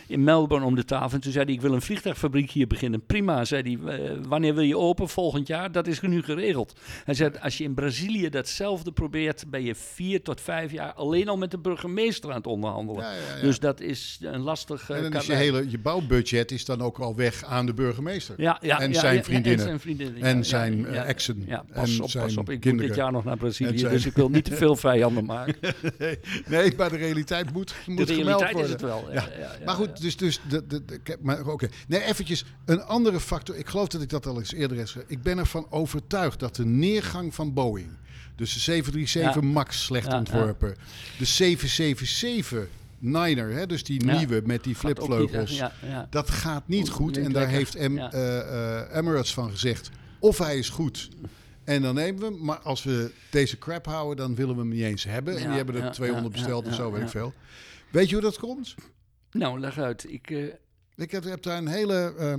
In 0.07 0.25
Melbourne 0.25 0.67
om 0.67 0.75
de 0.75 0.85
tafel. 0.85 1.15
En 1.15 1.21
toen 1.21 1.33
zei 1.33 1.45
hij, 1.45 1.55
ik 1.55 1.61
wil 1.61 1.73
een 1.73 1.83
vliegtuigfabriek 1.83 2.51
hier 2.51 2.67
beginnen. 2.67 3.07
Prima, 3.07 3.45
zei 3.45 3.79
hij. 3.87 3.99
"Eh, 3.99 4.11
wanneer 4.29 4.55
wil 4.55 4.65
je 4.65 4.79
open? 4.79 5.09
Volgend 5.09 5.47
jaar? 5.47 5.73
Dat 5.73 5.87
is 5.87 6.01
nu 6.01 6.23
geregeld. 6.23 6.81
Hij 7.05 7.15
zei, 7.15 7.31
als 7.41 7.59
je 7.59 7.65
in 7.65 7.75
Brazilië 7.75 8.29
datzelfde 8.29 8.93
probeert, 8.93 9.45
ben 9.51 9.63
je 9.63 9.75
vier 9.75 10.23
tot 10.23 10.41
vijf 10.41 10.73
jaar 10.73 10.93
alleen 10.93 11.29
al 11.29 11.37
met 11.37 11.51
de 11.51 11.59
burgemeester 11.59 12.31
aan 12.31 12.37
het 12.37 12.47
onderhandelen. 12.47 13.03
Ja, 13.03 13.11
ja, 13.11 13.37
ja. 13.37 13.43
Dus 13.43 13.59
dat 13.59 13.81
is 13.81 14.19
een 14.23 14.41
lastig... 14.41 14.91
eh, 14.91 14.97
en 14.97 15.11
dan 15.11 15.21
is 15.21 15.27
je 15.27 15.33
hele 15.35 15.71
je 15.71 15.79
bouwbudget 15.79 16.51
is 16.51 16.65
dan 16.65 16.83
ook 16.83 16.99
al 16.99 17.15
weg 17.17 17.45
aan 17.45 17.67
de 17.67 17.75
burgemeester. 17.75 18.35
Ja, 18.39 18.59
ja, 18.61 18.81
en 18.81 18.95
zijn 18.95 19.25
vriendinnen. 19.25 19.61
En 19.61 19.67
zijn 19.67 19.81
vriendinnen. 19.81 20.23
En 20.23 20.37
ja, 20.37 20.43
zijn, 20.43 20.87
ja, 20.93 21.04
eh, 21.05 21.09
ja. 21.09 21.15
exen. 21.15 21.43
Ja, 21.47 21.65
En 21.69 21.75
pas 21.75 22.01
op, 22.01 22.11
pas 22.23 22.37
op. 22.37 22.49
Ik 22.51 22.55
moet 22.55 22.59
kinderen. 22.61 22.87
dit 22.91 22.97
jaar 22.97 23.13
nog 23.13 23.25
naar 23.25 23.37
Brazilië, 23.37 23.79
zijn- 23.79 23.93
dus 23.93 24.07
ik 24.07 24.15
wil 24.15 24.29
niet 24.29 24.45
te 24.45 24.55
veel 24.65 24.77
vijanden 24.77 25.25
maken. 25.25 25.55
Nee, 26.47 26.75
maar 26.77 26.91
de 26.91 26.97
realiteit 26.97 27.53
moet, 27.53 27.75
moet 27.87 28.07
De 28.07 28.15
gemeld 28.15 28.41
realiteit 28.41 28.53
worden. 28.53 28.65
is 28.67 28.71
het 28.73 28.81
wel. 28.81 29.05
Ja, 29.13 29.29
ja, 29.39 29.39
ja, 29.59 29.65
maar 29.65 29.75
goed, 29.75 30.01
dus, 30.01 30.17
dus 30.17 30.41
de, 30.49 30.67
de, 30.67 30.83
maar 31.21 31.47
oké. 31.47 31.69
Nee, 31.89 32.03
eventjes 32.05 32.45
een 32.65 32.83
andere 32.83 33.21
factor. 33.21 33.57
Ik 33.57 33.67
geloof 33.69 33.89
dat 33.89 34.03
ik 34.03 34.09
dat 34.09 34.27
al 34.27 34.39
eens 34.39 34.53
eerder 34.53 34.77
heb 34.77 34.87
gezegd. 34.87 35.11
Ik 35.11 35.23
ben 35.23 35.39
ervan 35.39 35.67
overtuigd 35.71 36.41
dat 36.41 36.57
de 36.57 36.65
neergang 36.65 37.35
van 37.35 37.53
Boeing, 37.53 37.89
dus 38.37 38.53
de 38.55 38.61
737 38.61 39.43
Ja. 39.43 39.49
Max 39.49 39.85
slecht 39.85 40.13
ontworpen, 40.13 40.75
de 41.19 41.25
777 41.25 42.67
Niner, 42.99 43.51
hè, 43.53 43.67
dus 43.67 43.85
die 43.85 44.07
Ja. 44.07 44.17
nieuwe 44.17 44.43
met 44.45 44.65
die 44.65 44.75
flipvleugels, 44.75 45.57
Ja, 45.57 45.73
ja. 45.87 46.07
dat 46.11 46.31
gaat 46.31 46.63
niet 46.69 46.89
goed. 46.89 47.17
En 47.19 47.33
daar 47.33 47.49
heeft 47.49 47.75
eh, 47.75 47.85
eh, 47.87 48.97
Emirates 48.97 49.35
van 49.35 49.51
gezegd, 49.51 49.91
of 50.25 50.39
hij 50.39 50.59
is 50.59 50.69
goed. 50.69 51.09
En 51.65 51.83
dan 51.83 51.95
nemen 51.95 52.21
we 52.21 52.27
hem. 52.27 52.45
Maar 52.45 52.59
als 52.59 52.83
we 52.83 53.11
deze 53.31 53.59
crap 53.59 53.87
houden, 53.87 54.17
dan 54.17 54.35
willen 54.35 54.55
we 54.55 54.61
hem 54.61 54.71
niet 54.71 54.83
eens 54.83 55.05
hebben. 55.05 55.37
en 55.39 55.47
die 55.49 55.57
hebben 55.57 55.75
er 55.75 55.83
ja, 55.85 55.91
200 55.91 56.35
ja, 56.35 56.41
besteld 56.41 56.67
en 56.67 56.75
zo, 56.75 56.93
weet 56.93 57.03
ik 57.03 57.09
veel. 57.09 57.33
Weet 57.91 58.09
je 58.09 58.15
hoe 58.15 58.25
dat 58.25 58.39
komt? 58.39 58.75
Nou, 59.31 59.61
leg 59.61 59.79
uit. 59.79 60.13
Ik, 60.13 60.31
eh, 60.31 60.45
Ik 60.97 61.11
heb, 61.11 61.25
heb 61.25 61.43
daar 61.43 61.59
een 61.59 61.67
hele. 61.69 62.15
eh, 62.19 62.35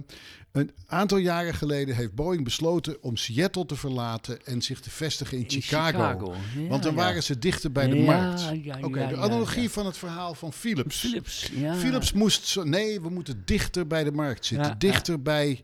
een 0.52 0.71
aantal 0.88 1.17
jaren 1.17 1.54
geleden 1.54 1.95
heeft 1.95 2.13
Boeing 2.15 2.43
besloten 2.43 3.04
om 3.04 3.17
Seattle 3.17 3.65
te 3.65 3.76
verlaten 3.76 4.45
en 4.45 4.62
zich 4.62 4.80
te 4.80 4.89
vestigen 4.89 5.38
in, 5.38 5.43
in 5.43 5.50
Chicago. 5.50 6.34
Ja, 6.56 6.67
Want 6.67 6.84
dan 6.84 6.91
ja. 6.95 6.98
waren 6.98 7.24
ze 7.24 7.39
dichter 7.39 7.71
bij 7.71 7.88
de 7.88 7.95
Ja, 7.95 8.06
markt. 8.06 8.41
Oké, 8.86 9.08
de 9.08 9.17
analogie 9.17 9.69
van 9.69 9.86
het 9.86 9.98
verhaal 9.98 10.34
van 10.34 10.54
Philips. 10.54 11.00
Philips. 11.00 11.50
Ja. 11.54 11.76
Philips 11.76 12.13
moest 12.13 12.45
zo, 12.45 12.63
nee, 12.63 13.02
we 13.02 13.10
moeten 13.10 13.41
dichter 13.45 13.88
bij 13.88 14.04
de 14.04 14.12
markt 14.12 14.45
zitten. 14.45 14.80
Dichter 14.80 15.21
bij 15.21 15.63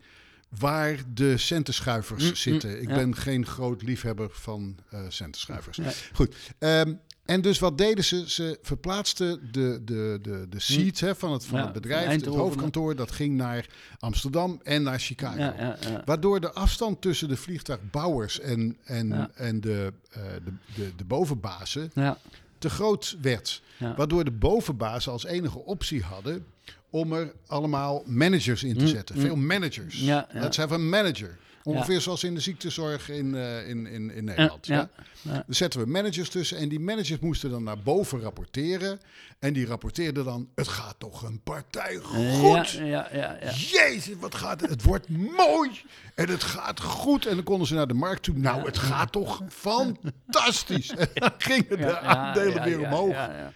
waar 0.60 0.98
de 1.14 1.38
centenschuivers 1.38 2.24
Mm, 2.24 2.30
mm, 2.30 2.36
zitten. 2.36 2.82
Ik 2.82 2.90
ja. 2.90 2.96
ben 2.96 3.16
geen 3.16 3.46
groot 3.46 3.82
liefhebber 3.82 4.30
van 4.32 4.78
eh 4.90 5.00
centenschuivers. 5.08 5.78
Nee. 5.78 5.94
Goed. 6.14 6.36
ehm, 6.60 6.94
En 7.26 7.42
dus 7.42 7.60
wat 7.60 7.78
deden 7.78 8.04
ze? 8.04 8.30
Ze 8.30 8.60
verplaatsten 8.62 9.52
de, 9.52 9.82
de, 9.84 10.20
de, 10.22 10.46
de 10.50 10.60
seat 10.60 11.00
hè, 11.00 11.16
van, 11.16 11.32
het, 11.32 11.46
van 11.46 11.58
Ja, 11.58 11.64
het 11.64 11.74
bedrijf, 11.74 12.08
het 12.12 12.26
hoofdkantoor, 12.26 12.96
dat 12.96 13.12
ging 13.12 13.36
naar 13.36 13.66
Amsterdam 14.00 14.60
en 14.64 14.84
naar 14.84 15.00
Chicago. 15.00 15.38
Ja, 15.38 15.54
ja, 15.58 15.78
ja. 15.90 16.02
Waardoor 16.06 16.40
de 16.40 16.52
afstand 16.52 17.02
tussen 17.02 17.28
de 17.28 17.38
vliegtuigbouwers 17.38 18.40
en, 18.40 18.78
en, 18.84 19.36
en 19.36 19.62
de, 19.62 19.94
eh, 20.10 20.22
de, 20.44 20.52
de, 20.76 20.96
de 20.96 21.06
bovenbazen 21.06 21.92
ja. 21.94 22.18
te 22.58 22.70
groot 22.70 23.18
werd. 23.22 23.62
Waardoor 23.96 24.24
de 24.24 24.32
bovenbazen 24.32 25.12
als 25.12 25.26
enige 25.26 25.60
optie 25.60 26.04
hadden 26.04 26.46
om 26.92 27.14
er 27.14 27.34
allemaal 27.48 28.04
managers 28.06 28.64
in 28.64 28.78
te 28.78 28.88
zetten. 28.88 29.20
Veel 29.20 29.36
managers. 29.36 30.00
Mm, 30.02 30.08
Ja, 30.08 30.28
ja. 30.34 30.40
Let's 30.42 30.58
have 30.58 30.74
a 30.74 30.78
manager. 30.78 31.38
Ongeveer 31.64 32.02
zoals 32.02 32.24
in 32.24 32.34
de 32.34 32.40
ziektezorg 32.40 33.10
in, 33.10 33.36
eh, 33.36 33.70
in, 33.70 33.86
in, 33.88 34.12
in 34.12 34.24
Nederland. 34.24 34.68
ja. 34.68 34.90
Dan 35.24 35.44
zetten 35.48 35.80
we 35.80 35.86
managers 35.86 36.30
tussen 36.30 36.58
en 36.58 36.70
die 36.70 36.80
managers 36.80 37.20
moesten 37.20 37.50
dan 37.50 37.64
naar 37.64 37.80
boven 37.80 38.22
rapporteren. 38.22 39.00
En 39.40 39.54
die 39.54 39.66
rapporteerden 39.66 40.26
dan, 40.26 40.50
het 40.56 40.68
gaat 40.68 40.96
toch 40.98 41.22
een 41.24 41.40
partij 41.44 41.96
goed. 41.96 42.70
Ja, 42.70 42.86
ja, 42.86 43.08
ja, 43.14 43.38
ja. 43.42 43.52
Jezus, 43.52 44.16
wat 44.20 44.36
gaat 44.36 44.62
het? 44.62 44.70
Het 44.70 44.84
wordt 44.84 45.10
mooi 45.10 45.70
en 46.16 46.30
het 46.30 46.44
gaat 46.44 46.80
goed. 46.82 47.26
En 47.26 47.36
dan 47.36 47.44
konden 47.44 47.68
ze 47.68 47.74
naar 47.74 47.88
de 47.88 47.94
markt 47.94 48.24
toe. 48.24 48.38
Nou, 48.38 48.66
het 48.66 48.78
gaat 48.78 49.12
toch 49.12 49.42
fantastisch. 49.50 50.90
En 50.96 51.08
dan 51.14 51.32
gingen 51.38 51.78
de 51.78 52.00
aandelen 52.00 52.64
weer 52.64 52.80
omhoog. 52.80 53.12
ja, 53.14 53.38
ja. 53.38 53.52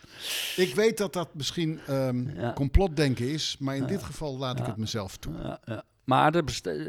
Ik 0.55 0.75
weet 0.75 0.97
dat 0.97 1.13
dat 1.13 1.33
misschien 1.33 1.79
Ja. 2.35 2.53
complotdenken 2.53 3.29
is, 3.29 3.55
maar 3.59 3.75
in 3.75 3.85
dit 3.85 4.03
geval 4.03 4.37
laat 4.37 4.59
ik 4.59 4.65
het 4.65 4.77
mezelf 4.77 5.17
toe. 5.17 5.33
Ja, 5.43 5.59
ja. 5.65 5.83
Maar 6.05 6.35
er 6.35 6.43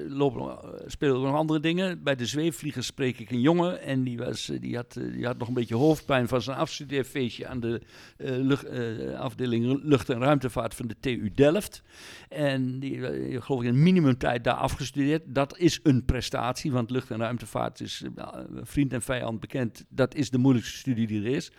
lopen, 0.09 0.39
nog- 0.41 0.63
eh, 0.75 0.81
spelen 0.87 1.17
ook 1.17 1.25
nog 1.25 1.35
andere 1.35 1.61
dingen. 1.61 2.03
Bij 2.03 2.15
de 2.17 2.27
zweefvliegers 2.27 2.87
spreek 2.87 3.19
ik 3.19 3.31
een 3.31 3.41
jongen. 3.41 3.81
En 3.83 4.03
die, 4.05 4.19
was, 4.19 4.49
eh, 4.49 4.61
die, 4.61 4.77
had, 4.77 4.97
eh, 4.97 5.13
die 5.13 5.27
had 5.27 5.39
nog 5.39 5.49
een 5.49 5.55
beetje 5.55 5.75
hoofdpijn 5.75 6.29
van 6.29 6.43
zijn 6.43 6.57
afstudeerfeestje 6.57 7.47
aan 7.47 7.61
de 7.61 7.81
eh, 8.17 8.31
lucht, 8.37 8.65
eh, 8.65 9.19
afdeling 9.19 9.81
lucht- 9.83 10.09
en 10.11 10.19
ruimtevaart 10.19 10.75
van 10.75 10.87
de 10.87 10.97
TU 11.01 11.31
Delft. 11.35 11.83
En 12.29 12.79
die, 12.81 13.07
eh, 13.07 13.29
die 13.31 13.41
geloof 13.41 13.61
ik 13.63 13.67
in 13.69 13.83
minimumtijd 13.83 14.45
daar 14.45 14.55
afgestudeerd. 14.55 15.23
Dat 15.27 15.59
is 15.59 15.81
een 15.83 16.05
prestatie, 16.05 16.73
want 16.73 16.91
lucht- 16.91 17.11
en 17.11 17.19
ruimtevaart 17.19 17.81
is 17.81 18.03
eh, 18.17 18.29
vriend 18.63 18.93
en 18.93 19.03
vijand 19.03 19.41
bekend. 19.41 19.85
Dat 19.89 20.15
is 20.15 20.31
de 20.31 20.39
moeilijkste 20.39 20.77
studie 20.79 21.07
die 21.07 21.21
er 21.25 21.31
is. 21.35 21.51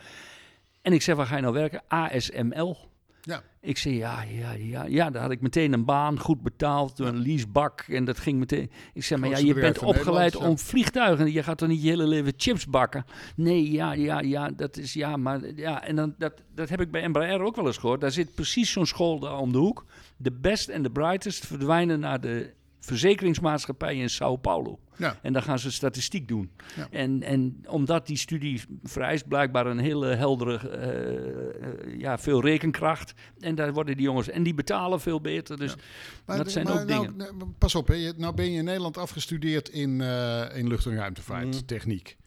En 0.82 0.94
ik 0.94 1.02
zeg, 1.02 1.16
waar 1.16 1.26
ga 1.26 1.36
je 1.36 1.42
nou 1.42 1.54
werken? 1.54 1.82
ASML. 1.88 2.78
Ja. 3.28 3.44
Ik 3.62 3.78
zei, 3.78 3.96
ja, 3.96 4.22
ja, 4.22 4.52
ja, 4.52 4.86
ja, 4.86 5.10
daar 5.10 5.22
had 5.22 5.32
ik 5.32 5.42
meteen 5.42 5.74
een 5.74 5.86
baan, 5.86 6.20
goed 6.20 6.42
betaald, 6.42 6.98
door 6.98 7.08
een 7.08 7.22
leasebak. 7.22 7.82
En 7.82 8.06
dat 8.06 8.20
ging 8.20 8.40
meteen. 8.40 8.72
Ik 8.94 9.04
zei, 9.04 9.20
maar 9.20 9.30
ja, 9.30 9.38
je 9.38 9.54
bent 9.54 9.80
opgeleid 9.80 10.36
om 10.36 10.58
vliegtuigen. 10.58 11.32
Je 11.32 11.44
gaat 11.44 11.58
toch 11.58 11.68
niet 11.68 11.82
je 11.84 11.90
hele 11.90 12.08
leven 12.08 12.34
chips 12.38 12.66
bakken? 12.66 13.06
Nee, 13.36 13.72
ja, 13.72 13.94
ja, 13.94 14.20
ja, 14.20 14.50
dat 14.50 14.78
is, 14.78 14.94
ja, 14.94 15.18
maar 15.18 15.56
ja. 15.56 15.84
En 15.84 15.96
dan, 15.96 16.16
dat, 16.18 16.34
dat 16.56 16.70
heb 16.70 16.82
ik 16.82 16.92
bij 16.92 17.02
Embraer 17.02 17.42
ook 17.42 17.56
wel 17.56 17.66
eens 17.66 17.78
gehoord. 17.78 18.02
Daar 18.02 18.12
zit 18.12 18.36
precies 18.36 18.72
zo'n 18.72 18.86
school 18.86 19.20
daar 19.20 19.38
om 19.38 19.52
de 19.52 19.58
hoek. 19.58 19.86
De 20.18 20.32
best 20.32 20.70
en 20.70 20.84
de 20.84 20.92
brightest 20.92 21.46
verdwijnen 21.46 22.00
naar 22.00 22.22
de 22.22 22.54
verzekeringsmaatschappij 22.80 23.96
in 23.96 24.10
Sao 24.10 24.36
Paulo. 24.36 24.80
Ja. 24.98 25.20
En 25.22 25.34
dan 25.34 25.42
gaan 25.44 25.60
ze 25.60 25.72
statistiek 25.72 26.28
doen. 26.28 26.52
Ja. 26.76 26.88
En, 26.92 27.24
en 27.24 27.64
omdat 27.68 28.08
die 28.08 28.18
studie 28.18 28.62
vereist 28.84 29.28
blijkbaar 29.28 29.66
een 29.66 29.78
hele 29.80 30.08
heldere, 30.16 30.70
eh, 30.70 31.64
eh, 31.68 32.00
ja, 32.00 32.18
veel 32.18 32.42
rekenkracht. 32.42 33.14
En 33.40 33.56
daar 33.56 33.74
worden 33.74 33.96
die 33.96 34.06
jongens, 34.06 34.30
en 34.30 34.44
die 34.44 34.54
betalen 34.54 35.00
veel 35.02 35.22
beter. 35.22 35.58
Dus 35.58 35.76
Maar, 36.26 36.38
dat 36.38 36.52
zijn 36.52 36.66
maar 36.66 36.82
ook 36.82 36.88
nou, 36.88 37.02
dingen. 37.02 37.18
nou, 37.18 37.52
pas 37.58 37.76
op, 37.76 37.88
hè. 37.88 37.94
Je- 37.94 38.14
nou 38.18 38.34
ben 38.36 38.52
je 38.52 38.58
in 38.58 38.66
Nederland 38.66 38.98
afgestudeerd 38.98 39.70
in, 39.70 40.02
eh, 40.02 40.46
in 40.54 40.68
lucht- 40.68 40.86
en 40.86 40.96
ruimtevaart, 40.96 41.46
Mhm. 41.56 41.66
techniek. 41.66 42.18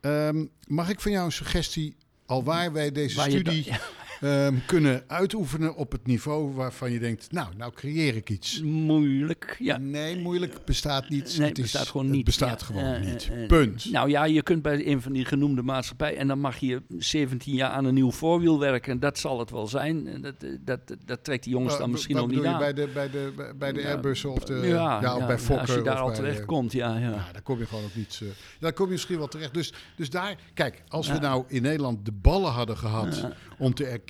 Ehm, 0.00 0.44
mag 0.66 0.88
ik 0.90 1.00
van 1.00 1.10
jou 1.12 1.24
een 1.24 1.32
suggestie, 1.32 1.96
al 2.26 2.44
waar 2.44 2.72
wij 2.72 2.92
deze 2.92 3.16
Waar 3.16 3.30
studie 3.30 3.64
ehm, 4.20 4.54
kunnen 4.66 5.04
uitoefenen 5.06 5.74
op 5.74 5.92
het 5.92 6.06
niveau 6.06 6.54
waarvan 6.54 6.92
je 6.92 6.98
denkt, 6.98 7.32
nou, 7.32 7.48
nou 7.56 7.72
creëer 7.72 8.16
ik 8.16 8.30
iets. 8.30 8.62
moeilijk. 8.62 9.56
Ja. 9.58 9.76
Nee, 9.78 10.18
moeilijk 10.20 10.64
bestaat 10.64 11.08
niet. 11.08 11.38
Nee, 11.38 11.48
het 11.48 11.60
bestaat 11.60 11.86
gewoon 11.88 12.06
het 12.06 12.14
niet. 12.14 12.24
bestaat 12.24 12.60
Ja, 12.60 12.66
gewoon 12.66 12.84
eh, 12.84 13.00
niet. 13.12 13.28
eh, 13.30 13.42
eh, 13.42 13.48
Punt. 13.48 13.90
Nou 13.90 14.10
ja, 14.10 14.24
je 14.24 14.42
kunt 14.42 14.62
bij 14.62 14.86
een 14.86 15.02
van 15.02 15.12
die 15.12 15.24
genoemde 15.24 15.62
maatschappijen 15.62 16.18
en 16.18 16.28
dan 16.28 16.40
mag 16.40 16.56
je 16.58 16.82
17 16.98 17.54
jaar 17.54 17.70
aan 17.70 17.84
een 17.84 17.94
nieuw 17.94 18.10
voorwiel 18.10 18.58
werken. 18.58 18.92
En 18.92 19.00
dat 19.00 19.18
zal 19.18 19.38
het 19.38 19.50
wel 19.50 19.66
zijn. 19.66 20.20
Dat, 20.22 20.34
dat, 20.60 20.80
dat, 21.04 21.24
trekt 21.24 21.44
die 21.44 21.52
jongens 21.52 21.78
dan 21.78 21.90
misschien 21.90 22.18
ook 22.18 22.30
niet 22.30 22.44
aan. 22.44 22.52
je 22.52 22.58
bij 22.58 22.72
de, 22.72 22.88
bij 22.94 23.10
de, 23.10 23.52
bij- 23.58 23.72
de 23.72 23.84
Airbussen 23.86 24.32
of 24.32 24.38
de 24.44 24.54
ja, 24.54 25.00
ja, 25.00 25.16
of 25.16 25.26
bij 25.26 25.38
Fokker? 25.38 25.66
als 25.66 25.74
je 25.74 25.82
daar 25.82 25.98
al 25.98 26.14
terecht 26.14 26.44
komt, 26.44 26.72
ja. 26.72 26.96
ja. 26.96 27.10
Daar 27.32 27.42
kom 27.42 27.58
je 27.58 27.66
gewoon 27.66 27.84
ook 27.84 27.94
niet. 27.94 28.22
daar 28.60 28.72
kom 28.72 28.86
je 28.86 28.92
misschien 28.92 29.18
wel 29.18 29.28
terecht. 29.28 29.54
Dus, 29.54 29.72
dus 29.96 30.10
daar, 30.10 30.36
kijk, 30.54 30.82
als 30.88 31.08
we 31.08 31.18
nou 31.18 31.44
in 31.48 31.62
Nederland 31.62 32.04
de 32.04 32.12
ballen 32.12 32.50
hadden 32.52 32.76
gehad 32.76 33.28
om 33.58 33.74
te 33.74 33.84
erkennen 33.84 34.04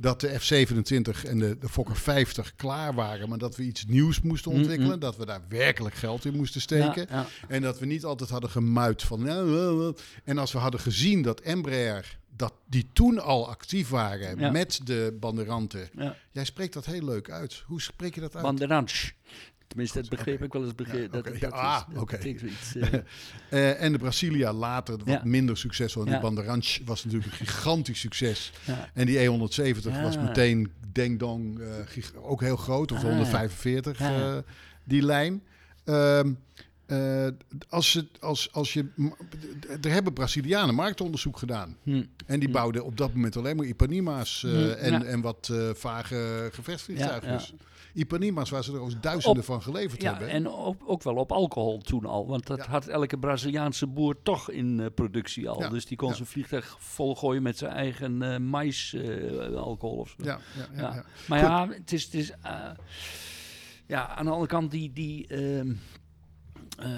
dat 0.00 0.20
de 0.20 0.38
F-27 0.40 1.24
en 1.28 1.38
de, 1.38 1.58
de 1.58 1.68
Fokker 1.68 1.96
50 1.96 2.54
klaar 2.56 2.94
waren, 2.94 3.28
maar 3.28 3.38
dat 3.38 3.56
we 3.56 3.62
iets 3.62 3.84
nieuws 3.86 4.20
moesten 4.20 4.50
ontwikkelen, 4.50 4.86
Mm-mm. 4.86 5.00
dat 5.00 5.16
we 5.16 5.26
daar 5.26 5.42
werkelijk 5.48 5.94
geld 5.94 6.24
in 6.24 6.36
moesten 6.36 6.60
steken. 6.60 7.06
Ja, 7.10 7.16
ja. 7.16 7.26
En 7.48 7.62
dat 7.62 7.78
we 7.78 7.86
niet 7.86 8.04
altijd 8.04 8.30
hadden 8.30 8.50
gemuid 8.50 9.02
van. 9.02 9.22
nou. 9.24 9.94
En 10.24 10.38
als 10.38 10.52
we 10.52 10.58
hadden 10.58 10.80
gezien 10.80 11.22
dat 11.22 11.40
Embraer, 11.40 12.18
dat 12.36 12.52
die 12.66 12.88
toen 12.92 13.18
al 13.18 13.48
actief 13.48 13.88
waren 13.88 14.38
Ja. 14.38 14.50
met 14.50 14.80
de 14.84 15.16
banderanten. 15.20 15.88
Jij 16.30 16.44
spreekt 16.44 16.72
dat 16.72 16.86
heel 16.86 17.04
leuk 17.04 17.30
uit. 17.30 17.62
Hoe 17.66 17.80
spreek 17.82 18.14
je 18.14 18.20
dat 18.20 18.34
uit? 18.34 18.44
Banderange. 18.44 19.12
Tenminste, 19.68 20.00
dat 20.00 20.08
begreep 20.10 20.42
ik 20.42 20.52
wel 20.52 20.64
eens. 20.64 20.74
Begreep, 20.74 21.12
Ja, 21.14 21.20
dat, 21.22 21.40
dat, 21.40 21.52
Ah, 21.52 21.82
oké. 21.94 22.16
eh, 22.16 22.92
Eh, 23.50 23.82
en 23.82 23.92
de 23.92 23.98
Brasilia 23.98 24.52
later, 24.52 24.96
wat 24.98 25.06
Ja. 25.06 25.20
minder 25.24 25.56
succesvol. 25.56 26.02
En 26.02 26.08
Ja. 26.08 26.14
die 26.14 26.22
Banderange 26.22 26.78
was 26.84 27.04
natuurlijk 27.04 27.40
een 27.40 27.46
gigantisch 27.46 28.00
succes. 28.00 28.52
ja. 28.64 28.88
En 28.94 29.06
die 29.06 29.18
E170 29.18 29.94
Ja. 29.94 30.02
was 30.02 30.16
meteen 30.18 30.72
deng 30.92 31.18
dong, 31.18 31.60
eh, 31.60 32.04
ook 32.22 32.40
heel 32.40 32.56
groot. 32.56 32.92
Of 32.92 32.98
de 33.00 33.06
Ah. 33.06 33.10
145, 33.12 33.98
Ja. 33.98 34.36
eh, 34.36 34.42
die 34.84 35.02
lijn. 35.02 35.42
Ehm, 35.84 36.32
eh, 36.86 37.26
als, 37.68 37.92
je, 37.92 38.06
als, 38.20 38.52
als 38.52 38.72
je, 38.72 38.86
er 39.82 39.90
hebben 39.90 40.12
Brazilianen 40.12 40.74
marktonderzoek 40.74 41.38
gedaan. 41.38 41.76
Hm. 41.82 42.02
En 42.26 42.38
die 42.38 42.48
Hm. 42.48 42.54
bouwden 42.54 42.84
op 42.84 42.96
dat 42.96 43.14
moment 43.14 43.36
alleen 43.36 43.56
maar 43.56 43.66
Ipanima's 43.66 44.40
Hm, 44.42 44.48
en, 44.70 44.92
ja. 44.92 45.02
en 45.04 45.20
wat 45.20 45.52
vage 45.74 46.48
gevechtsvliegtuigen. 46.52 47.30
Ja, 47.30 47.36
Dus 47.36 47.52
Ipanima's 47.94 48.50
waar 48.50 48.64
ze 48.64 48.72
er 48.72 48.80
ook 48.80 49.02
duizenden 49.02 49.38
Op- 49.40 49.44
van 49.44 49.62
geleverd 49.62 50.02
Ja, 50.02 50.10
hebben. 50.10 50.28
en 50.28 50.48
ook, 50.48 50.76
ook 50.86 51.02
wel 51.02 51.14
op 51.14 51.32
alcohol 51.32 51.78
toen 51.78 52.04
al. 52.06 52.26
Want 52.26 52.46
dat 52.46 52.58
Ja. 52.58 52.64
had 52.70 52.86
elke 52.86 53.18
Braziliaanse 53.18 53.86
boer 53.86 54.16
toch 54.22 54.50
in 54.50 54.80
eh, 54.80 54.86
productie 54.94 55.48
al. 55.48 55.60
Ja, 55.62 55.68
Dus 55.68 55.86
die 55.86 55.96
kon 55.96 56.14
zijn 56.14 56.26
vliegtuig 56.28 56.76
volgooien 56.78 57.42
met 57.42 57.58
zijn 57.58 57.72
eigen 57.72 58.22
eh 58.22 58.38
mais 58.38 58.92
eh, 58.94 59.56
alcohol 59.56 59.96
of 59.96 60.08
zo. 60.18 60.24
ja. 60.24 60.38
Maar 61.28 61.38
Goed. 61.38 61.48
ja, 61.48 61.68
het 61.68 61.92
is... 61.92 62.04
Het 62.04 62.14
is 62.14 62.32
ja, 63.86 64.08
aan 64.08 64.24
de 64.24 64.30
andere 64.30 64.48
kant 64.50 64.70
die... 64.70 64.92
die 64.92 65.26
ehm, 65.26 65.72
eh, 66.78 66.88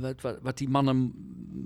wat, 0.00 0.20
wat, 0.20 0.38
wat 0.42 0.58
die 0.58 0.68
mannen 0.68 1.12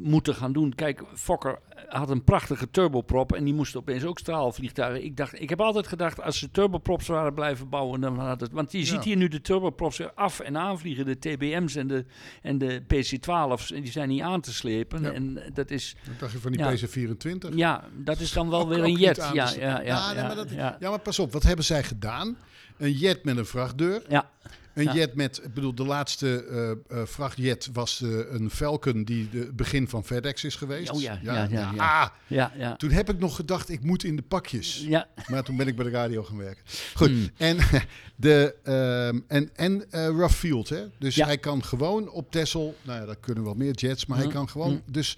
moeten 0.02 0.35
gaan 0.35 0.52
doen. 0.52 0.74
Kijk, 0.74 1.02
Fokker 1.14 1.59
had 1.88 2.11
een 2.11 2.24
prachtige 2.24 2.70
turboprop 2.70 3.33
en 3.33 3.44
die 3.44 3.55
moest 3.55 3.76
opeens 3.76 4.05
ook 4.05 4.18
straalvliegtuigen. 4.18 5.05
Ik 5.05 5.16
dacht, 5.16 5.40
ik 5.40 5.48
heb 5.48 5.61
altijd 5.61 5.87
gedacht, 5.87 6.22
als 6.22 6.38
ze 6.38 6.50
turboprops 6.50 7.07
waren 7.07 7.35
blijven 7.35 7.68
bouwen, 7.68 8.00
dan 8.00 8.18
had 8.18 8.40
het. 8.40 8.52
Want 8.52 8.72
je 8.72 8.78
Ja. 8.78 8.85
ziet 8.85 9.05
hier 9.05 9.16
nu 9.16 9.28
de 9.28 9.40
turboprops 9.40 10.14
af 10.14 10.40
en 10.40 10.57
aanvliegen, 10.57 11.05
de 11.05 11.18
TBM's 11.18 11.74
en 11.74 11.87
de, 11.87 12.05
en 12.42 12.59
de 12.59 12.83
PC-12's, 12.87 13.72
en 13.72 13.83
die 13.83 13.92
zijn 13.92 14.09
niet 14.09 14.22
aan 14.22 14.40
te 14.40 14.52
slepen. 14.52 15.02
Ja. 15.02 15.12
En 15.12 15.42
dat 15.55 15.70
is, 15.70 15.96
Wat 16.07 16.18
dacht 16.18 16.33
je 16.33 16.38
van 16.38 16.52
die 16.52 16.61
Ja. 16.61 16.70
PC-24? 16.74 17.55
ja, 17.55 17.85
dat 18.05 18.20
is 18.20 18.33
dan 18.33 18.50
wel 18.50 18.61
Ook- 18.61 18.68
weer 18.68 18.83
een 18.85 18.94
jet. 18.96 19.16
Ja, 19.16 19.33
ja, 19.33 19.50
ja, 19.81 19.81
Ja, 19.83 20.12
maar 20.26 20.35
dat-. 20.35 20.50
Ja, 20.50 20.76
maar 20.81 20.98
pas 21.00 21.18
op, 21.18 21.33
wat 21.33 21.42
hebben 21.42 21.64
zij 21.64 21.83
gedaan? 21.83 22.37
Een 22.78 22.92
jet 22.92 23.24
met 23.24 23.37
een 23.37 23.46
vrachtdeur. 23.46 24.02
Ja. 24.09 24.31
Een 24.75 24.85
Ja. 24.85 24.95
jet 24.95 25.15
met, 25.15 25.41
ik 25.45 25.55
bedoel, 25.55 25.75
de 25.75 25.85
laatste 25.85 26.45
eh, 26.45 26.71
eh, 27.01 27.07
vrachtjet 27.07 27.69
was 27.73 28.01
eh, 28.03 28.09
een 28.31 28.51
Falcon 28.51 29.05
die 29.05 29.29
de 29.31 29.39
het 29.39 29.57
begin 29.57 29.89
van 29.89 30.05
FedEx 30.05 30.45
is 30.45 30.57
geweest. 30.57 30.91
Oh 30.91 31.01
ja, 31.01 31.19
ja, 31.23 31.35
ja, 31.35 31.49
ja. 31.51 31.73
Ah, 31.77 32.09
Ja, 32.27 32.53
ja. 32.57 32.77
toen 32.77 32.91
heb 32.91 33.11
ik 33.11 33.19
nog 33.19 33.37
gedacht, 33.37 33.69
ik 33.69 33.85
moet 33.85 34.05
in 34.05 34.17
de 34.17 34.23
pakjes. 34.23 34.85
Ja, 34.89 35.09
Maar 35.29 35.43
toen 35.43 35.57
ben 35.57 35.67
ik 35.67 35.77
bij 35.77 35.85
de 35.85 35.91
radio 35.91 36.23
gaan 36.23 36.37
werken. 36.37 36.65
Goed, 36.95 37.09
Hmm. 37.09 37.29
en, 37.37 37.57
de, 38.17 38.55
ehm, 38.63 39.21
en, 39.27 39.51
en 39.57 39.85
rough 39.91 40.35
field, 40.35 40.69
hè? 40.69 40.83
Dus 40.99 41.15
Ja. 41.15 41.27
hij 41.27 41.39
kan 41.39 41.65
gewoon 41.65 42.09
op 42.11 42.31
Texel, 42.31 42.75
nou 42.83 43.01
ja, 43.01 43.07
dat 43.07 43.21
kunnen 43.21 43.45
wel 43.45 43.55
meer 43.55 43.75
jets, 43.75 44.07
maar 44.07 44.17
hij 44.17 44.27
Hmm. 44.27 44.35
kan 44.37 44.49
gewoon, 44.49 44.69
Hmm. 44.71 44.83
dus 44.87 45.17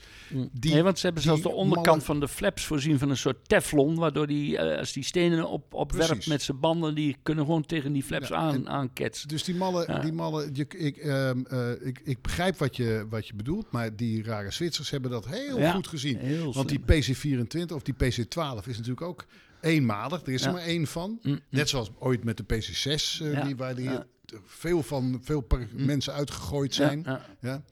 Die- 0.52 0.72
nee, 0.72 0.82
want 0.82 0.98
ze 0.98 1.04
hebben 1.06 1.22
zelfs 1.22 1.42
de 1.42 1.48
onderkant 1.48 1.86
mannen- 1.86 2.04
van 2.06 2.20
de 2.20 2.28
flaps 2.28 2.64
voorzien 2.64 2.98
van 2.98 3.10
een 3.10 3.16
soort 3.16 3.48
teflon, 3.48 3.94
waardoor 3.94 4.26
die, 4.26 4.60
als 4.62 4.92
die 4.92 5.04
stenen 5.04 5.48
op, 5.48 5.74
opwerpt 5.74 6.26
met 6.26 6.42
zijn 6.42 6.60
banden, 6.60 6.94
die 6.94 7.16
kunnen 7.22 7.44
gewoon 7.44 7.66
tegen 7.66 7.92
die 7.92 8.02
flaps 8.02 8.28
Ja, 8.28 8.34
aan, 8.36 8.54
en- 8.54 8.68
aanketsen. 8.68 9.28
Dus 9.28 9.43
die 9.44 9.54
mallen, 9.54 9.92
Ja. 9.92 9.98
die 9.98 10.12
mallen 10.12 10.50
je, 10.52 10.66
ik, 10.68 10.96
ehm, 10.96 11.42
eh, 11.48 11.70
ik, 11.86 12.00
ik 12.04 12.22
begrijp 12.22 12.56
wat 12.58 12.76
je, 12.76 13.06
wat 13.10 13.26
je 13.26 13.34
bedoelt, 13.34 13.70
maar 13.70 13.96
die 13.96 14.22
rare 14.22 14.50
Zwitsers 14.50 14.90
hebben 14.90 15.10
dat 15.10 15.26
heel 15.26 15.58
Ja, 15.58 15.72
goed 15.72 15.86
gezien. 15.88 16.16
Heel 16.18 16.52
Want 16.52 16.68
die 16.68 16.80
slim. 17.02 17.46
PC24 17.68 17.72
of 17.74 17.82
die 17.82 17.94
PC12 17.94 18.66
is 18.66 18.76
natuurlijk 18.76 19.02
ook 19.02 19.24
eenmalig. 19.60 20.22
Er 20.22 20.32
is 20.32 20.44
er 20.44 20.52
maar 20.52 20.62
één 20.62 20.86
van. 20.86 21.18
Mm, 21.22 21.30
mm. 21.32 21.40
Net 21.50 21.68
zoals 21.68 21.90
ooit 21.98 22.24
met 22.24 22.36
de 22.36 22.44
PC6, 22.44 23.20
eh, 23.22 23.44
die, 23.44 23.56
waar 23.56 23.74
die 23.74 23.90
veel 24.44 24.82
van 24.82 25.20
veel 25.22 25.40
per- 25.40 25.68
mensen 25.72 26.12
uitgegooid 26.12 26.74
zijn. 26.74 27.02
Ja, 27.40 27.62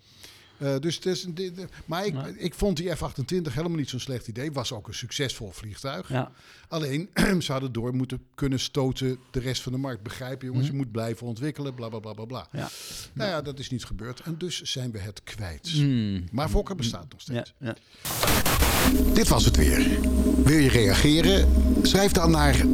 Eh, 0.63 0.75
dus 0.81 0.95
het 0.95 1.07
is, 1.07 1.25
een- 1.25 1.59
maar 1.85 2.07
ik, 2.07 2.15
ik 2.37 2.55
vond 2.55 2.77
die 2.77 2.91
F-28 2.97 3.53
helemaal 3.53 3.79
niet 3.79 3.89
zo'n 3.89 4.01
slecht 4.01 4.29
idee. 4.29 4.53
Was 4.53 4.73
ook 4.73 4.89
een 4.89 4.95
succesvol 4.95 5.51
vliegtuig. 5.51 6.09
Ja. 6.09 6.31
Alleen, 6.69 7.09
ze 7.43 7.53
hadden 7.53 7.73
door 7.73 7.95
moeten 7.95 8.23
kunnen 8.35 8.61
stoten 8.61 9.19
de 9.31 9.41
rest 9.41 9.63
van 9.63 9.73
de 9.73 9.79
markt. 9.79 10.03
Begrijpen, 10.03 10.47
jongens, 10.47 10.67
je 10.67 10.73
moet 10.73 10.91
blijven 10.93 11.27
ontwikkelen, 11.27 11.75
bla 11.75 11.89
bla 11.89 11.99
bla 11.99 12.13
bla 12.13 12.25
bla. 12.25 12.47
Mhm. 12.51 12.57
Ja. 12.63 12.69
Nou 13.13 13.31
ja, 13.31 13.43
dat 13.43 13.59
is 13.59 13.71
niet 13.71 13.85
gebeurd. 13.85 14.21
En 14.21 14.35
dus 14.39 14.61
zijn 14.63 14.91
we 14.91 14.99
het 14.99 15.21
kwijt. 15.25 15.69
Hmm. 15.69 16.25
Maar 16.33 16.49
Fokker 16.49 16.77
bestaat 16.77 17.07
nog 17.13 17.21
steeds. 17.21 17.55
ja. 17.59 17.77
Dit 19.15 19.29
was 19.29 19.45
het 19.45 19.57
weer. 19.57 19.99
Wil 20.45 20.59
je 20.59 20.69
reageren? 20.69 21.49
Schrijf 21.83 22.13
dan 22.13 22.31
naar 22.31 22.65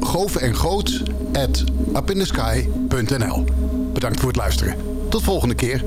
upinthesky.nl. 1.96 3.44
Bedankt 3.92 4.18
voor 4.20 4.28
het 4.28 4.36
luisteren. 4.36 4.76
Tot 5.10 5.22
volgende 5.22 5.54
keer. 5.54 5.84